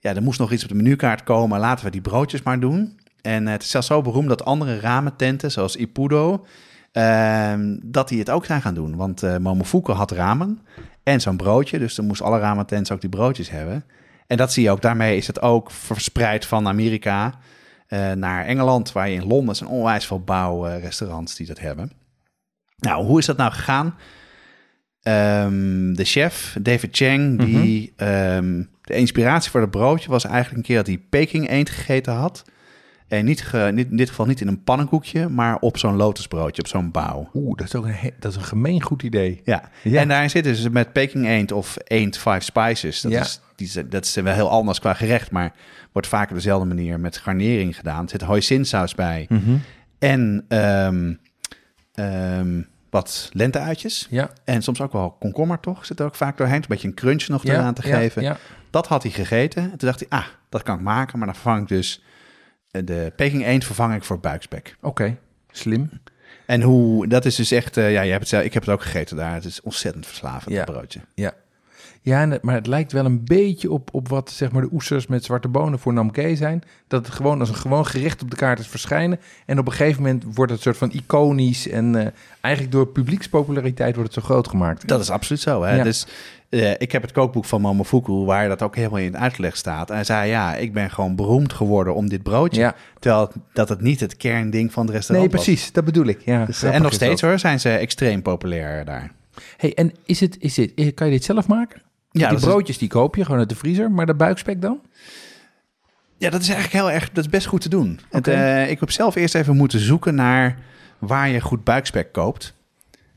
ja, 0.00 0.14
er 0.14 0.22
moest 0.22 0.38
nog 0.38 0.52
iets 0.52 0.62
op 0.62 0.68
de 0.68 0.74
menukaart 0.74 1.22
komen. 1.24 1.60
Laten 1.60 1.84
we 1.84 1.90
die 1.90 2.00
broodjes 2.00 2.42
maar 2.42 2.60
doen. 2.60 2.98
En 3.26 3.46
eh, 3.46 3.52
het 3.52 3.62
is 3.62 3.70
zelfs 3.70 3.86
zo 3.86 4.02
beroemd 4.02 4.28
dat 4.28 4.44
andere 4.44 4.80
ramententen, 4.80 5.50
zoals 5.50 5.76
Ipudo... 5.76 6.46
ehm, 6.92 7.78
dat 7.82 8.08
die 8.08 8.18
het 8.18 8.30
ook 8.30 8.44
zijn 8.44 8.62
gaan 8.62 8.74
doen. 8.74 8.96
Want 8.96 9.22
eh 9.22 9.36
Momofuku 9.36 9.92
had 9.92 10.10
ramen 10.10 10.60
en 11.02 11.20
zo'n 11.20 11.36
broodje. 11.36 11.78
Dus 11.78 11.94
dan 11.94 12.06
moesten 12.06 12.26
alle 12.26 12.38
ramentents 12.38 12.90
ook 12.90 13.00
die 13.00 13.10
broodjes 13.10 13.50
hebben. 13.50 13.84
En 14.26 14.36
dat 14.36 14.52
zie 14.52 14.62
je 14.62 14.70
ook. 14.70 14.82
Daarmee 14.82 15.16
is 15.16 15.26
het 15.26 15.42
ook 15.42 15.70
verspreid 15.70 16.46
van 16.46 16.68
Amerika 16.68 17.34
eh, 17.86 18.12
naar 18.12 18.44
Engeland, 18.44 18.92
waar 18.92 19.08
je 19.08 19.14
in 19.14 19.26
Londen 19.26 19.56
zijn 19.56 19.70
onwijs 19.70 20.06
veel 20.06 20.20
bouwrestaurants 20.20 21.34
die 21.36 21.46
dat 21.46 21.60
hebben. 21.60 21.92
Nou, 22.76 23.04
hoe 23.04 23.18
is 23.18 23.26
dat 23.26 23.36
nou 23.36 23.52
gegaan? 23.52 23.94
Ehm, 25.02 25.94
de 25.94 26.04
chef, 26.04 26.56
David 26.60 26.96
Chang, 26.96 27.38
die 27.44 27.92
ehm, 27.96 28.62
de 28.80 28.94
inspiratie 28.94 29.50
voor 29.50 29.60
dat 29.60 29.70
broodje 29.70 30.10
was 30.10 30.24
eigenlijk 30.24 30.56
een 30.56 30.62
keer 30.62 30.76
dat 30.76 30.86
hij 30.86 30.98
Peking 31.10 31.48
eend 31.48 31.70
gegeten 31.70 32.12
had. 32.12 32.44
En 33.08 33.24
niet, 33.24 33.42
ge- 33.42 33.70
niet 33.74 33.90
in 33.90 33.96
dit 33.96 34.08
geval 34.08 34.26
niet 34.26 34.40
in 34.40 34.48
een 34.48 34.62
pannenkoekje, 34.62 35.28
maar 35.28 35.56
op 35.58 35.78
zo'n 35.78 35.96
lotusbroodje, 35.96 36.62
op 36.62 36.68
zo'n 36.68 36.90
bouw. 36.90 37.30
Oeh, 37.34 37.56
dat 37.56 37.66
is 37.66 37.74
ook 37.74 37.84
een, 37.84 37.92
he- 37.94 38.10
dat 38.18 38.30
is 38.30 38.36
een 38.36 38.44
gemeen 38.44 38.82
goed 38.82 39.02
idee. 39.02 39.40
Ja. 39.44 39.70
Ja. 39.82 40.00
en 40.00 40.08
daarin 40.08 40.30
zitten 40.30 40.56
ze 40.56 40.70
met 40.70 40.92
Peking 40.92 41.26
eend 41.26 41.52
of 41.52 41.76
eend 41.84 42.16
five 42.18 42.40
spices. 42.40 43.00
Dat, 43.00 43.12
Ja. 43.12 43.20
is, 43.20 43.40
die, 43.56 43.88
dat 43.88 44.04
is 44.04 44.14
wel 44.14 44.34
heel 44.34 44.50
anders 44.50 44.80
qua 44.80 44.94
gerecht, 44.94 45.30
maar 45.30 45.52
wordt 45.92 46.08
vaak 46.08 46.28
op 46.28 46.34
dezelfde 46.34 46.66
manier 46.68 47.00
met 47.00 47.16
garnering 47.16 47.76
gedaan. 47.76 48.02
Er 48.04 48.10
zit 48.10 48.22
hoisinsaus 48.22 48.94
bij 48.94 49.26
Mhm. 49.28 49.56
en 49.98 50.44
ehm, 50.48 51.14
ehm, 51.94 52.62
wat 52.90 53.30
lenteuitjes. 53.32 54.06
Ja. 54.10 54.30
En 54.44 54.62
soms 54.62 54.80
ook 54.80 54.92
wel 54.92 55.10
komkommer, 55.10 55.60
toch? 55.60 55.86
Zit 55.86 56.00
er 56.00 56.06
ook 56.06 56.14
vaak 56.14 56.36
doorheen. 56.36 56.56
Een 56.56 56.64
beetje 56.68 56.88
een 56.88 56.94
crunch 56.94 57.28
nog 57.28 57.44
eraan 57.44 57.74
te 57.74 57.82
geven. 57.82 58.22
Ja. 58.22 58.36
Dat 58.70 58.86
had 58.86 59.02
hij 59.02 59.12
gegeten. 59.12 59.62
En 59.62 59.68
toen 59.78 59.88
dacht 59.88 60.00
hij, 60.08 60.18
ah, 60.18 60.24
dat 60.48 60.62
kan 60.62 60.76
ik 60.76 60.82
maken. 60.82 61.18
Maar 61.18 61.26
dan 61.26 61.36
vervang 61.36 61.62
ik 61.62 61.68
dus 61.68 62.02
eh, 62.02 62.04
de 62.84 63.12
Peking 63.16 63.44
eend 63.46 63.64
vervang 63.64 63.94
ik 63.94 64.04
voor 64.04 64.18
buikspek. 64.20 64.76
Oké, 64.80 65.16
slim. 65.50 65.90
En 66.46 66.62
hoe, 66.62 67.06
dat 67.06 67.24
is 67.24 67.34
dus 67.36 67.50
echt, 67.50 67.76
eh, 67.76 67.92
ja, 67.92 68.00
je 68.02 68.08
hebt 68.10 68.20
het 68.20 68.28
zelf, 68.30 68.44
ik 68.44 68.52
heb 68.54 68.62
het 68.64 68.74
ook 68.74 68.82
gegeten 68.82 69.16
daar. 69.16 69.34
Het 69.34 69.44
is 69.44 69.60
ontzettend 69.60 70.06
verslavend, 70.06 70.54
Ja. 70.54 70.64
dat 70.64 70.74
broodje. 70.74 71.00
Ja. 71.14 71.32
Ja, 72.04 72.38
maar 72.42 72.54
het 72.54 72.66
lijkt 72.66 72.92
wel 72.92 73.04
een 73.04 73.24
beetje 73.24 73.70
op, 73.70 73.88
op 73.92 74.08
wat 74.08 74.30
zeg 74.30 74.52
maar, 74.52 74.62
de 74.62 74.68
oesters 74.72 75.06
met 75.06 75.24
zwarte 75.24 75.48
bonen 75.48 75.78
voor 75.78 75.92
Namke 75.92 76.36
zijn. 76.36 76.62
Dat 76.88 77.06
het 77.06 77.14
gewoon 77.14 77.40
als 77.40 77.48
een 77.48 77.54
gewoon 77.54 77.86
gerecht 77.86 78.22
op 78.22 78.30
de 78.30 78.36
kaart 78.36 78.58
is 78.58 78.66
verschijnen. 78.66 79.20
En 79.46 79.58
op 79.58 79.66
een 79.66 79.72
gegeven 79.72 80.02
moment 80.02 80.24
wordt 80.34 80.52
het 80.52 80.60
soort 80.60 80.76
van 80.76 80.90
iconisch. 80.90 81.68
En 81.68 81.96
eh, 81.96 82.06
eigenlijk 82.40 82.74
door 82.74 82.86
publiekspopulariteit 82.86 83.94
wordt 83.96 84.14
het 84.14 84.22
zo 84.22 84.28
groot 84.30 84.48
gemaakt. 84.48 84.88
Dat 84.88 85.00
is 85.00 85.10
absoluut 85.10 85.40
zo. 85.42 85.62
Hè? 85.62 85.76
Ja. 85.76 85.82
Dus 85.82 86.06
eh, 86.48 86.70
ik 86.70 86.92
heb 86.92 87.02
het 87.02 87.12
kookboek 87.12 87.44
van 87.44 87.60
Momofuku, 87.60 88.12
waar 88.12 88.48
dat 88.48 88.62
ook 88.62 88.76
helemaal 88.76 88.98
in 88.98 89.18
uitleg 89.18 89.56
staat. 89.56 89.88
En 89.88 89.94
hij 89.94 90.04
zei, 90.04 90.28
ja, 90.30 90.54
ik 90.54 90.72
ben 90.72 90.90
gewoon 90.90 91.16
beroemd 91.16 91.52
geworden 91.52 91.94
om 91.94 92.08
dit 92.08 92.22
broodje. 92.22 92.60
Ja. 92.60 92.74
Terwijl 92.98 93.32
dat 93.52 93.68
het 93.68 93.80
niet 93.80 94.00
het 94.00 94.16
kernding 94.16 94.72
van 94.72 94.82
het 94.82 94.90
Nee, 94.90 94.98
restaurant 94.98 95.32
was. 95.32 95.44
precies. 95.44 95.72
Dat 95.72 95.84
bedoel 95.84 96.06
ik. 96.06 96.20
Ja, 96.24 96.44
Dus, 96.44 96.62
eh, 96.62 96.74
en 96.74 96.82
nog 96.82 96.92
steeds 96.92 97.20
hoor, 97.20 97.38
zijn 97.38 97.60
ze 97.60 97.70
extreem 97.70 98.22
populair 98.22 98.84
daar. 98.84 99.12
Hey, 99.56 99.74
en 99.74 99.92
is 100.04 100.20
het, 100.20 100.36
is 100.38 100.56
het, 100.56 100.72
kan 100.94 101.06
je 101.06 101.12
dit 101.12 101.24
zelf 101.24 101.46
maken? 101.46 101.82
Ja, 102.22 102.28
die 102.28 102.38
is- 102.38 102.44
broodjes 102.44 102.78
die 102.78 102.88
koop 102.88 103.16
je 103.16 103.24
gewoon 103.24 103.38
uit 103.38 103.48
de 103.48 103.54
vriezer, 103.54 103.90
maar 103.90 104.06
de 104.06 104.14
buikspek 104.14 104.60
dan? 104.60 104.80
Ja, 106.16 106.30
dat 106.30 106.40
is 106.40 106.48
eigenlijk 106.48 106.84
heel 106.84 106.90
erg, 106.92 107.10
dat 107.12 107.24
is 107.24 107.30
best 107.30 107.46
goed 107.46 107.60
te 107.60 107.68
doen. 107.68 108.00
Het, 108.10 108.28
Oké. 108.28 108.36
eh, 108.36 108.70
ik 108.70 108.80
heb 108.80 108.90
zelf 108.90 109.14
eerst 109.14 109.34
even 109.34 109.56
moeten 109.56 109.78
zoeken 109.80 110.14
naar 110.14 110.58
waar 110.98 111.28
je 111.28 111.40
goed 111.40 111.64
buikspek 111.64 112.12
koopt. 112.12 112.54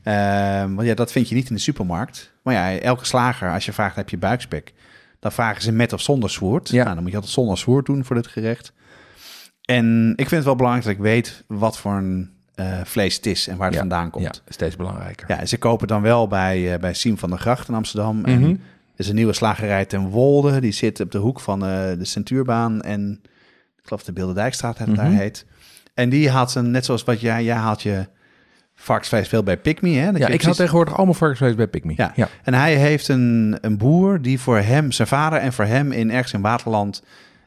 Ehm, 0.02 0.74
want 0.74 0.86
ja, 0.88 0.94
dat 0.94 1.12
vind 1.12 1.28
je 1.28 1.34
niet 1.34 1.48
in 1.48 1.54
de 1.54 1.60
supermarkt. 1.60 2.32
Maar 2.42 2.54
ja, 2.54 2.78
elke 2.78 3.04
slager, 3.04 3.52
als 3.52 3.64
je 3.64 3.72
vraagt, 3.72 3.96
heb 3.96 4.08
je 4.08 4.18
buikspek? 4.18 4.72
Dan 5.20 5.32
vragen 5.32 5.62
ze 5.62 5.72
met 5.72 5.92
of 5.92 6.00
zonder 6.00 6.30
zwoerd. 6.30 6.68
Ja. 6.68 6.82
Nou, 6.82 6.88
dan 6.94 6.98
moet 7.02 7.08
je 7.10 7.16
altijd 7.16 7.34
zonder 7.34 7.58
zwoerd 7.58 7.86
doen 7.86 8.04
voor 8.04 8.16
dit 8.16 8.26
gerecht. 8.26 8.72
En 9.64 10.10
ik 10.10 10.16
vind 10.16 10.30
het 10.30 10.44
wel 10.44 10.56
belangrijk 10.56 10.86
dat 10.86 10.96
ik 10.96 11.02
weet 11.02 11.44
wat 11.46 11.78
voor 11.78 11.92
een 11.96 12.30
eh, 12.54 12.80
vlees 12.84 13.16
het 13.16 13.26
is 13.26 13.48
en 13.48 13.56
waar 13.56 13.66
het 13.66 13.74
Ja, 13.74 13.80
vandaan 13.80 14.10
komt. 14.10 14.24
Ja, 14.24 14.32
steeds 14.52 14.76
belangrijker. 14.76 15.28
Ja, 15.30 15.46
ze 15.46 15.58
kopen 15.58 15.86
dan 15.88 16.02
wel 16.02 16.26
bij, 16.28 16.72
eh, 16.74 16.80
bij 16.80 16.94
Siem 16.94 17.18
van 17.18 17.30
der 17.30 17.38
Gracht 17.38 17.68
in 17.68 17.74
Amsterdam. 17.74 18.24
En 18.24 18.40
Mhm. 18.40 18.54
Is 18.98 19.08
een 19.08 19.14
nieuwe 19.14 19.32
slagerij 19.32 19.84
ten 19.84 20.08
Wolde. 20.08 20.60
Die 20.60 20.72
zit 20.72 21.00
op 21.00 21.10
de 21.10 21.18
hoek 21.18 21.40
van 21.40 21.64
eh, 21.64 21.68
de 21.98 22.04
Centuurbaan 22.04 22.80
en 22.82 23.20
ik 23.76 23.84
geloof 23.84 24.04
de 24.04 24.12
Bilderdijkstraat 24.12 24.78
het 24.78 24.94
daar 24.96 25.06
Mhm. 25.06 25.16
heet. 25.16 25.46
En 25.94 26.08
die 26.08 26.30
haalt 26.30 26.54
een, 26.54 26.70
net 26.70 26.84
zoals 26.84 27.04
wat 27.04 27.20
jij, 27.20 27.44
jij 27.44 27.56
haalt 27.56 27.82
je 27.82 28.06
varkensvlees 28.74 29.28
veel 29.28 29.42
bij 29.42 29.56
Pickme. 29.56 29.88
Hè? 29.90 30.04
Ja, 30.04 30.10
ik 30.10 30.24
precies- 30.24 30.44
had 30.44 30.56
tegenwoordig 30.56 30.94
allemaal 30.96 31.14
varkensvlees 31.14 31.54
bij 31.54 31.66
Pick 31.68 31.84
Me. 31.84 31.92
Ja. 31.96 32.12
ja. 32.14 32.28
En 32.42 32.54
hij 32.54 32.74
heeft 32.74 33.08
een, 33.08 33.58
een 33.60 33.78
boer 33.78 34.22
die 34.22 34.40
voor 34.40 34.58
hem, 34.58 34.92
zijn 34.92 35.08
vader 35.08 35.38
en 35.38 35.52
voor 35.52 35.64
hem 35.64 35.92
in 35.92 36.10
ergens 36.10 36.32
in 36.32 36.40
Waterland 36.40 37.02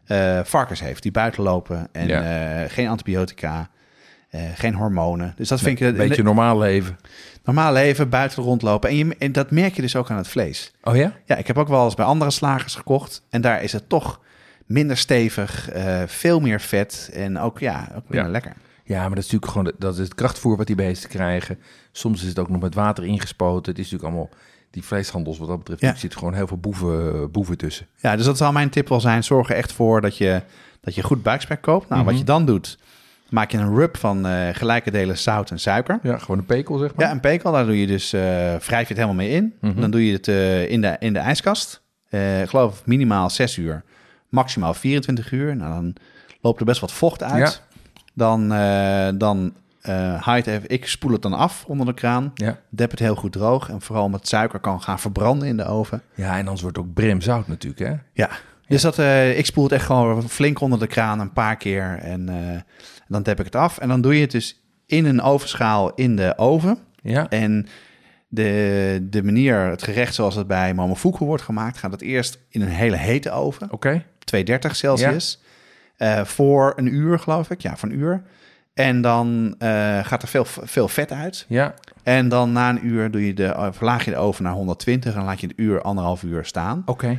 eh, 0.06 0.40
varkens 0.44 0.80
heeft. 0.80 1.04
Die 1.04 1.12
buiten 1.12 1.44
lopen 1.44 1.88
en 1.92 2.08
Ja. 2.08 2.22
eh, 2.64 2.70
geen 2.70 2.88
antibiotica, 2.88 3.70
eh, 4.32 4.42
geen 4.56 4.74
hormonen. 4.74 5.34
Dus 5.38 5.48
dat 5.48 5.62
Nee, 5.62 5.68
vind 5.78 5.80
ik 5.90 6.00
een 6.00 6.08
beetje 6.08 6.24
normaal 6.24 6.58
leven. 6.58 6.98
normaal 7.44 7.74
leven, 7.74 8.10
buiten 8.10 8.44
rondlopen. 8.44 8.90
En, 8.90 8.96
je, 8.98 9.16
en 9.20 9.32
dat 9.32 9.52
merk 9.52 9.76
je 9.76 9.82
dus 9.82 9.96
ook 9.96 10.10
aan 10.10 10.18
het 10.18 10.28
vlees. 10.28 10.72
Oh 10.84 10.96
ja? 10.96 11.14
Ja, 11.26 11.36
ik 11.36 11.48
heb 11.48 11.58
ook 11.58 11.68
wel 11.68 11.86
eens 11.86 11.96
bij 11.96 12.06
andere 12.06 12.32
slagers 12.32 12.76
gekocht. 12.76 13.24
En 13.30 13.42
daar 13.42 13.64
is 13.64 13.72
het 13.74 13.90
toch 13.90 14.20
minder 14.66 14.98
stevig, 14.98 15.70
eh, 15.70 16.02
veel 16.06 16.40
meer 16.40 16.62
vet 16.62 17.10
en 17.14 17.40
ook, 17.40 17.60
ja, 17.60 17.88
ook 17.96 18.04
minder 18.10 18.26
Ja. 18.26 18.32
lekker. 18.32 18.54
Ja, 18.84 19.00
maar 19.00 19.16
dat 19.16 19.24
is 19.24 19.32
natuurlijk 19.32 19.52
gewoon 19.52 19.72
dat 19.80 19.94
is 19.94 20.00
het 20.00 20.16
krachtvoer 20.16 20.58
wat 20.58 20.68
die 20.68 20.76
beesten 20.76 21.10
krijgen. 21.10 21.60
Soms 21.92 22.22
is 22.22 22.28
het 22.28 22.40
ook 22.40 22.50
nog 22.50 22.62
met 22.62 22.74
water 22.76 23.04
ingespoten. 23.06 23.72
Het 23.72 23.82
is 23.82 23.92
natuurlijk 23.92 24.04
allemaal 24.14 24.30
die 24.72 24.84
vleeshandels 24.84 25.38
wat 25.38 25.48
dat 25.48 25.58
betreft. 25.58 25.82
Ja. 25.82 25.90
Er 25.90 25.98
zitten 25.98 26.20
gewoon 26.20 26.34
heel 26.34 26.48
veel 26.48 26.58
boeven, 26.58 27.32
boeven 27.32 27.58
tussen. 27.58 27.88
Ja, 27.98 28.16
dus 28.16 28.26
dat 28.26 28.38
zal 28.38 28.52
mijn 28.52 28.70
tip 28.70 28.88
wel 28.90 29.00
zijn. 29.02 29.24
Zorg 29.24 29.50
er 29.50 29.56
echt 29.56 29.72
voor 29.72 30.02
dat 30.02 30.18
je, 30.18 30.42
dat 30.82 30.96
je 30.96 31.04
goed 31.04 31.24
buikspek 31.24 31.62
koopt. 31.62 31.90
Nou, 31.90 32.02
wat 32.04 32.10
Mhm. 32.12 32.20
je 32.22 32.26
dan 32.28 32.46
doet, 32.46 32.78
maak 33.32 33.52
je 33.52 33.58
een 33.58 33.76
rub 33.76 33.98
van 33.98 34.28
eh, 34.28 34.48
gelijke 34.52 34.92
delen 34.92 35.18
zout 35.18 35.52
en 35.52 35.60
suiker. 35.60 36.00
Ja, 36.04 36.18
gewoon 36.18 36.38
een 36.38 36.46
pekel 36.46 36.78
zeg 36.78 36.96
maar. 36.96 37.06
Ja, 37.06 37.12
een 37.12 37.20
pekel, 37.20 37.52
daar 37.52 37.66
doe 37.66 37.80
je 37.80 37.88
dus, 37.88 38.14
eh, 38.14 38.22
wrijf 38.56 38.70
je 38.70 38.76
het 38.76 38.88
helemaal 38.88 39.14
mee 39.14 39.30
in. 39.30 39.54
Mhm. 39.62 39.82
Dan 39.82 39.92
doe 39.92 40.06
je 40.06 40.14
het 40.14 40.28
eh, 40.28 40.70
in, 40.70 40.82
de, 40.82 40.96
in 41.00 41.14
de 41.14 41.20
ijskast. 41.20 41.82
Ik 42.42 42.50
geloof 42.50 42.86
minimaal 42.86 43.30
6 43.30 43.58
uur, 43.58 43.84
maximaal 44.30 44.74
24 44.74 45.32
uur. 45.32 45.56
Nou, 45.56 45.74
dan 45.74 45.96
loopt 46.42 46.60
er 46.60 46.66
best 46.66 46.82
wat 46.82 46.92
vocht 46.92 47.24
uit. 47.24 47.62
Dan, 48.14 48.48
dan 49.18 49.54
haal 50.20 50.36
je 50.36 50.42
het 50.42 50.48
even, 50.48 50.70
ik 50.70 50.88
spoel 50.88 51.12
het 51.12 51.22
dan 51.22 51.34
af 51.34 51.66
onder 51.68 51.86
de 51.86 51.94
kraan. 51.94 52.32
Ja. 52.36 52.60
Dep 52.70 52.92
het 52.92 53.00
heel 53.00 53.16
goed 53.16 53.32
droog. 53.32 53.70
En 53.70 53.82
vooral 53.82 54.04
omdat 54.04 54.28
suiker 54.28 54.60
kan 54.60 54.82
gaan 54.82 55.00
verbranden 55.00 55.48
in 55.48 55.58
de 55.58 55.66
oven. 55.66 56.02
ja, 56.16 56.32
en 56.32 56.40
anders 56.40 56.62
wordt 56.62 56.78
het 56.78 56.86
ook 56.86 56.94
brimzout 56.94 57.48
natuurlijk 57.48 57.82
hè. 57.82 57.96
Ja, 58.14 58.30
dus 58.68 58.82
dat, 58.82 58.98
ik 59.38 59.46
spoel 59.46 59.64
het 59.64 59.74
echt 59.74 59.86
gewoon 59.86 60.30
flink 60.30 60.60
onder 60.60 60.80
de 60.80 60.88
kraan 60.88 61.20
een 61.20 61.34
paar 61.34 61.58
keer. 61.58 62.00
En 62.02 62.30
dan 63.12 63.24
dep 63.24 63.40
ik 63.40 63.46
het 63.46 63.56
af. 63.56 63.78
En 63.78 63.88
dan 63.88 64.02
doe 64.02 64.16
je 64.16 64.22
het 64.22 64.32
dus 64.32 64.62
in 64.86 65.06
een 65.06 65.22
ovenschaal 65.22 65.94
in 65.94 66.16
de 66.16 66.38
oven. 66.38 66.78
Ja. 67.02 67.30
En 67.30 67.68
de, 68.28 69.08
de 69.10 69.24
manier, 69.24 69.60
het 69.60 69.84
gerecht 69.84 70.16
zoals 70.16 70.36
het 70.36 70.48
bij 70.48 70.74
Momofuku 70.74 71.26
wordt 71.26 71.44
gemaakt, 71.44 71.78
gaat 71.78 71.92
het 71.92 72.02
eerst 72.02 72.40
in 72.50 72.62
een 72.62 72.68
hele 72.68 72.96
hete 72.96 73.32
oven, 73.32 73.72
Oké. 73.72 74.04
230 74.24 74.76
Celsius, 74.76 75.42
eh, 75.98 76.24
voor 76.26 76.74
een 76.76 76.94
uur 76.94 77.20
geloof 77.20 77.50
ik. 77.50 77.62
Ja, 77.62 77.78
voor 77.78 77.90
een 77.90 78.00
uur. 78.00 78.24
En 78.74 79.02
dan 79.02 79.56
eh, 79.58 80.06
gaat 80.06 80.22
er 80.22 80.28
veel, 80.28 80.46
veel 80.46 80.88
vet 80.88 81.12
uit. 81.12 81.46
Ja. 81.48 81.74
En 82.04 82.30
dan 82.30 82.52
na 82.52 82.70
een 82.70 82.86
uur 82.86 83.12
doe 83.12 83.26
je 83.26 83.34
de, 83.34 83.70
verlaag 83.72 84.06
je 84.06 84.12
de 84.12 84.18
oven 84.18 84.44
naar 84.44 84.54
120 84.54 85.16
en 85.16 85.24
laat 85.24 85.40
je 85.40 85.48
het 85.48 85.60
uur, 85.60 85.82
anderhalf 85.82 86.24
uur 86.24 86.46
staan. 86.46 86.82
Oké. 86.86 87.18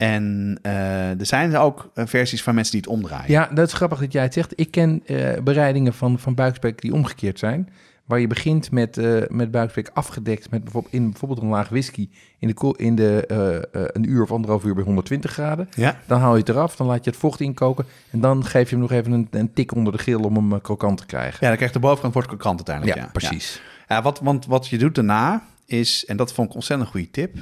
En 0.00 0.58
eh, 0.62 1.20
er 1.20 1.26
zijn 1.26 1.56
ook 1.56 1.90
eh, 1.94 2.06
versies 2.06 2.42
van 2.42 2.54
mensen 2.54 2.72
die 2.72 2.80
het 2.80 2.90
omdraaien. 2.90 3.30
Ja, 3.30 3.50
dat 3.54 3.66
is 3.66 3.72
grappig 3.72 3.98
dat 3.98 4.12
jij 4.12 4.22
het 4.22 4.32
zegt. 4.32 4.52
Ik 4.60 4.70
ken 4.70 5.02
eh, 5.06 5.42
bereidingen 5.42 5.94
van, 5.94 6.18
van 6.18 6.34
buikspek 6.34 6.80
die 6.80 6.92
omgekeerd 6.92 7.38
zijn. 7.38 7.68
Waar 8.04 8.20
je 8.20 8.26
begint 8.26 8.70
met, 8.70 8.98
eh, 8.98 9.22
met 9.28 9.50
buikspek 9.50 9.90
afgedekt 9.94 10.50
met 10.50 10.62
bijvoorbeeld, 10.64 10.94
in 10.94 11.10
bijvoorbeeld 11.10 11.40
een 11.40 11.48
laag 11.48 11.68
whisky 11.68 12.08
in, 12.38 12.48
de, 12.48 12.74
in 12.76 12.94
de, 12.94 13.24
een 13.92 14.10
uur 14.10 14.22
of 14.22 14.32
anderhalf 14.32 14.64
uur 14.64 14.74
bij 14.74 14.84
120 14.84 15.32
graden. 15.32 15.68
Ja. 15.76 16.00
Dan 16.06 16.20
haal 16.20 16.32
je 16.32 16.40
het 16.40 16.48
eraf, 16.48 16.76
dan 16.76 16.86
laat 16.86 17.04
je 17.04 17.10
het 17.10 17.18
vocht 17.18 17.40
inkoken. 17.40 17.86
En 18.10 18.20
dan 18.20 18.44
geef 18.44 18.70
je 18.70 18.76
hem 18.76 18.84
nog 18.84 18.92
even 18.92 19.12
een, 19.12 19.28
een 19.30 19.52
tik 19.52 19.74
onder 19.74 19.92
de 19.92 19.98
grill 19.98 20.22
om 20.22 20.34
hem 20.34 20.60
krokant 20.60 20.98
te 20.98 21.06
krijgen. 21.06 21.38
Ja, 21.40 21.46
dan 21.46 21.56
krijgt 21.56 21.74
de 21.74 21.80
bovenkant 21.80 22.12
wordt 22.12 22.28
krokant 22.28 22.56
uiteindelijk. 22.56 22.98
Ja, 22.98 23.12
precies. 23.12 23.60
Ja. 23.88 23.94
Ja, 23.96 24.02
wat, 24.02 24.20
want 24.20 24.46
wat 24.46 24.68
je 24.68 24.78
doet 24.78 24.94
daarna 24.94 25.42
is, 25.66 26.04
en 26.04 26.16
dat 26.16 26.32
vond 26.32 26.48
ik 26.48 26.54
ontzettend 26.54 26.88
een 26.88 26.94
goede 26.94 27.10
tip, 27.10 27.36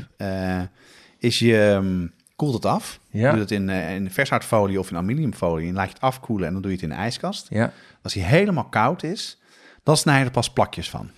is 1.19 1.39
je 1.39 1.61
ehm, 1.61 2.07
koelt 2.39 2.55
het 2.55 2.67
af. 2.67 2.99
Ja. 3.11 3.27
Je 3.27 3.31
doet 3.31 3.41
het 3.41 3.51
in, 3.51 3.69
eh, 3.71 3.95
in 3.95 4.11
vershoutfolie 4.11 4.79
of 4.79 4.91
in 4.91 4.97
aluminiumfolie 4.97 5.69
en 5.69 5.75
laat 5.75 5.87
je 5.87 5.93
het 5.93 6.03
afkoelen 6.03 6.47
en 6.47 6.53
dan 6.53 6.63
doe 6.63 6.71
je 6.71 6.77
het 6.77 6.87
in 6.87 6.93
de 6.93 7.01
ijskast. 7.01 7.47
Ja, 7.51 7.73
Als 8.03 8.15
hij 8.15 8.23
helemaal 8.23 8.65
koud 8.65 9.03
is, 9.03 9.39
dan 9.83 9.97
snij 9.97 10.19
je 10.19 10.25
er 10.25 10.31
pas 10.31 10.51
plakjes 10.51 10.91
van. 10.91 11.11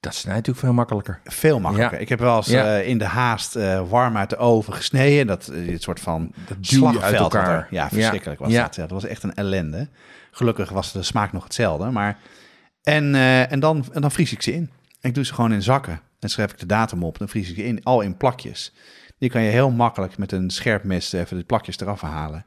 dat 0.00 0.12
is 0.12 0.24
natuurlijk 0.24 0.58
veel 0.58 0.72
makkelijker. 0.72 1.20
Veel 1.24 1.60
makkelijker. 1.60 1.96
Ja. 1.96 2.02
Ik 2.02 2.08
heb 2.08 2.18
wel 2.18 2.36
eens 2.36 2.46
Ja. 2.46 2.78
eh, 2.78 2.88
in 2.88 2.98
de 2.98 3.04
haast 3.04 3.56
eh, 3.56 3.88
warm 3.88 4.16
uit 4.16 4.30
de 4.30 4.36
oven 4.36 4.72
gesneden. 4.72 5.26
Dat 5.26 5.44
dit 5.54 5.82
soort 5.82 6.00
van 6.00 6.32
uit 6.48 6.58
slagveld 6.66 7.02
had 7.14 7.34
elkaar. 7.34 7.54
er. 7.58 7.66
Ja, 7.70 7.88
verschrikkelijk 7.88 8.40
was 8.40 8.50
Ja. 8.50 8.62
dat. 8.62 8.74
Dat 8.74 8.90
was 8.90 9.04
echt 9.04 9.22
een 9.22 9.34
ellende. 9.34 9.88
Gelukkig 10.30 10.70
was 10.70 10.92
de 10.92 11.02
smaak 11.02 11.32
nog 11.32 11.44
hetzelfde. 11.44 11.90
Maar 11.90 12.18
en, 12.82 13.14
en, 13.50 13.60
dan, 13.60 13.84
en 13.92 14.00
dan 14.00 14.10
vries 14.10 14.32
ik 14.32 14.42
ze 14.42 14.52
in. 14.54 14.70
Ik 15.00 15.14
doe 15.14 15.24
ze 15.24 15.34
gewoon 15.34 15.52
in 15.52 15.62
zakken 15.62 16.00
Dan 16.18 16.30
schrijf 16.30 16.52
ik 16.52 16.58
de 16.58 16.66
datum 16.66 17.02
op. 17.04 17.18
Dan 17.18 17.28
vries 17.28 17.50
ik 17.50 17.56
in, 17.56 17.84
al 17.84 18.00
in 18.00 18.16
plakjes. 18.16 18.72
Die 19.18 19.30
kan 19.30 19.42
je 19.42 19.50
heel 19.50 19.70
makkelijk 19.70 20.18
met 20.18 20.32
een 20.32 20.50
scherp 20.50 20.84
mes 20.84 21.12
even 21.12 21.36
de 21.36 21.44
plakjes 21.44 21.80
eraf 21.80 22.00
halen. 22.00 22.44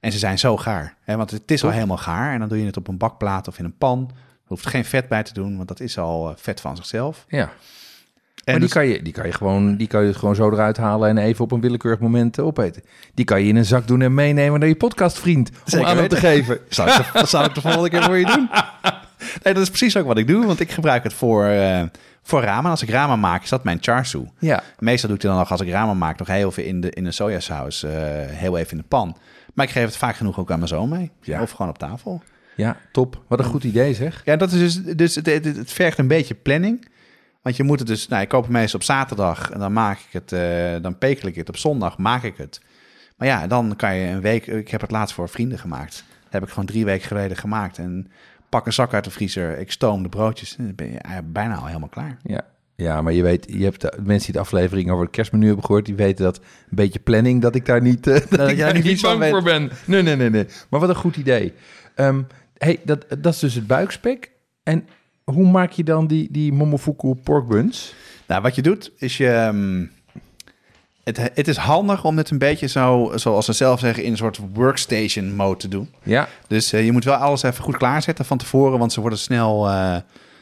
En 0.00 0.12
ze 0.12 0.18
zijn 0.18 0.38
zo 0.38 0.56
gaar. 0.56 0.94
Hè? 1.02 1.16
Want 1.16 1.30
het 1.30 1.50
is 1.50 1.64
al 1.64 1.70
helemaal 1.70 1.96
gaar. 1.96 2.32
En 2.32 2.38
dan 2.38 2.48
doe 2.48 2.58
je 2.58 2.66
het 2.66 2.76
op 2.76 2.88
een 2.88 2.96
bakplaat 2.96 3.48
of 3.48 3.58
in 3.58 3.64
een 3.64 3.78
pan. 3.78 4.10
Er 4.10 4.56
hoeft 4.56 4.66
geen 4.66 4.84
vet 4.84 5.08
bij 5.08 5.22
te 5.22 5.32
doen, 5.32 5.56
want 5.56 5.68
dat 5.68 5.80
is 5.80 5.98
al 5.98 6.30
eh, 6.30 6.36
vet 6.36 6.60
van 6.60 6.76
zichzelf. 6.76 7.24
Ja. 7.28 7.40
En 7.40 7.50
maar 8.44 8.60
dus- 8.60 8.72
die, 8.72 8.80
kan 8.80 8.86
je, 8.86 9.02
die, 9.02 9.12
kan 9.12 9.26
je 9.26 9.32
gewoon, 9.32 9.76
die 9.76 9.86
kan 9.86 10.04
je 10.04 10.14
gewoon 10.14 10.34
zo 10.34 10.50
eruit 10.50 10.76
halen 10.76 11.08
en 11.08 11.18
even 11.18 11.44
op 11.44 11.52
een 11.52 11.60
willekeurig 11.60 12.00
moment 12.00 12.38
eh, 12.38 12.44
opeten. 12.44 12.82
Die 13.14 13.24
kan 13.24 13.42
je 13.42 13.48
in 13.48 13.56
een 13.56 13.64
zak 13.64 13.86
doen 13.86 14.02
en 14.02 14.14
meenemen 14.14 14.60
naar 14.60 14.68
je 14.68 14.76
podcastvriend. 14.76 15.50
Om 15.72 15.84
aan 15.84 15.96
hem 15.96 16.08
te 16.08 16.16
geven. 16.16 16.58
Zal 16.68 16.86
ik, 16.86 17.10
dat 17.12 17.28
zal 17.28 17.44
ik 17.44 17.54
de 17.54 17.60
volgende 17.60 17.88
keer 17.88 18.02
voor 18.02 18.18
je 18.18 18.26
doen. 18.26 18.48
Nee, 19.42 19.54
dat 19.54 19.62
is 19.62 19.68
precies 19.68 19.96
ook 19.96 20.06
wat 20.06 20.18
ik 20.18 20.26
doe, 20.26 20.46
want 20.46 20.60
ik 20.60 20.70
gebruik 20.70 21.02
het 21.02 21.12
voor, 21.12 21.44
eh, 21.44 21.82
voor 22.22 22.42
ramen. 22.42 22.70
Als 22.70 22.82
ik 22.82 22.90
ramen 22.90 23.20
maak, 23.20 23.42
is 23.42 23.48
dat 23.48 23.64
mijn 23.64 23.78
charsu. 23.80 24.28
Ja, 24.38 24.62
Meestal 24.78 25.08
doe 25.08 25.16
ik 25.16 25.22
het 25.22 25.30
dan 25.30 25.40
nog 25.40 25.50
als 25.50 25.60
ik 25.60 25.68
ramen 25.68 25.98
maak, 25.98 26.18
nog 26.18 26.28
heel 26.28 26.48
even 26.48 26.66
in 26.66 26.80
de, 26.80 26.90
in 26.90 27.04
de 27.04 27.12
sojasaus, 27.12 27.82
eh, 27.82 27.92
heel 28.26 28.58
even 28.58 28.70
in 28.70 28.76
de 28.76 28.88
pan. 28.88 29.16
Maar 29.54 29.66
ik 29.66 29.72
geef 29.72 29.84
het 29.84 29.96
vaak 29.96 30.16
genoeg 30.16 30.38
ook 30.38 30.50
aan 30.50 30.58
mijn 30.58 30.68
zoon 30.68 30.88
mee. 30.88 31.10
Ja. 31.20 31.42
Of 31.42 31.50
gewoon 31.50 31.70
op 31.70 31.78
tafel. 31.78 32.22
ja, 32.56 32.76
top. 32.92 33.22
Wat 33.28 33.38
een 33.38 33.44
goed 33.44 33.64
idee 33.64 33.94
zeg. 33.94 34.22
Ja, 34.24 34.36
dat 34.36 34.52
is 34.52 34.58
dus, 34.58 34.96
dus 34.96 35.14
het, 35.14 35.26
het, 35.26 35.44
het 35.44 35.72
vergt 35.72 35.98
een 35.98 36.08
beetje 36.08 36.34
planning. 36.34 36.88
Want 37.42 37.56
je 37.56 37.62
moet 37.62 37.78
het 37.78 37.88
dus, 37.88 38.08
nou, 38.08 38.22
ik 38.22 38.28
koop 38.28 38.42
het 38.42 38.52
meestal 38.52 38.78
op 38.78 38.84
zaterdag 38.84 39.50
en 39.50 39.58
dan 39.58 39.72
maak 39.72 39.98
ik 39.98 40.12
het, 40.12 40.32
eh, 40.32 40.82
dan 40.82 40.98
pekel 40.98 41.28
ik 41.28 41.34
het. 41.34 41.48
Op 41.48 41.56
zondag 41.56 41.98
maak 41.98 42.22
ik 42.22 42.36
het. 42.36 42.60
Maar 43.16 43.28
ja, 43.28 43.46
dan 43.46 43.76
kan 43.76 43.94
je 43.94 44.06
een 44.06 44.20
week, 44.20 44.46
ik 44.46 44.68
heb 44.68 44.80
het 44.80 44.90
laatst 44.90 45.14
voor 45.14 45.28
vrienden 45.28 45.58
gemaakt. 45.58 46.04
Dat 46.22 46.32
heb 46.32 46.42
ik 46.42 46.48
gewoon 46.48 46.66
drie 46.66 46.84
weken 46.84 47.06
geleden 47.06 47.36
gemaakt. 47.36 47.78
En 47.78 48.10
pak 48.50 48.66
een 48.66 48.72
zak 48.72 48.94
uit 48.94 49.04
de 49.04 49.10
vriezer, 49.10 49.58
ik 49.58 49.72
stoom 49.72 50.02
de 50.02 50.08
broodjes 50.08 50.56
en 50.56 50.64
dan 50.64 50.74
ben 50.74 50.90
je 50.90 51.22
bijna 51.24 51.54
al 51.56 51.66
helemaal 51.66 51.88
klaar. 51.88 52.16
Ja. 52.22 52.46
Ja, 52.76 53.02
maar 53.02 53.12
je 53.12 53.22
weet, 53.22 53.46
je 53.48 53.64
hebt 53.64 53.80
de 53.80 53.92
mensen 54.02 54.24
die 54.24 54.32
de 54.32 54.38
aflevering 54.46 54.90
over 54.90 55.04
het 55.04 55.12
kerstmenu 55.12 55.46
hebben 55.46 55.64
gehoord, 55.64 55.86
die 55.86 55.94
weten 55.94 56.24
dat 56.24 56.36
een 56.36 56.42
beetje 56.70 56.98
planning, 56.98 57.42
dat 57.42 57.54
ik 57.54 57.66
daar 57.66 57.82
niet, 57.82 58.06
eh, 58.06 58.14
dat 58.30 58.38
jij 58.38 58.50
ik 58.50 58.58
daar 58.58 58.74
niet 58.74 58.84
niet 58.84 59.02
bang 59.02 59.24
voor 59.24 59.42
ben. 59.42 59.70
Nee, 59.86 60.02
nee, 60.02 60.16
nee, 60.16 60.30
nee. 60.30 60.46
Maar 60.68 60.80
wat 60.80 60.88
een 60.88 60.94
goed 60.94 61.16
idee. 61.16 61.52
Ehm, 61.94 62.22
hey, 62.58 62.80
dat, 62.84 63.06
dat 63.18 63.34
is 63.34 63.38
dus 63.38 63.54
het 63.54 63.66
buikspek. 63.66 64.30
En 64.62 64.86
hoe 65.24 65.50
maak 65.50 65.70
je 65.70 65.84
dan 65.84 66.06
die, 66.06 66.28
die 66.30 66.52
momofuku 66.52 67.14
pork 67.14 67.48
buns? 67.48 67.94
Nou, 68.26 68.42
wat 68.42 68.54
je 68.54 68.62
doet, 68.62 68.92
is 68.96 69.16
je. 69.16 69.28
ehm, 69.28 69.84
het, 71.04 71.16
het 71.34 71.48
is 71.48 71.56
handig 71.56 72.04
om 72.04 72.16
het 72.16 72.30
een 72.30 72.38
beetje 72.38 72.66
zo, 72.66 73.12
zoals 73.14 73.44
ze 73.44 73.52
zelf 73.52 73.80
zeggen, 73.80 74.04
in 74.04 74.10
een 74.10 74.16
soort 74.16 74.40
workstation 74.52 75.34
mode 75.34 75.58
te 75.58 75.68
doen. 75.68 75.90
Ja, 76.02 76.28
Dus 76.46 76.72
eh, 76.72 76.84
je 76.84 76.92
moet 76.92 77.04
wel 77.04 77.14
alles 77.14 77.42
even 77.42 77.64
goed 77.64 77.76
klaarzetten 77.76 78.24
van 78.24 78.38
tevoren, 78.38 78.78
want 78.78 78.92
ze 78.92 79.00
worden 79.00 79.18
snel, 79.18 79.68
eh, 79.68 79.96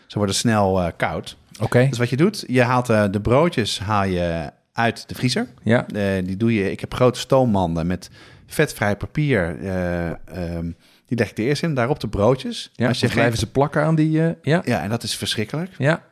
ze 0.06 0.16
worden 0.18 0.34
snel 0.34 0.80
eh, 0.82 0.88
koud. 0.96 1.36
oké. 1.60 1.86
Dus 1.88 1.98
wat 1.98 2.10
je 2.10 2.16
doet, 2.16 2.44
je 2.46 2.62
haalt 2.62 2.86
de 2.86 3.20
broodjes 3.22 3.78
haal 3.78 4.04
je 4.04 4.50
uit 4.72 5.08
de 5.08 5.14
vriezer. 5.14 5.46
Ja, 5.62 5.86
die 6.24 6.36
doe 6.36 6.54
je, 6.54 6.70
ik 6.70 6.80
heb 6.80 6.94
grote 6.94 7.18
stoommanden 7.18 7.86
met 7.86 8.10
vetvrij 8.46 8.96
papier. 8.96 9.56
eh, 9.62 10.06
ehm, 10.08 10.70
die 11.06 11.18
leg 11.18 11.30
ik 11.30 11.38
er 11.38 11.44
eerst 11.44 11.62
in, 11.62 11.74
daarop 11.74 12.00
de 12.00 12.08
broodjes. 12.08 12.70
ja. 12.74 12.88
Als 12.88 13.00
je 13.00 13.08
blijven 13.08 13.38
ze 13.38 13.50
plakken 13.50 13.82
aan 13.82 13.94
die... 13.94 14.10
ja, 14.10 14.34
Ja, 14.42 14.82
en 14.82 14.88
dat 14.88 15.02
is 15.02 15.16
verschrikkelijk. 15.16 15.70
ja, 15.78 16.02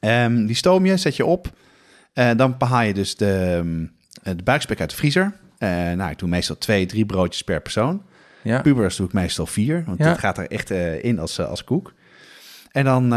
Ehm, 0.00 0.46
die 0.46 0.56
stoom 0.56 0.86
je, 0.86 0.96
zet 0.96 1.16
je 1.16 1.24
op. 1.26 1.50
Eh, 2.18 2.30
dan 2.36 2.54
haal 2.58 2.82
je 2.82 2.94
dus 2.94 3.16
de, 3.16 3.60
ehm, 4.22 4.36
de 4.36 4.42
buikspek 4.42 4.80
uit 4.80 4.90
de 4.90 4.96
vriezer. 4.96 5.32
Eh, 5.58 5.68
nou, 5.68 6.10
ik 6.10 6.18
doe 6.18 6.28
meestal 6.28 6.58
twee, 6.58 6.86
drie 6.86 7.06
broodjes 7.06 7.42
per 7.42 7.60
persoon. 7.60 8.02
ja. 8.42 8.60
Pubers 8.60 8.96
doe 8.96 9.06
ik 9.06 9.12
meestal 9.12 9.46
vier, 9.46 9.82
want 9.86 9.98
Ja. 9.98 10.04
dat 10.08 10.18
gaat 10.18 10.38
er 10.38 10.50
echt 10.50 10.70
eh, 10.70 11.04
in 11.04 11.18
als, 11.18 11.40
als 11.40 11.64
koek. 11.64 11.94
En 12.72 12.84
dan, 12.84 13.08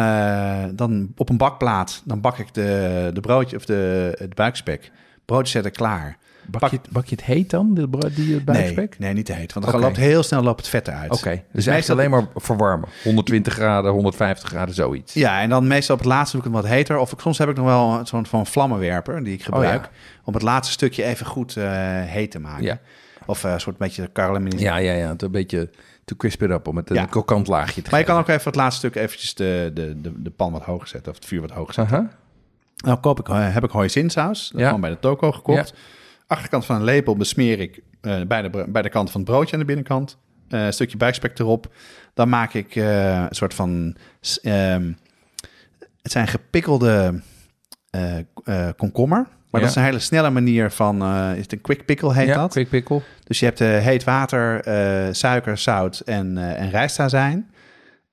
dan 0.75 1.11
op 1.17 1.29
een 1.29 1.37
bakplaat, 1.37 2.01
dan 2.05 2.21
bak 2.21 2.37
ik 2.37 2.53
de, 2.53 3.09
de 3.13 3.19
broodje 3.19 3.55
of 3.57 3.65
de, 3.65 4.11
het 4.17 4.33
buikspek. 4.35 4.91
Broodjes 5.31 5.51
zetten 5.51 5.71
klaar. 5.71 6.17
Bak, 6.47 6.69
je, 6.69 6.77
het- 6.81 6.89
bak 6.91 7.05
je 7.05 7.15
het 7.15 7.23
heet 7.25 7.49
dan, 7.49 7.73
de, 7.73 7.89
bro- 7.89 8.09
die 8.15 8.37
eh, 8.37 8.43
buikspek? 8.43 8.89
Nee, 8.99 9.07
nee, 9.07 9.13
niet 9.13 9.25
te 9.25 9.33
heet, 9.33 9.53
want 9.53 9.65
dan 9.65 9.75
Oké. 9.75 9.83
loopt 9.83 9.97
heel 9.97 10.23
snel 10.23 10.41
loopt 10.43 10.59
het 10.59 10.69
vet 10.69 10.87
eruit. 10.87 11.11
Oké, 11.11 11.29
dus 11.29 11.65
meestal- 11.65 11.73
eigenlijk 11.73 12.01
alleen 12.01 12.09
maar 12.23 12.41
verwarmen. 12.43 12.89
120 13.03 13.53
graden, 13.53 13.91
150 13.91 14.49
graden, 14.49 14.75
zoiets. 14.75 15.13
Ja, 15.13 15.41
en 15.41 15.49
dan 15.49 15.67
meestal 15.67 15.95
op 15.95 16.01
het 16.01 16.09
laatste 16.09 16.37
doe 16.37 16.45
ik 16.45 16.51
hem 16.53 16.61
wat 16.61 16.71
heter. 16.71 16.97
Of 16.97 17.11
ik, 17.11 17.19
soms 17.19 17.37
heb 17.37 17.49
ik 17.49 17.55
nog 17.55 17.65
wel 17.65 17.99
een 17.99 18.05
soort 18.05 18.27
van 18.27 18.45
vlammenwerper 18.45 19.23
die 19.23 19.33
ik 19.33 19.43
gebruik. 19.43 19.79
Oh, 19.85 19.91
ja. 19.91 20.21
Om 20.23 20.33
het 20.33 20.43
laatste 20.43 20.73
stukje 20.73 21.03
even 21.03 21.25
goed 21.25 21.57
eh, 21.57 21.65
heet 22.03 22.31
te 22.31 22.39
maken. 22.39 22.63
Ja. 22.63 22.79
Of 23.25 23.43
eh, 23.43 23.51
een 23.51 23.59
soort 23.61 23.77
beetje 23.77 24.09
karamelliseren. 24.11 24.83
Ja, 24.83 24.91
ja, 24.93 24.99
ja. 24.99 25.09
Het 25.09 25.21
een 25.21 25.31
beetje 25.31 25.69
to 26.05 26.15
crisp 26.15 26.41
it 26.43 26.49
up 26.49 26.67
om 26.67 26.77
het 26.77 26.89
een 26.89 26.95
Ja. 26.95 27.05
krokant 27.05 27.47
laagje 27.47 27.81
te 27.81 27.89
Maar 27.91 27.99
je 27.99 28.05
kan 28.05 28.17
ook 28.19 28.27
even 28.27 28.43
het 28.43 28.55
laatste 28.55 28.87
stuk 28.87 29.03
eventjes 29.03 29.33
de, 29.33 29.71
de, 29.73 30.01
de, 30.01 30.21
de 30.21 30.29
pan 30.29 30.51
wat 30.51 30.63
hoger 30.63 30.87
zetten. 30.87 31.11
Of 31.11 31.17
het 31.17 31.27
vuur 31.27 31.41
wat 31.41 31.51
hoger 31.51 31.73
zetten. 31.73 32.11
Nou 32.81 32.99
koop 32.99 33.19
ik, 33.19 33.29
eh, 33.29 33.53
heb 33.53 33.63
ik 33.63 33.71
hoisinsaus. 33.71 34.49
Dat 34.49 34.59
Ja. 34.59 34.65
Gewoon 34.65 34.81
bij 34.81 34.89
de 34.89 34.99
toko 34.99 35.31
gekocht. 35.31 35.73
Achterkant 36.27 36.65
van 36.65 36.75
een 36.75 36.83
lepel 36.83 37.15
besmeer 37.15 37.59
ik 37.59 37.81
eh, 38.01 38.21
bij, 38.21 38.41
de, 38.41 38.65
bij 38.69 38.81
de 38.81 38.89
kant 38.89 39.11
van 39.11 39.21
het 39.21 39.29
broodje 39.29 39.53
aan 39.53 39.59
de 39.59 39.65
binnenkant. 39.65 40.17
Eh, 40.49 40.65
een 40.65 40.73
stukje 40.73 40.97
buikspek 40.97 41.39
erop. 41.39 41.73
Dan 42.13 42.29
maak 42.29 42.53
ik 42.53 42.75
een 42.75 43.27
soort 43.29 43.53
van... 43.53 43.95
ehm, 44.41 44.91
het 46.01 46.11
zijn 46.11 46.27
gepikkelde 46.27 47.21
komkommer. 48.77 49.17
Maar 49.19 49.61
Ja. 49.61 49.67
dat 49.67 49.69
is 49.69 49.75
een 49.75 49.89
hele 49.89 49.99
snelle 49.99 50.29
manier 50.29 50.71
van... 50.71 51.03
is 51.35 51.41
het 51.41 51.51
een 51.51 51.61
quick 51.61 51.85
pickle 51.85 52.13
heet 52.13 52.27
ja, 52.27 52.35
dat? 52.35 52.51
quick 52.51 52.69
pickle. 52.69 53.01
Dus 53.23 53.39
je 53.39 53.45
hebt 53.45 53.59
heet 53.59 54.03
water, 54.03 54.63
suiker, 55.15 55.57
zout 55.57 55.99
en, 55.99 56.37
en 56.37 56.69
rijstazijn. 56.69 57.51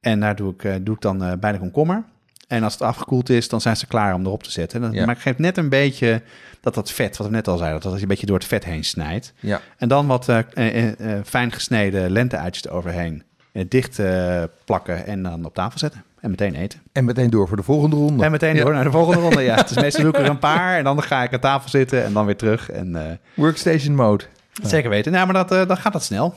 En 0.01 0.21
daar 0.21 0.37
doe 0.37 0.55
ik, 0.59 0.85
doe 0.87 0.95
ik 0.95 1.01
dan 1.01 1.37
bij 1.41 1.53
de 1.53 1.59
komkommer. 1.59 2.05
En 2.49 2.63
als 2.63 2.73
het 2.73 2.83
afgekoeld 2.83 3.29
is, 3.31 3.49
dan 3.49 3.61
zijn 3.61 3.77
ze 3.77 3.87
klaar 3.87 4.15
om 4.15 4.25
erop 4.25 4.43
te 4.43 4.51
zetten. 4.51 4.93
Ja. 4.93 5.07
Maar 5.07 5.15
ik 5.15 5.21
geef 5.21 5.39
net 5.39 5.57
een 5.57 5.69
beetje 5.69 6.23
dat 6.61 6.75
dat 6.75 6.91
vet, 6.91 7.17
wat 7.17 7.27
we 7.27 7.33
net 7.33 7.49
al 7.49 7.57
zeiden, 7.57 7.81
dat 7.81 7.93
dat 7.93 8.01
een 8.03 8.09
beetje 8.09 8.27
door 8.27 8.39
het 8.39 8.47
vet 8.47 8.65
heen 8.65 8.85
snijdt. 8.85 9.33
Ja. 9.41 9.61
En 9.77 9.89
dan 9.89 10.07
wat 10.07 10.29
eh, 10.29 10.39
eh, 10.55 10.87
eh, 11.17 11.25
fijn 11.25 11.53
gesneden 11.53 12.11
lenteuitjes 12.11 12.65
eroverheen. 12.65 13.23
Dicht 13.69 13.99
eh, 13.99 14.43
plakken 14.65 15.07
en 15.07 15.23
dan 15.23 15.45
op 15.45 15.55
tafel 15.55 15.79
zetten. 15.79 16.05
En 16.21 16.31
meteen 16.31 16.55
eten. 16.55 16.81
En 16.93 17.05
meteen 17.05 17.31
door 17.31 17.49
voor 17.49 17.57
de 17.57 17.63
volgende 17.63 17.97
ronde. 17.97 18.25
En 18.25 18.31
meteen 18.31 18.57
door 18.57 18.73
naar 18.73 18.85
de 18.85 18.91
volgende 18.91 19.21
ronde. 19.21 19.43
Ja, 19.43 19.57
dus 19.69 19.77
meestal 19.77 20.03
doe 20.03 20.13
ik 20.13 20.19
er 20.19 20.29
een 20.29 20.39
paar 20.39 20.79
en 20.79 20.85
dan 20.85 21.03
ga 21.03 21.23
ik 21.23 21.33
aan 21.33 21.41
tafel 21.41 21.69
zitten 21.69 22.05
en 22.05 22.13
dan 22.13 22.27
weer 22.27 22.37
terug. 22.37 22.71
En 22.71 22.97
eh, 22.97 23.13
Workstation 23.35 23.95
mode. 23.95 24.25
zeker 24.63 24.91
weten. 24.91 25.13
Nou, 25.13 25.25
maar 25.27 25.35
dat, 25.35 25.53
eh, 25.53 25.67
dan 25.67 25.77
gaat 25.77 25.93
dat 25.93 26.03
snel. 26.03 26.35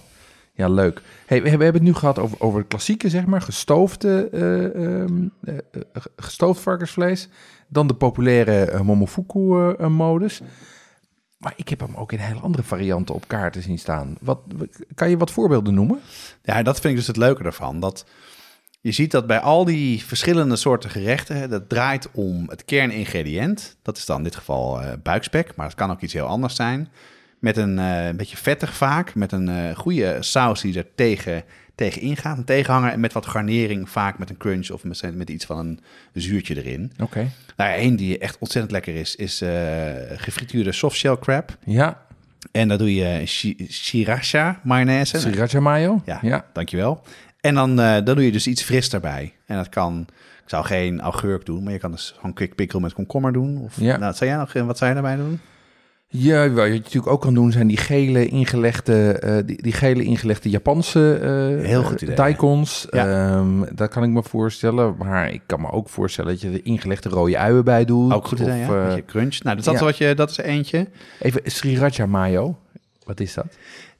Ja, 0.53 0.67
leuk. 0.67 1.01
Hey, 1.25 1.41
we 1.41 1.49
hebben 1.49 1.73
het 1.73 1.81
nu 1.81 1.93
gehad 1.93 2.19
over, 2.19 2.41
over 2.41 2.63
klassieke, 2.63 3.09
zeg 3.09 3.25
maar, 3.25 3.41
gestoofde, 3.41 4.29
eh, 4.31 4.65
ehm, 4.65 5.27
eh, 5.43 5.57
eh, 5.57 5.81
gestoofd 6.15 6.61
varkensvlees. 6.61 7.29
Dan 7.67 7.87
de 7.87 7.93
populaire 7.93 8.65
eh, 8.65 8.81
Momofuku-modus. 8.81 10.41
maar 11.37 11.53
ik 11.55 11.69
heb 11.69 11.79
hem 11.79 11.95
ook 11.95 12.11
in 12.11 12.19
hele 12.19 12.39
andere 12.39 12.63
varianten 12.63 13.15
op 13.15 13.27
kaarten 13.27 13.61
zien 13.61 13.79
staan. 13.79 14.15
Wat, 14.21 14.39
kan 14.95 15.09
je 15.09 15.17
wat 15.17 15.31
voorbeelden 15.31 15.73
noemen? 15.73 15.99
Ja, 16.43 16.63
dat 16.63 16.79
vind 16.79 16.93
ik 16.93 16.99
dus 16.99 17.07
het 17.07 17.17
leuke 17.17 17.43
ervan. 17.43 17.79
Dat 17.79 18.05
je 18.81 18.91
ziet 18.91 19.11
dat 19.11 19.27
bij 19.27 19.39
al 19.39 19.65
die 19.65 20.05
verschillende 20.05 20.55
soorten 20.55 20.89
gerechten, 20.89 21.49
dat 21.49 21.69
draait 21.69 22.09
om 22.11 22.49
het 22.49 22.65
kerningrediënt. 22.65 23.77
Dat 23.81 23.97
is 23.97 24.05
dan 24.05 24.17
in 24.17 24.23
dit 24.23 24.35
geval 24.35 24.81
eh, 24.81 24.93
buikspek, 25.03 25.55
maar 25.55 25.65
het 25.65 25.75
kan 25.75 25.91
ook 25.91 26.01
iets 26.01 26.13
heel 26.13 26.25
anders 26.25 26.55
zijn. 26.55 26.89
Met 27.41 27.57
een, 27.57 27.79
eh, 27.79 28.05
een 28.05 28.17
beetje 28.17 28.37
vettig 28.37 28.73
vaak, 28.75 29.15
met 29.15 29.31
een 29.31 29.49
eh, 29.49 29.75
goede 29.75 30.17
saus 30.19 30.61
die 30.61 30.77
er 30.77 30.85
tegen, 30.95 31.43
tegen 31.75 32.01
ingaat. 32.01 32.37
Een 32.37 32.43
tegenhanger 32.43 32.91
en 32.91 32.99
met 32.99 33.13
wat 33.13 33.25
garnering, 33.25 33.89
vaak 33.89 34.17
met 34.17 34.29
een 34.29 34.37
crunch 34.37 34.69
of 34.69 34.83
met, 34.83 35.15
met 35.15 35.29
iets 35.29 35.45
van 35.45 35.57
een 35.57 35.79
zuurtje 36.13 36.63
erin. 36.63 36.91
Oké. 36.99 37.19
Nou 37.57 37.69
ja, 37.69 37.75
één 37.75 37.95
die 37.95 38.17
echt 38.17 38.37
ontzettend 38.39 38.71
lekker 38.73 38.95
is, 38.95 39.15
is 39.15 39.41
eh 39.41 39.49
gefrituurde 40.15 40.71
softshell 40.71 41.17
crab. 41.19 41.57
Ja, 41.65 42.01
En 42.51 42.67
daar 42.67 42.77
doe 42.77 42.95
je 42.95 43.21
sriracha 43.67 44.59
mayonaise. 44.63 45.19
sriracha 45.19 45.59
mayo. 45.59 46.01
Ja, 46.05 46.19
ja. 46.21 46.45
dankjewel. 46.53 47.01
En 47.39 47.55
dan, 47.55 47.75
dan 47.75 48.03
doe 48.05 48.25
je 48.25 48.31
dus 48.31 48.47
iets 48.47 48.63
fris 48.63 48.89
daarbij. 48.89 49.33
En 49.45 49.55
dat 49.57 49.69
kan, 49.69 50.05
ik 50.43 50.49
zou 50.49 50.65
geen 50.65 51.01
augurk 51.01 51.45
doen, 51.45 51.63
maar 51.63 51.73
je 51.73 51.79
kan 51.79 51.91
dus 51.91 52.13
gewoon 52.15 52.33
quick 52.33 52.55
pickle 52.55 52.79
met 52.79 52.93
komkommer 52.93 53.33
doen. 53.33 53.57
Of, 53.57 53.79
Ja. 53.79 53.97
nou, 53.97 54.13
zou 54.13 54.29
jij 54.29 54.39
nog, 54.39 54.53
wat 54.53 54.77
zou 54.77 54.89
je 54.95 55.01
daarbij 55.01 55.15
doen? 55.23 55.39
Ja, 56.13 56.49
wat 56.49 56.65
je 56.67 56.71
natuurlijk 56.73 57.07
ook 57.07 57.21
kan 57.21 57.33
doen 57.33 57.51
zijn 57.51 57.67
die 57.67 57.77
gele 57.77 58.25
ingelegde, 58.27 59.11
eh, 59.11 59.37
die, 59.45 59.61
die 59.61 59.73
gele 59.73 60.03
ingelegde 60.03 60.49
Japanse 60.49 61.15
eh, 61.15 61.65
Heel 61.67 61.83
goed 61.83 62.01
idee. 62.01 62.15
daikons. 62.15 62.87
Ja. 62.89 63.35
Ehm, 63.35 63.63
dat 63.75 63.89
kan 63.89 64.03
ik 64.03 64.09
me 64.09 64.23
voorstellen. 64.23 64.95
Maar 64.97 65.31
ik 65.33 65.41
kan 65.45 65.61
me 65.61 65.71
ook 65.71 65.89
voorstellen 65.89 66.31
dat 66.31 66.41
je 66.41 66.49
er 66.49 66.59
ingelegde 66.65 67.09
rode 67.09 67.37
uien 67.37 67.63
bij 67.63 67.85
doet. 67.85 68.13
Ook 68.13 68.27
goed 68.27 68.39
idee, 68.39 68.61
Of, 68.61 68.67
ja. 68.67 68.81
eh, 68.81 68.87
Beetje 68.87 69.05
crunch. 69.05 69.43
Nou, 69.43 69.55
dat, 69.55 69.65
ja. 69.65 69.71
is 69.71 69.79
wat 69.79 69.97
je, 69.97 70.15
dat 70.15 70.29
is 70.29 70.37
eentje. 70.37 70.87
even 71.19 71.41
sriracha 71.45 72.05
mayo. 72.05 72.57
Wat 73.03 73.19
is 73.19 73.33
dat? 73.33 73.45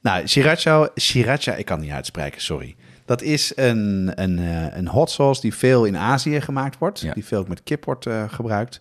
Nou, 0.00 0.28
sriracha, 0.28 0.88
sriracha, 0.94 1.54
ik 1.54 1.64
kan 1.64 1.80
niet 1.80 1.90
uitspreken, 1.90 2.40
sorry. 2.40 2.74
Dat 3.04 3.22
is 3.22 3.52
een, 3.54 4.12
een, 4.14 4.38
een 4.78 4.88
hot 4.88 5.10
sauce 5.10 5.40
die 5.40 5.54
veel 5.54 5.84
in 5.84 5.96
Azië 5.96 6.40
gemaakt 6.40 6.78
wordt. 6.78 7.00
Ja. 7.00 7.12
Die 7.12 7.24
veel 7.24 7.38
ook 7.38 7.48
met 7.48 7.62
kip 7.62 7.84
wordt 7.84 8.06
gebruikt. 8.28 8.80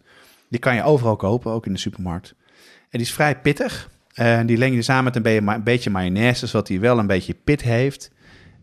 Die 0.50 0.60
kan 0.60 0.76
je 0.76 0.84
overal 0.84 1.16
kopen, 1.16 1.52
ook 1.52 1.66
in 1.66 1.74
de 1.74 1.80
supermarkt. 1.80 2.34
En 2.92 2.98
die 2.98 3.08
is 3.08 3.14
vrij 3.14 3.40
pittig. 3.40 3.90
En 4.14 4.46
die 4.46 4.58
leng 4.58 4.76
je 4.76 4.82
samen 4.82 5.04
met 5.04 5.16
een 5.16 5.22
beetje, 5.22 5.42
ma- 5.42 5.56
een 5.56 5.64
beetje 5.64 5.90
mayonaise, 5.90 6.48
zodat 6.48 6.68
hij 6.68 6.80
wel 6.80 7.00
een 7.00 7.08
beetje 7.08 7.36
pit 7.44 7.62
heeft. 7.62 8.12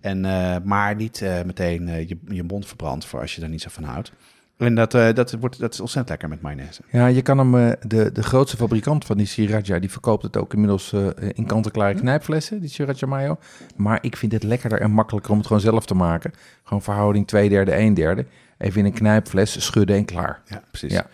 En, 0.00 0.24
eh, 0.24 0.56
maar 0.64 0.94
niet 0.94 1.22
eh, 1.22 1.42
meteen 1.42 1.88
eh, 1.88 2.08
je, 2.08 2.16
je 2.28 2.42
mond 2.42 2.66
verbrandt 2.66 3.04
voor 3.06 3.20
als 3.20 3.34
je 3.34 3.42
er 3.42 3.48
niet 3.48 3.62
zo 3.62 3.68
van 3.72 3.84
houdt. 3.84 4.12
En 4.56 4.74
dat, 4.74 4.90
dat, 4.90 5.32
wordt, 5.40 5.58
dat 5.58 5.72
is 5.72 5.80
ontzettend 5.80 6.08
lekker 6.08 6.28
met 6.28 6.40
mayonaise. 6.40 6.82
Ja, 6.90 7.06
je 7.06 7.22
kan 7.22 7.38
hem, 7.38 7.74
de, 7.86 8.12
de 8.12 8.22
grootste 8.22 8.56
fabrikant 8.56 9.04
van 9.04 9.16
die 9.16 9.26
Sriracha, 9.26 9.78
die 9.78 9.90
verkoopt 9.90 10.22
het 10.22 10.36
ook 10.36 10.52
inmiddels 10.52 10.92
in 11.32 11.46
kant-en-klare 11.46 11.94
knijpflessen, 11.94 12.60
die 12.60 12.68
Sriracha 12.68 13.06
mayo. 13.06 13.38
Maar 13.76 13.98
ik 14.00 14.16
vind 14.16 14.32
het 14.32 14.42
lekkerder 14.42 14.80
en 14.80 14.90
makkelijker 14.90 15.30
om 15.30 15.36
het 15.38 15.46
gewoon 15.46 15.62
zelf 15.62 15.86
te 15.86 15.94
maken. 15.94 16.32
Gewoon 16.64 16.82
verhouding 16.82 17.26
2 17.26 17.48
derde, 17.48 17.70
1 17.72 17.94
derde. 17.94 18.26
Even 18.58 18.80
in 18.80 18.86
een 18.86 18.92
knijpfles 18.92 19.64
schudden 19.64 19.96
en 19.96 20.04
klaar. 20.04 20.40
Ja, 20.44 20.62
precies. 20.70 20.92
Ja. 20.92 21.06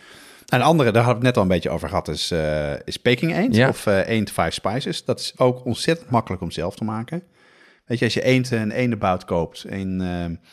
En 0.54 0.60
een 0.60 0.66
andere, 0.66 0.90
daar 0.92 1.02
hadden 1.04 1.20
we 1.22 1.26
het 1.26 1.36
net 1.36 1.44
al 1.44 1.50
een 1.50 1.56
beetje 1.56 1.70
over 1.70 1.88
gehad, 1.88 2.08
is, 2.08 2.30
eh, 2.30 2.72
is 2.84 2.96
Peking 2.96 3.36
eend 3.36 3.54
Ja. 3.56 3.68
of 3.68 3.86
eh 3.86 4.08
eend 4.08 4.30
five 4.30 4.50
spices. 4.50 5.04
Dat 5.04 5.20
is 5.20 5.38
ook 5.38 5.64
ontzettend 5.64 6.10
makkelijk 6.10 6.42
om 6.42 6.50
zelf 6.50 6.76
te 6.76 6.84
maken. 6.84 7.22
Weet 7.84 7.98
je, 7.98 8.04
als 8.04 8.14
je 8.14 8.22
eend 8.22 8.52
en 8.52 8.70
eendenbout 8.70 9.24
koopt, 9.24 9.64
en, 9.64 10.00
eh, 10.00 10.52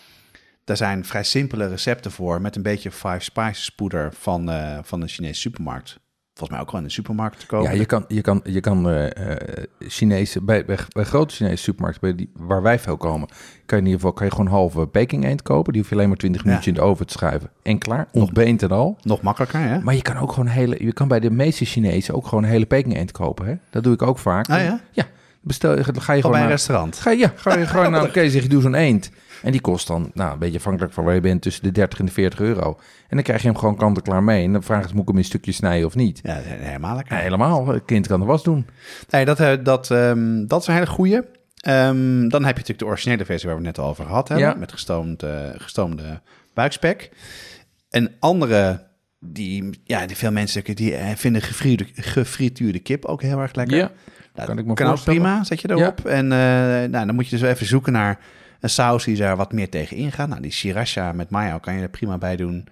daar 0.64 0.78
zijn 0.78 1.06
vrij 1.06 1.24
simpele 1.24 1.68
recepten 1.68 2.12
voor 2.12 2.42
met 2.42 2.56
een 2.56 2.62
beetje 2.62 2.92
five 2.92 3.20
spices 3.20 3.70
poeder 3.70 4.14
van, 4.14 4.50
eh, 4.52 4.80
van 4.82 5.00
de 5.00 5.08
Chinese 5.08 5.40
supermarkt. 5.40 6.00
Volgens 6.34 6.50
mij 6.50 6.60
ook 6.60 6.72
wel 6.72 6.82
in 6.82 6.88
de 6.88 6.94
supermarkt 6.94 7.40
te 7.40 7.46
kopen. 7.46 7.72
Ja, 7.72 7.78
je 7.78 7.86
kan, 7.86 8.06
je 8.08 8.22
kan, 8.22 8.42
je 8.44 8.60
kan 8.60 8.90
eh, 8.90 9.36
Chinese, 9.80 10.42
bij, 10.42 10.66
bij, 10.66 10.78
bij 10.90 11.04
grote 11.04 11.36
Chinese 11.36 11.64
supermarkten, 11.64 12.02
bij 12.02 12.16
die, 12.16 12.32
waar 12.36 12.62
wij 12.62 12.80
veel 12.80 12.98
komen, 12.98 13.28
kan 13.66 13.78
je 13.78 13.84
in 13.84 13.86
ieder 13.86 14.00
geval 14.00 14.14
kan 14.14 14.26
je 14.26 14.32
gewoon 14.32 14.48
halve 14.48 14.88
Peking 14.88 15.26
eend 15.26 15.42
kopen. 15.42 15.74
Die 15.74 15.82
hoef 15.82 15.90
je 15.90 15.96
alleen 15.96 16.08
maar 16.08 16.18
20 16.18 16.44
minuutjes 16.44 16.68
in 16.68 16.74
de 16.74 16.82
oven 16.82 17.06
te 17.08 17.14
schuiven. 17.14 17.50
En 17.62 17.78
klaar, 17.78 18.08
ontbeend 18.12 18.64
en 18.64 18.72
al. 18.72 18.98
Nog 19.02 19.22
makkelijker, 19.22 19.60
hè? 19.60 19.80
Maar 19.82 19.96
je 19.96 20.02
kan 20.02 20.18
ook 20.18 20.32
gewoon 20.32 20.48
hele, 20.48 20.86
je 20.86 20.94
kan 20.94 21.08
bij 21.08 21.20
de 21.20 21.32
meeste 21.32 21.66
Chinezen 21.66 22.16
ook 22.16 22.28
gewoon 22.28 22.44
een 22.44 22.50
hele 22.50 22.66
Peking 22.66 22.96
eend 22.96 23.12
kopen. 23.12 23.46
Hè? 23.46 23.56
Dat 23.70 23.84
doe 23.84 23.94
ik 23.94 24.02
ook 24.02 24.20
vaak. 24.20 24.50
Ah 24.50 24.64
ja? 24.64 24.82
Ja, 24.92 25.06
bestel, 25.42 25.72
ga 25.72 25.78
je 25.78 25.84
Gewoon 25.84 26.02
gewoon 26.04 26.22
bij 26.22 26.32
een 26.32 26.40
naar, 26.40 26.48
restaurant. 26.48 26.98
Ga 27.00 27.12
je, 27.12 27.18
ja, 27.18 27.34
ga 27.36 27.58
je 27.58 27.66
gewoon 27.66 27.92
naar 28.02 28.10
zeg 28.14 28.34
je 28.34 28.50
doe 28.50 28.62
zo'n 28.62 28.76
eend. 28.76 29.12
En 29.44 29.52
die 29.52 29.62
kost 29.62 29.88
dan, 29.88 30.12
nou, 30.14 30.34
een 30.34 30.40
beetje 30.40 30.58
afhankelijk 30.58 30.94
van 30.94 31.04
waar 31.04 31.14
je 31.14 31.20
bent, 31.20 31.42
tussen 31.42 31.64
de 31.64 31.72
30 31.72 32.00
en 32.00 32.06
de 32.06 32.12
40 32.12 32.40
euro. 32.40 32.80
En 33.08 33.16
dan 33.16 33.24
krijg 33.24 33.42
je 33.42 33.48
hem 33.48 33.58
gewoon 33.58 33.76
kant-en-klaar 33.76 34.24
mee. 34.24 34.44
En 34.44 34.52
dan 34.52 34.64
vraag 34.64 34.88
je, 34.88 34.94
moet 34.94 35.02
ik 35.02 35.08
hem 35.08 35.18
in 35.18 35.24
stukjes 35.24 35.56
snijden 35.56 35.88
of 35.88 35.96
niet? 35.96 36.20
Ja, 36.24 36.36
helemaal 36.44 36.96
lekker. 36.96 37.16
Ja, 37.16 37.22
helemaal. 37.22 37.68
Het 37.68 37.86
kind 37.86 38.08
kan 38.08 38.20
de 38.20 38.26
was 38.26 38.44
doen. 38.44 38.66
Nee, 39.10 39.26
dat, 39.26 39.40
eh, 39.40 39.54
dat, 39.64 39.92
ehm, 39.92 40.46
dat 40.48 40.62
is 40.62 40.68
een 40.68 40.74
hele 40.74 40.86
goeie. 40.88 41.22
Ehm, 41.56 42.28
dan 42.28 42.44
heb 42.44 42.56
je 42.56 42.62
natuurlijk 42.62 42.80
de 42.80 42.86
originele 42.86 43.26
versie 43.26 43.50
waar 43.50 43.58
we 43.58 43.66
het 43.66 43.76
net 43.76 43.86
al 43.86 43.92
over 43.92 44.06
gehad 44.06 44.28
hebben. 44.28 44.48
Ja. 44.48 44.56
Met 44.56 44.72
gestoomd, 44.72 45.24
eh, 45.24 45.50
gestoomde 45.56 46.22
buikspek. 46.54 47.10
Een 47.90 48.12
andere, 48.20 48.88
die, 49.20 49.82
ja, 49.84 50.06
die 50.06 50.18
veel 50.18 50.32
mensen 50.32 50.64
die 50.76 50.96
eh, 50.96 51.16
vinden 51.16 51.42
gefrituurde, 51.42 52.02
gefrituurde 52.02 52.80
kip 52.80 53.06
ook 53.06 53.22
heel 53.22 53.40
erg 53.40 53.56
lekker. 53.56 53.78
Ja, 53.78 53.92
Nou, 54.34 54.48
kan 54.48 54.58
ik 54.58 54.66
me 54.66 54.74
kan 54.74 54.88
ook 54.92 55.04
prima, 55.04 55.44
zet 55.44 55.62
je 55.62 55.70
erop. 55.70 56.06
En 56.06 56.28
nou, 56.28 57.06
dan 57.06 57.16
moet 57.16 57.28
je 57.30 57.38
dus 57.38 57.50
even 57.50 57.66
zoeken 57.66 57.94
naar 57.94 58.20
een 58.62 58.70
saus 58.70 59.04
die 59.04 59.18
daar 59.18 59.36
wat 59.36 59.52
meer 59.54 59.70
tegen 59.70 59.98
ingaat. 59.98 60.28
Nou, 60.28 60.42
die 60.42 60.52
sriracha 60.52 61.12
met 61.12 61.30
mayo 61.30 61.58
kan 61.58 61.74
je 61.76 61.82
er 61.82 61.90
prima 61.90 62.18
bij 62.18 62.36
doen. 62.36 62.68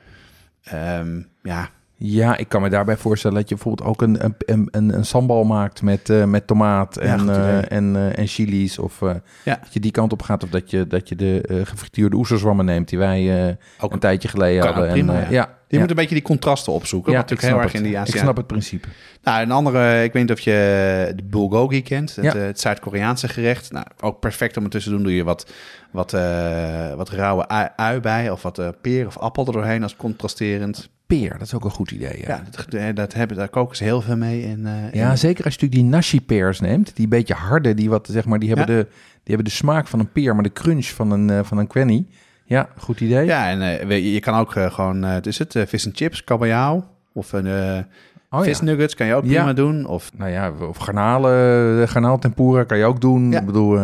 Ehm, 0.63 1.21
ja, 1.43 1.69
Ja, 2.01 2.37
ik 2.37 2.49
kan 2.49 2.61
me 2.61 2.69
daarbij 2.69 2.97
voorstellen 2.97 3.37
dat 3.37 3.49
je 3.49 3.55
bijvoorbeeld 3.55 3.89
ook 3.89 4.01
een, 4.01 4.23
een, 4.45 4.67
een, 4.71 4.93
een 4.97 5.05
sambal 5.05 5.43
maakt 5.43 5.81
met, 5.81 6.09
eh, 6.09 6.23
met 6.25 6.47
tomaat 6.47 6.95
Ja, 6.95 7.01
en, 7.01 7.19
goed 7.19 7.29
idee. 7.29 7.59
eh, 7.59 7.77
en, 7.77 7.95
eh, 7.95 8.17
en 8.17 8.27
chilies. 8.27 8.79
Of 8.79 8.99
Ja. 8.99 9.59
dat 9.61 9.73
je 9.73 9.79
die 9.79 9.91
kant 9.91 10.11
op 10.11 10.21
gaat. 10.21 10.43
Of 10.43 10.49
dat 10.49 10.69
je, 10.71 10.87
dat 10.87 11.09
je 11.09 11.15
de 11.15 11.61
gefrituurde 11.63 12.15
oesterzwammen 12.15 12.65
neemt 12.65 12.89
die 12.89 12.97
wij 12.99 13.57
ook 13.79 13.93
een 13.93 13.99
tijdje 13.99 14.27
geleden 14.27 14.65
hadden. 14.65 14.89
prima, 14.91 15.13
en, 15.13 15.19
ja. 15.21 15.29
ja. 15.29 15.57
Je 15.69 15.75
ja. 15.75 15.81
moet 15.81 15.89
een 15.89 15.95
beetje 15.95 16.15
die 16.15 16.23
contrasten 16.23 16.73
opzoeken. 16.73 17.11
Ja, 17.11 17.17
wat 17.17 17.31
ik 17.31 17.37
natuurlijk 17.37 17.61
heel 17.61 17.69
snap 17.71 17.83
erg 17.83 17.93
in 17.93 17.97
het. 17.99 18.05
die 18.09 18.15
Ik 18.15 18.17
Aziatische 18.17 18.25
snap 18.25 18.37
het 18.37 18.47
principe. 18.47 18.87
Nou, 19.23 19.41
een 19.41 19.51
andere, 19.51 20.03
ik 20.03 20.13
weet 20.13 20.21
niet 20.21 20.31
of 20.31 20.39
je 20.39 21.13
de 21.15 21.23
bulgogi 21.23 21.81
kent, 21.81 22.15
het, 22.15 22.25
Ja. 22.25 22.33
eh, 22.35 22.41
het 22.45 22.59
Zuid-Koreaanse 22.59 23.27
gerecht. 23.27 23.71
Nou, 23.71 23.85
ook 23.99 24.19
perfect 24.19 24.57
om 24.57 24.63
ertussen 24.63 24.91
te 24.91 24.97
doen. 24.97 25.05
Doe 25.07 25.15
je 25.15 25.23
wat, 25.23 25.51
wat, 25.91 26.13
eh, 26.13 26.93
wat 26.95 27.09
rauwe 27.09 27.47
ui, 27.75 27.99
bij 27.99 28.29
of 28.29 28.41
wat 28.41 28.59
eh, 28.59 28.67
peer 28.81 29.07
of 29.07 29.17
appel 29.17 29.45
er 29.45 29.51
doorheen 29.53 29.83
als 29.83 29.95
contrasterend. 29.95 30.89
Peer, 31.07 31.29
dat 31.31 31.41
is 31.41 31.53
ook 31.53 31.63
een 31.65 31.71
goed 31.71 31.91
idee. 31.91 32.19
Ja, 32.21 32.27
Ja, 32.27 32.43
dat, 32.69 32.95
dat 32.95 33.13
hebben, 33.13 33.37
daar 33.37 33.49
koken 33.49 33.77
ze 33.77 33.83
heel 33.83 34.01
veel 34.01 34.17
mee. 34.17 34.41
In, 34.41 34.67
Ja, 34.93 35.09
in- 35.11 35.17
zeker 35.17 35.43
als 35.45 35.53
je 35.53 35.59
natuurlijk 35.61 35.71
die 35.71 35.83
nashi 35.83 36.21
pears 36.21 36.59
neemt. 36.59 36.95
Die 36.95 37.07
beetje 37.07 37.33
harde, 37.33 37.73
die, 37.73 37.89
wat, 37.89 38.07
zeg 38.11 38.25
maar, 38.25 38.39
die, 38.39 38.49
hebben 38.53 38.75
Ja. 38.75 38.81
de, 38.81 38.87
die 39.23 39.35
hebben 39.35 39.45
de 39.45 39.51
smaak 39.51 39.87
van 39.87 39.99
een 39.99 40.11
peer, 40.11 40.33
maar 40.33 40.43
de 40.43 40.53
crunch 40.53 40.85
van 40.85 41.11
een, 41.11 41.45
van 41.45 41.57
een 41.57 41.67
quenny. 41.67 42.05
Ja, 42.49 42.69
goed 42.77 42.99
idee. 43.01 43.25
ja, 43.25 43.49
en 43.49 43.87
we- 43.87 44.11
je 44.13 44.19
kan 44.19 44.39
ook 44.39 44.55
eh, 44.55 44.71
gewoon, 44.71 45.01
het 45.03 45.27
is 45.27 45.37
het, 45.37 45.55
vis 45.67 45.85
en 45.85 45.91
chips, 45.95 46.23
kabeljauw 46.23 46.87
of 47.13 47.31
een 47.33 47.47
oh, 47.47 47.83
ja. 48.29 48.43
visnuggets 48.43 48.95
kan 48.95 49.07
je 49.07 49.13
ook 49.13 49.25
Ja. 49.25 49.29
prima 49.35 49.53
doen. 49.53 49.85
Of 49.85 50.11
Nou 50.17 50.31
ja, 50.31 50.51
of 50.51 50.77
garnalen, 50.77 51.87
garnaaltempura 51.87 52.63
kan 52.63 52.77
je 52.77 52.85
ook 52.85 53.01
doen. 53.01 53.31
Ja. 53.31 53.39
Ik 53.39 53.45
bedoel, 53.45 53.79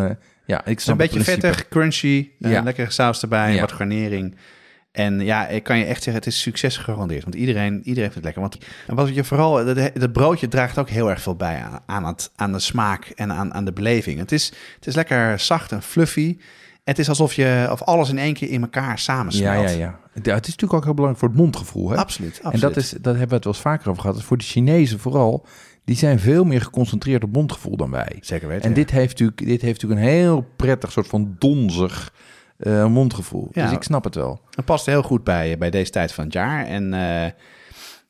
ja, 0.45 0.65
ik 0.65 0.79
snap 0.79 0.99
een 0.99 1.07
beetje 1.07 1.23
vettig, 1.23 1.67
crunchy, 1.67 2.29
Ja. 2.39 2.61
lekkere 2.61 2.91
saus 2.91 3.21
erbij, 3.21 3.59
wat 3.59 3.71
garnering. 3.71 4.35
En 4.91 5.19
ja, 5.19 5.47
ik 5.47 5.63
kan 5.63 5.77
je 5.77 5.85
echt 5.85 6.03
zeggen, 6.03 6.23
het 6.23 6.31
is 6.33 6.41
succes 6.41 6.77
gegarandeerd. 6.77 7.23
Want 7.23 7.35
iedereen, 7.35 7.81
iedereen 7.83 8.11
vindt 8.11 8.15
het 8.15 8.23
lekker. 8.23 8.41
Want 8.41 8.57
en 8.87 8.95
wat 8.95 9.15
je 9.15 9.23
vooral, 9.23 9.65
dat, 9.65 9.91
dat 9.93 10.11
broodje 10.13 10.47
draagt 10.47 10.77
ook 10.77 10.89
heel 10.89 11.09
erg 11.09 11.21
veel 11.21 11.35
bij 11.35 11.57
aan, 11.61 11.79
aan, 11.85 12.05
het, 12.05 12.31
aan 12.35 12.51
de 12.51 12.59
smaak 12.59 13.05
en 13.15 13.31
aan, 13.31 13.53
aan 13.53 13.65
de 13.65 13.73
beleving. 13.73 14.19
Het 14.19 14.31
is, 14.31 14.45
het 14.75 14.87
is 14.87 14.95
lekker 14.95 15.39
zacht 15.39 15.71
en 15.71 15.81
fluffy. 15.81 16.37
Het 16.85 16.99
is 16.99 17.09
alsof 17.09 17.33
je 17.33 17.67
of 17.71 17.81
alles 17.83 18.09
in 18.09 18.17
één 18.17 18.33
keer 18.33 18.49
in 18.49 18.61
elkaar 18.61 18.89
Ja, 18.89 18.95
samensmelt. 18.95 19.69
ja, 19.69 19.75
ja. 19.75 19.99
Ja, 20.23 20.33
Het 20.33 20.47
is 20.47 20.51
natuurlijk 20.55 20.73
ook 20.73 20.83
heel 20.83 20.93
belangrijk 20.93 21.19
voor 21.19 21.27
het 21.27 21.37
mondgevoel. 21.37 21.89
Hè? 21.89 21.97
Absoluut, 21.97 22.31
absoluut. 22.33 22.53
En 22.53 22.59
dat, 22.59 22.77
is, 22.77 22.89
dat 22.89 23.03
hebben 23.05 23.27
we 23.29 23.35
het 23.35 23.43
wel 23.43 23.53
eens 23.53 23.61
vaker 23.61 23.89
over 23.89 24.01
gehad. 24.01 24.15
Dus 24.15 24.25
voor 24.25 24.37
de 24.37 24.43
Chinezen 24.43 24.99
vooral, 24.99 25.45
die 25.85 25.95
zijn 25.95 26.19
veel 26.19 26.43
meer 26.43 26.61
geconcentreerd 26.61 27.23
op 27.23 27.31
mondgevoel 27.33 27.77
dan 27.77 27.91
wij. 27.91 28.17
Zeker 28.21 28.47
weten. 28.47 28.63
En 28.63 28.69
ja. 28.69 28.75
dit 28.75 28.91
heeft, 28.91 29.09
natuurlijk, 29.09 29.37
dit 29.37 29.61
heeft 29.61 29.81
natuurlijk 29.81 30.01
een 30.01 30.15
heel 30.15 30.45
prettig 30.55 30.91
soort 30.91 31.07
van 31.07 31.35
donzig 31.39 32.13
eh, 32.57 32.87
mondgevoel. 32.87 33.47
Ja. 33.51 33.63
Dus 33.63 33.71
ik 33.75 33.83
snap 33.83 34.03
het 34.03 34.15
wel. 34.15 34.41
Het 34.55 34.65
past 34.65 34.85
heel 34.85 35.03
goed 35.03 35.23
bij, 35.23 35.57
bij 35.57 35.69
deze 35.69 35.91
tijd 35.91 36.11
van 36.11 36.23
het 36.23 36.33
jaar. 36.33 36.65
En 36.65 36.93
eh, 36.93 37.31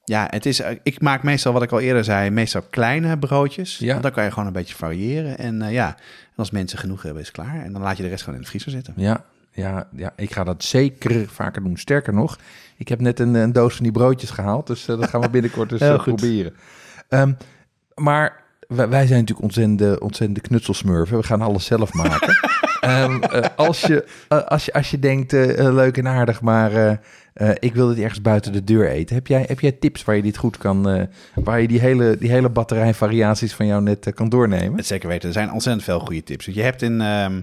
ja, 0.05 0.27
het 0.29 0.45
is, 0.45 0.61
ik 0.83 1.01
maak 1.01 1.23
meestal, 1.23 1.53
wat 1.53 1.63
ik 1.63 1.71
al 1.71 1.79
eerder 1.79 2.03
zei, 2.03 2.29
meestal 2.29 2.61
kleine 2.69 3.17
broodjes. 3.17 3.77
Ja. 3.77 3.91
Want 3.91 4.03
dan 4.03 4.11
kan 4.11 4.23
je 4.23 4.29
gewoon 4.29 4.47
een 4.47 4.53
beetje 4.53 4.75
variëren. 4.75 5.37
En 5.37 5.61
eh, 5.61 5.71
ja, 5.71 5.87
en 5.87 6.35
als 6.35 6.51
mensen 6.51 6.79
genoeg 6.79 7.01
hebben, 7.01 7.21
is 7.21 7.27
het 7.27 7.35
klaar. 7.35 7.63
En 7.63 7.73
dan 7.73 7.81
laat 7.81 7.97
je 7.97 8.03
de 8.03 8.09
rest 8.09 8.23
gewoon 8.23 8.35
in 8.35 8.43
de 8.43 8.49
vriezer 8.49 8.71
zitten. 8.71 8.93
Ja, 8.97 9.23
ja, 9.51 9.87
ja, 9.95 10.13
ik 10.15 10.33
ga 10.33 10.43
dat 10.43 10.63
zeker 10.63 11.27
vaker 11.27 11.63
doen. 11.63 11.77
Sterker 11.77 12.13
nog, 12.13 12.37
ik 12.77 12.87
heb 12.87 12.99
net 12.99 13.19
een, 13.19 13.33
een 13.33 13.53
doos 13.53 13.75
van 13.75 13.83
die 13.83 13.91
broodjes 13.93 14.29
gehaald. 14.29 14.67
Dus 14.67 14.87
eh, 14.87 14.99
dat 14.99 15.09
gaan 15.09 15.21
we 15.21 15.29
binnenkort 15.37 15.71
eens 15.71 15.81
eh, 15.81 15.99
goed. 15.99 16.15
proberen. 16.15 16.53
Ehm, 17.09 17.33
maar 17.95 18.43
wij, 18.67 18.89
wij 18.89 19.07
zijn 19.07 19.19
natuurlijk 19.19 19.45
ontzettende, 19.45 19.99
ontzettende 19.99 20.41
knutselsmurfen. 20.41 21.17
We 21.17 21.23
gaan 21.23 21.41
alles 21.41 21.65
zelf 21.65 21.93
maken. 21.93 22.37
Ehm, 22.85 23.21
eh, 23.21 23.45
als, 23.55 23.81
je, 23.81 24.05
eh, 24.27 24.43
als, 24.43 24.65
je, 24.65 24.73
als 24.73 24.91
je 24.91 24.99
denkt, 24.99 25.33
eh, 25.33 25.73
leuk 25.73 25.97
en 25.97 26.07
aardig, 26.07 26.41
maar 26.41 26.99
ik 27.59 27.73
wil 27.73 27.87
dit 27.87 27.99
ergens 27.99 28.21
buiten 28.21 28.51
de 28.51 28.63
deur 28.63 28.89
eten. 28.89 29.15
Heb 29.15 29.27
jij, 29.27 29.45
heb 29.47 29.59
jij 29.59 29.71
tips 29.71 30.03
waar 30.03 30.15
je 30.15 30.21
dit 30.21 30.37
goed 30.37 30.57
kan, 30.57 31.07
waar 31.33 31.61
je 31.61 31.67
die 31.67 31.79
hele, 31.79 32.17
die 32.17 32.29
hele 32.29 32.49
batterij 32.49 32.93
variaties 32.93 33.53
van 33.53 33.65
jou 33.65 33.81
net 33.81 34.11
kan 34.13 34.29
doornemen? 34.29 34.77
Het 34.77 34.85
zeker 34.85 35.09
weten. 35.09 35.27
Er 35.27 35.33
zijn 35.33 35.51
ontzettend 35.51 35.85
veel 35.85 35.99
goede 35.99 36.23
tips. 36.23 36.45
Je 36.45 36.61
hebt 36.61 36.81
in, 36.81 37.01
ehm, 37.01 37.41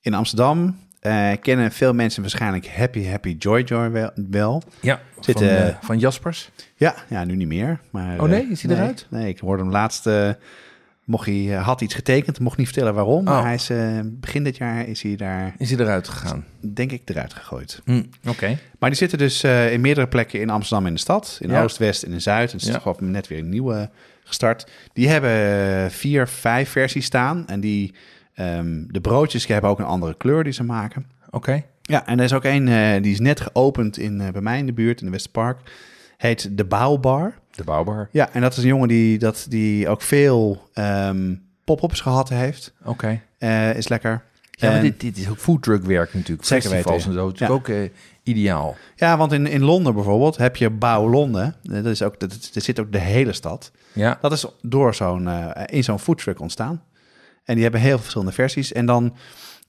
in 0.00 0.14
Amsterdam, 0.14 0.78
kennen 1.40 1.72
veel 1.72 1.94
mensen 1.94 2.22
waarschijnlijk 2.22 2.66
Happy 2.66 3.06
Happy 3.06 3.36
Joy 3.38 3.60
Joy 3.62 3.90
wel. 3.90 4.10
wel. 4.30 4.62
Ja, 4.80 5.00
Zit, 5.20 5.38
van, 5.38 5.74
van 5.80 5.98
Jaspers. 5.98 6.50
Ja, 6.76 6.94
ja, 7.08 7.24
nu 7.24 7.36
niet 7.36 7.48
meer. 7.48 7.80
Maar, 7.90 8.20
Oh 8.20 8.28
nee, 8.28 8.48
is 8.50 8.62
hij 8.62 8.70
nee, 8.70 8.80
eruit? 8.80 9.06
Nee, 9.10 9.28
ik 9.28 9.38
hoorde 9.38 9.62
hem 9.62 9.72
laatst. 9.72 10.08
Mocht 11.04 11.26
hij, 11.26 11.56
eh, 11.56 11.64
had 11.66 11.80
iets 11.80 11.94
getekend, 11.94 12.40
mocht 12.40 12.56
niet 12.56 12.66
vertellen 12.66 12.94
waarom. 12.94 13.24
Maar 13.24 13.38
Oh. 13.38 13.44
hij 13.44 13.54
is, 13.54 13.70
eh, 13.70 14.00
begin 14.04 14.44
dit 14.44 14.56
jaar 14.56 14.88
is 14.88 15.02
hij 15.02 15.16
daar, 15.16 15.54
Is 15.58 15.70
hij 15.70 15.78
eruit 15.80 16.08
gegaan? 16.08 16.44
denk 16.60 16.92
ik, 16.92 17.02
eruit 17.04 17.34
gegooid. 17.34 17.80
Hm, 17.84 18.02
Oké. 18.28 18.58
Maar 18.78 18.90
die 18.90 18.98
zitten 18.98 19.18
dus 19.18 19.42
eh, 19.42 19.72
in 19.72 19.80
meerdere 19.80 20.06
plekken 20.06 20.40
in 20.40 20.50
Amsterdam 20.50 20.86
in 20.86 20.94
de 20.94 21.00
stad. 21.00 21.38
In 21.40 21.50
Ja. 21.50 21.62
Oost, 21.62 21.76
West 21.76 22.02
en 22.02 22.12
in 22.12 22.20
Zuid. 22.20 22.52
Het 22.52 22.60
is 22.62 22.68
Ja. 22.68 22.94
net 22.98 23.28
weer 23.28 23.38
een 23.38 23.48
nieuwe 23.48 23.90
gestart. 24.24 24.66
Die 24.92 25.08
hebben 25.08 25.90
vier, 25.90 26.28
vijf 26.28 26.68
versies 26.70 27.04
staan. 27.04 27.46
En 27.46 27.60
die, 27.60 27.94
ehm, 28.34 28.84
de 28.86 29.00
broodjes 29.00 29.46
hebben 29.46 29.70
ook 29.70 29.78
een 29.78 29.84
andere 29.84 30.16
kleur 30.16 30.44
die 30.44 30.52
ze 30.52 30.64
maken. 30.64 31.06
Oké. 31.30 31.62
Ja, 31.82 32.06
en 32.06 32.18
er 32.18 32.24
is 32.24 32.32
ook 32.32 32.44
één 32.44 32.68
eh, 32.68 33.02
die 33.02 33.12
is 33.12 33.20
net 33.20 33.40
geopend 33.40 33.98
in, 33.98 34.20
eh, 34.20 34.28
bij 34.28 34.40
mij 34.40 34.58
in 34.58 34.66
de 34.66 34.72
buurt, 34.72 35.00
in 35.00 35.06
de 35.06 35.12
Westerpark. 35.12 35.58
Heet 36.16 36.56
de 36.56 36.64
Bouwbar. 36.64 37.34
De 37.56 37.64
bouwbar. 37.64 38.08
Ja, 38.12 38.28
en 38.32 38.40
dat 38.40 38.52
is 38.56 38.62
een 38.62 38.68
jongen 38.68 38.88
die, 38.88 39.18
dat, 39.18 39.46
die 39.48 39.88
ook 39.88 40.02
veel 40.02 40.68
ehm 40.72 41.34
pop-ups 41.64 42.00
gehad 42.00 42.28
heeft. 42.28 42.72
Oké. 42.84 43.20
Eh, 43.38 43.74
is 43.76 43.88
lekker. 43.88 44.22
Ja, 44.50 44.70
En- 44.72 44.82
dit, 44.82 45.00
dit 45.00 45.16
is 45.18 45.28
ook 45.28 45.38
foodtruck 45.38 45.84
werk 45.84 46.14
natuurlijk. 46.14 46.46
Zeker 46.46 46.70
Festivals 46.70 47.04
weten, 47.06 47.20
en 47.22 47.36
zo. 47.36 47.44
Is 47.44 47.50
ook 47.50 47.68
eh, 47.68 47.88
ideaal. 48.22 48.76
Ja, 48.96 49.16
want 49.16 49.32
in, 49.32 49.46
in 49.46 49.62
Londen 49.62 49.94
bijvoorbeeld 49.94 50.36
heb 50.36 50.56
je 50.56 50.70
Bouw 50.70 51.08
Londen. 51.08 51.54
Eh, 51.62 51.74
Dat 51.74 51.84
is 51.86 52.02
ook, 52.02 52.20
dat, 52.20 52.50
dat 52.52 52.62
zit 52.62 52.80
ook 52.80 52.92
de 52.92 52.98
hele 52.98 53.32
stad. 53.32 53.72
Ja. 53.92 54.18
Dat 54.20 54.32
is 54.32 54.46
door 54.62 54.94
zo'n, 54.94 55.28
in 55.66 55.84
zo'n 55.84 55.98
foodtruck 55.98 56.40
ontstaan. 56.40 56.82
En 57.44 57.54
die 57.54 57.62
hebben 57.62 57.80
heel 57.80 57.90
veel 57.90 57.98
verschillende 57.98 58.32
versies. 58.32 58.72
En 58.72 58.86
dan 58.86 59.16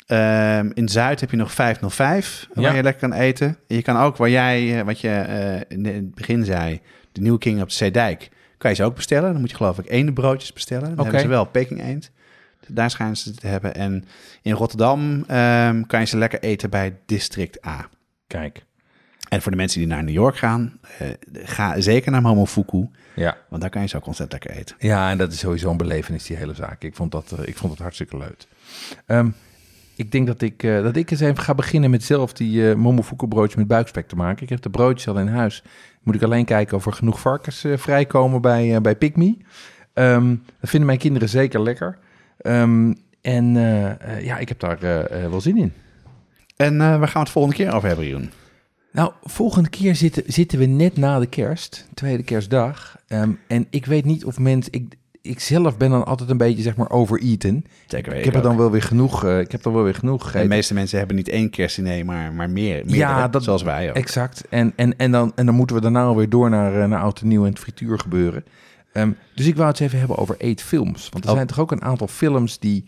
ehm, 0.06 0.72
in 0.74 0.90
Zuid 0.90 1.20
heb 1.20 1.32
je 1.32 1.38
nog 1.38 1.52
505, 1.52 2.48
waar 2.54 2.64
Ja. 2.64 2.74
je 2.74 2.84
lekker 2.84 3.10
kan 3.10 3.18
eten. 3.20 3.48
En 3.68 3.76
je 3.76 3.82
kan 3.82 3.98
ook, 3.98 4.18
waar 4.18 4.30
jij, 4.30 4.86
wat 4.86 5.00
je 5.00 5.26
in 5.68 5.86
het 5.86 6.16
begin 6.16 6.46
zei, 6.46 6.82
de 7.16 7.22
Nieuwe 7.22 7.38
King 7.38 7.62
op 7.62 7.68
de 7.68 7.74
Zeedijk, 7.74 8.30
kan 8.58 8.70
je 8.70 8.76
ze 8.76 8.84
ook 8.84 8.96
bestellen. 8.96 9.32
Dan 9.32 9.42
moet 9.42 9.50
je 9.50 9.56
geloof 9.56 9.80
ik 9.80 9.86
één 9.86 10.14
broodjes 10.14 10.54
bestellen. 10.54 10.84
Dan 10.84 10.94
Oké. 10.94 11.04
hebben 11.04 11.22
ze 11.22 11.28
wel 11.28 11.46
Peking 11.46 11.84
eend. 11.84 12.12
Daar 12.68 12.90
schijnen 12.90 13.18
ze 13.18 13.32
te 13.32 13.48
hebben. 13.48 13.76
En 13.76 14.06
in 14.42 14.54
Rotterdam 14.54 15.24
ehm, 15.28 15.84
kan 15.84 16.00
je 16.00 16.06
ze 16.06 16.18
lekker 16.18 16.40
eten 16.40 16.70
bij 16.70 16.98
District 17.06 17.66
A. 17.66 17.90
Kijk. 18.28 18.66
En 19.30 19.42
voor 19.42 19.52
de 19.52 19.58
mensen 19.58 19.80
die 19.80 19.88
naar 19.88 20.04
New 20.04 20.14
York 20.14 20.38
gaan, 20.38 20.80
eh, 20.98 21.08
ga 21.34 21.82
zeker 21.82 22.12
naar 22.12 22.22
Momofuku. 22.22 22.90
Ja. 23.16 23.38
Want 23.50 23.62
daar 23.62 23.72
kan 23.72 23.82
je 23.82 23.88
zo 23.88 23.98
ontzettend 24.04 24.32
lekker 24.32 24.62
eten. 24.62 24.76
Ja, 24.80 25.10
en 25.10 25.18
dat 25.18 25.32
is 25.32 25.40
sowieso 25.40 25.72
een 25.72 25.78
belevenis, 25.78 26.26
die 26.26 26.38
hele 26.38 26.54
zaak. 26.54 26.84
Ik 26.84 26.96
vond 26.96 27.12
dat, 27.12 27.32
eh, 27.32 27.48
ik 27.48 27.58
vond 27.58 27.72
het 27.72 27.82
hartstikke 27.82 28.18
leuk. 28.18 28.48
Ehm, 29.06 29.30
ik 29.96 30.12
denk 30.12 30.28
dat 30.28 30.42
ik, 30.42 30.64
eh, 30.64 30.84
dat 30.84 30.96
ik 30.96 31.12
eens 31.12 31.20
even 31.20 31.44
ga 31.44 31.54
beginnen 31.54 31.90
met 31.90 32.04
zelf 32.04 32.34
die 32.34 32.70
eh 32.70 32.76
momofuku 32.76 33.28
broodjes 33.28 33.56
met 33.56 33.68
buikspek 33.68 34.08
te 34.08 34.16
maken. 34.16 34.44
Ik 34.44 34.50
heb 34.50 34.62
de 34.62 34.70
broodjes 34.70 35.08
al 35.08 35.20
in 35.20 35.28
huis. 35.28 35.64
Moet 36.06 36.16
ik 36.16 36.24
alleen 36.24 36.46
kijken 36.46 36.78
of 36.78 36.86
er 36.86 36.94
genoeg 36.94 37.20
varkens 37.20 37.64
eh, 37.64 37.78
vrijkomen 37.78 38.42
bij, 38.42 38.76
eh 38.76 38.82
bij 38.82 38.96
Pygmy. 38.96 39.38
Ehm, 39.94 40.36
dat 40.60 40.70
vinden 40.70 40.88
mijn 40.88 41.00
kinderen 41.00 41.30
zeker 41.30 41.62
lekker. 41.62 41.98
Ehm, 42.38 42.94
en 43.22 43.58
eh, 43.58 44.26
ja, 44.26 44.38
ik 44.38 44.48
heb 44.48 44.60
daar 44.60 44.80
wel 45.30 45.42
zin 45.42 45.58
in. 45.58 45.74
En 46.56 46.78
waar 46.78 46.98
gaan 47.00 47.14
we 47.14 47.20
het 47.20 47.30
volgende 47.30 47.58
keer 47.58 47.74
over 47.74 47.88
hebben, 47.88 48.06
Jeroen? 48.06 48.32
Nou, 48.92 49.12
volgende 49.24 49.70
keer 49.70 49.96
zitten, 49.96 50.24
zitten 50.28 50.60
we 50.60 50.66
net 50.66 50.98
na 50.98 51.20
de 51.20 51.28
kerst, 51.28 51.88
tweede 51.94 52.24
kerstdag. 52.24 52.98
Ehm, 53.08 53.32
en 53.48 53.68
ik 53.70 53.86
weet 53.86 54.06
niet 54.06 54.26
of 54.26 54.40
mensen... 54.40 54.74
Ik, 54.74 54.94
ik 55.26 55.40
zelf 55.40 55.78
ben 55.78 55.90
dan 55.90 56.06
altijd 56.06 56.30
een 56.30 56.38
beetje, 56.38 56.62
zeg 56.64 56.76
maar, 56.76 56.90
overeaten. 56.90 57.66
Zeker 57.88 58.14
Ik 58.16 58.26
heb 58.26 58.36
er 58.36 58.42
dan 58.42 58.58
wel 58.58 58.72
weer 58.72 58.82
genoeg, 58.82 59.24
eh, 59.24 59.40
ik 59.40 59.52
heb 59.52 59.66
er 59.66 59.74
wel 59.74 59.84
weer 59.84 59.96
genoeg 59.96 60.32
De 60.32 60.48
meeste 60.48 60.74
mensen 60.74 60.98
hebben 60.98 61.16
niet 61.16 61.30
één 61.30 61.50
kerstdiner, 61.50 62.06
maar, 62.06 62.34
maar 62.34 62.50
meer. 62.50 62.84
Ja, 62.90 63.28
dat- 63.28 63.44
zoals 63.44 63.64
wij 63.64 63.90
ook. 63.90 63.96
Exact. 63.96 64.44
En, 64.50 64.74
en, 64.76 64.98
en, 64.98 65.12
dan, 65.12 65.32
en 65.36 65.46
dan 65.46 65.56
moeten 65.56 65.76
we 65.76 65.82
daarna 65.82 66.04
alweer 66.04 66.30
door 66.30 66.50
naar, 66.50 66.82
eh, 66.82 66.88
naar 66.88 67.02
oud 67.02 67.22
en 67.22 67.28
nieuw 67.28 67.44
en 67.46 67.50
het 67.50 67.60
frituur 67.60 68.00
gebeuren. 68.00 68.44
Ehm, 68.94 69.12
dus 69.36 69.46
ik 69.46 69.56
wou 69.56 69.68
het 69.70 69.80
even 69.80 70.00
hebben 70.00 70.18
over 70.18 70.36
eetfilms. 70.38 71.10
Want 71.10 71.24
er 71.24 71.30
Oh. 71.30 71.36
zijn 71.36 71.48
toch 71.48 71.60
ook 71.60 71.72
een 71.72 71.82
aantal 71.84 72.08
films 72.08 72.60
die, 72.60 72.86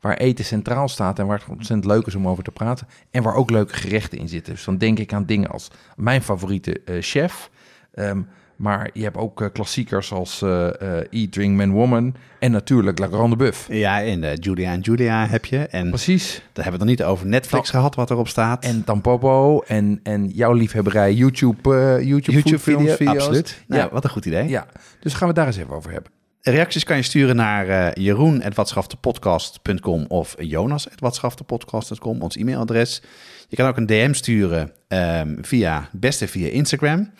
waar 0.00 0.16
eten 0.16 0.44
centraal 0.44 0.88
staat 0.88 1.18
en 1.18 1.26
waar 1.26 1.38
het 1.38 1.48
ontzettend 1.48 1.84
leuk 1.84 2.06
is 2.06 2.14
om 2.14 2.28
over 2.28 2.44
te 2.44 2.50
praten. 2.50 2.86
En 3.10 3.22
waar 3.22 3.34
ook 3.34 3.50
leuke 3.50 3.74
gerechten 3.74 4.18
in 4.18 4.28
zitten. 4.28 4.52
Dus 4.54 4.64
dan 4.64 4.78
denk 4.78 4.98
ik 4.98 5.12
aan 5.12 5.24
dingen 5.26 5.50
als 5.50 5.70
mijn 5.96 6.22
favoriete 6.22 6.80
eh, 6.84 6.96
chef. 7.00 7.50
Ehm, 7.94 8.20
maar 8.60 8.90
je 8.92 9.02
hebt 9.02 9.16
ook 9.16 9.42
eh, 9.42 9.48
klassiekers 9.52 10.12
als 10.12 10.42
eh, 10.42 10.66
eh, 10.80 11.04
Eat, 11.10 11.32
Drink, 11.32 11.56
Man, 11.56 11.70
Woman. 11.70 12.14
En 12.38 12.50
natuurlijk 12.50 12.98
La 12.98 13.06
Grande 13.06 13.36
Buff. 13.36 13.66
Ja, 13.70 14.02
en 14.02 14.34
Julia 14.34 14.72
en 14.72 14.80
Julia 14.80 15.26
heb 15.26 15.44
je. 15.44 15.58
En 15.58 15.88
Precies. 15.88 16.42
daar 16.52 16.64
hebben 16.64 16.64
we 16.64 16.70
het 16.70 16.78
nog 16.78 16.88
niet 16.88 17.02
over 17.02 17.26
Netflix 17.26 17.70
gehad, 17.70 17.94
wat 17.94 18.10
erop 18.10 18.28
staat. 18.28 18.64
En 18.64 18.84
Tampopo 18.84 19.60
en, 19.60 20.00
en 20.02 20.28
jouw 20.28 20.52
liefhebberij 20.52 21.14
YouTube, 21.14 21.68
YouTube, 22.04 22.32
YouTube 22.32 22.58
films, 22.58 22.92
video's. 22.92 23.16
absoluut. 23.16 23.62
Nou, 23.66 23.82
Ja. 23.82 23.88
wat 23.92 24.04
een 24.04 24.10
goed 24.10 24.26
idee. 24.26 24.48
Ja, 24.48 24.66
dus 25.00 25.14
gaan 25.14 25.28
we 25.28 25.34
daar 25.34 25.46
eens 25.46 25.56
even 25.56 25.74
over 25.74 25.92
hebben. 25.92 26.10
Reacties 26.42 26.84
kan 26.84 26.96
je 26.96 27.02
sturen 27.02 27.36
naar 27.36 27.68
eh 27.68 28.04
jeroen.watschaftepodcast.com 28.04 30.04
of 30.08 30.34
jonas.watschaftepodcast.com, 30.38 32.22
ons 32.22 32.36
e-mailadres. 32.36 33.02
Je 33.48 33.56
kan 33.56 33.68
ook 33.68 33.76
een 33.76 33.86
DM 33.86 34.12
sturen 34.12 34.72
ehm, 34.88 35.36
via, 35.42 35.88
beste 35.92 36.28
via 36.28 36.48
Instagram. 36.48 37.10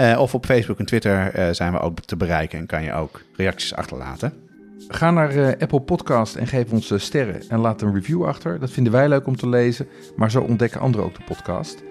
Eh, 0.00 0.20
of 0.20 0.34
op 0.34 0.46
Facebook 0.46 0.78
en 0.78 0.84
Twitter 0.84 1.34
eh, 1.34 1.54
zijn 1.54 1.72
we 1.72 1.78
ook 1.78 2.00
te 2.00 2.16
bereiken 2.16 2.58
en 2.58 2.66
kan 2.66 2.82
je 2.82 2.92
ook 2.92 3.20
reacties 3.36 3.74
achterlaten. 3.74 4.32
Ga 4.88 5.10
naar 5.10 5.30
eh, 5.30 5.60
Apple 5.60 5.80
Podcast 5.80 6.36
en 6.36 6.46
geef 6.46 6.72
ons 6.72 6.92
sterren 6.96 7.48
en 7.48 7.58
laat 7.58 7.82
een 7.82 7.94
review 7.94 8.24
achter. 8.24 8.60
Dat 8.60 8.70
vinden 8.70 8.92
wij 8.92 9.08
leuk 9.08 9.26
om 9.26 9.36
te 9.36 9.48
lezen, 9.48 9.88
maar 10.16 10.30
zo 10.30 10.40
ontdekken 10.40 10.80
anderen 10.80 11.06
ook 11.06 11.14
de 11.14 11.24
podcast. 11.24 11.82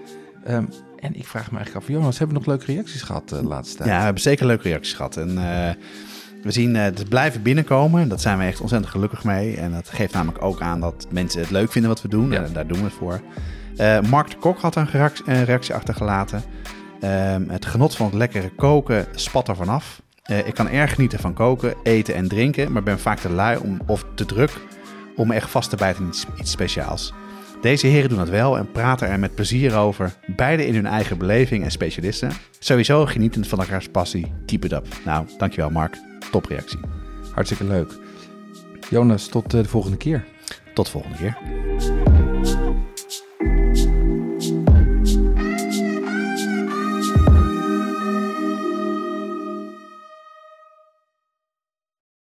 Ehm, 0.43 0.63
en 0.99 1.15
ik 1.15 1.27
vraag 1.27 1.51
me 1.51 1.57
eigenlijk 1.57 1.85
af, 1.85 1.91
Jonas, 1.91 2.17
hebben 2.17 2.37
we 2.37 2.43
nog 2.43 2.57
leuke 2.57 2.71
reacties 2.71 3.01
gehad 3.01 3.31
eh, 3.31 3.39
de 3.39 3.47
laatste 3.47 3.77
tijd? 3.77 3.89
Ja, 3.89 3.97
we 3.97 4.03
hebben 4.03 4.21
zeker 4.21 4.45
leuke 4.45 4.67
reacties 4.67 4.93
gehad. 4.93 5.17
En 5.17 5.35
we 6.43 6.51
zien 6.51 6.75
het 6.75 7.09
blijven 7.09 7.41
binnenkomen. 7.41 8.07
Daar 8.07 8.19
zijn 8.19 8.37
we 8.37 8.43
echt 8.43 8.61
ontzettend 8.61 8.91
gelukkig 8.91 9.23
mee. 9.23 9.57
En 9.57 9.71
dat 9.71 9.89
geeft 9.89 10.13
namelijk 10.13 10.43
ook 10.43 10.61
aan 10.61 10.79
dat 10.79 11.07
mensen 11.09 11.41
het 11.41 11.51
leuk 11.51 11.71
vinden 11.71 11.91
wat 11.91 12.01
we 12.01 12.07
doen. 12.07 12.31
Ja. 12.31 12.39
Daar, 12.39 12.51
daar 12.51 12.67
doen 12.67 12.77
we 12.77 12.83
het 12.83 12.93
voor. 12.93 13.21
Mark 14.09 14.29
de 14.29 14.37
Kok 14.37 14.59
had 14.59 14.75
een 14.75 14.89
reactie 15.45 15.73
achtergelaten. 15.73 16.43
Ehm, 17.01 17.49
het 17.49 17.65
genot 17.65 17.95
van 17.95 18.05
het 18.05 18.15
lekkere 18.15 18.49
koken 18.49 19.07
spat 19.15 19.47
er 19.47 19.55
vanaf. 19.55 20.01
Eh 20.23 20.47
ik 20.47 20.53
kan 20.53 20.69
erg 20.69 20.93
genieten 20.93 21.19
van 21.19 21.33
koken, 21.33 21.75
eten 21.83 22.15
en 22.15 22.27
drinken, 22.27 22.71
maar 22.71 22.83
ben 22.83 22.99
vaak 22.99 23.19
te 23.19 23.29
lui 23.29 23.57
om, 23.57 23.81
of 23.85 24.05
te 24.15 24.25
druk 24.25 24.51
om 25.15 25.31
echt 25.31 25.49
vast 25.49 25.69
te 25.69 25.75
bijten 25.75 26.03
in 26.03 26.07
iets, 26.07 26.25
iets 26.39 26.51
speciaals. 26.51 27.13
Deze 27.61 27.87
heren 27.87 28.09
doen 28.09 28.17
dat 28.17 28.29
wel 28.29 28.57
en 28.57 28.71
praten 28.71 29.07
er 29.07 29.19
met 29.19 29.35
plezier 29.35 29.75
over, 29.75 30.13
beide 30.35 30.67
in 30.67 30.73
hun 30.73 30.85
eigen 30.85 31.17
beleving 31.17 31.63
en 31.63 31.71
specialisten. 31.71 32.31
Sowieso 32.59 33.05
genietend 33.05 33.47
van 33.47 33.59
elkaars 33.59 33.87
passie. 33.87 34.33
Keep 34.45 34.65
it 34.65 34.71
up. 34.71 34.87
Nou, 35.05 35.25
dankjewel 35.37 35.69
Mark. 35.69 35.97
Topreactie. 36.31 36.79
Hartstikke 37.33 37.63
leuk. 37.63 37.93
Jonas, 38.89 39.27
tot 39.27 39.53
eh, 39.53 39.61
de 39.61 39.69
volgende 39.69 39.97
keer. 39.97 40.25
Tot 40.73 40.85
de 40.85 40.91
volgende 40.91 41.17
keer. 41.17 41.37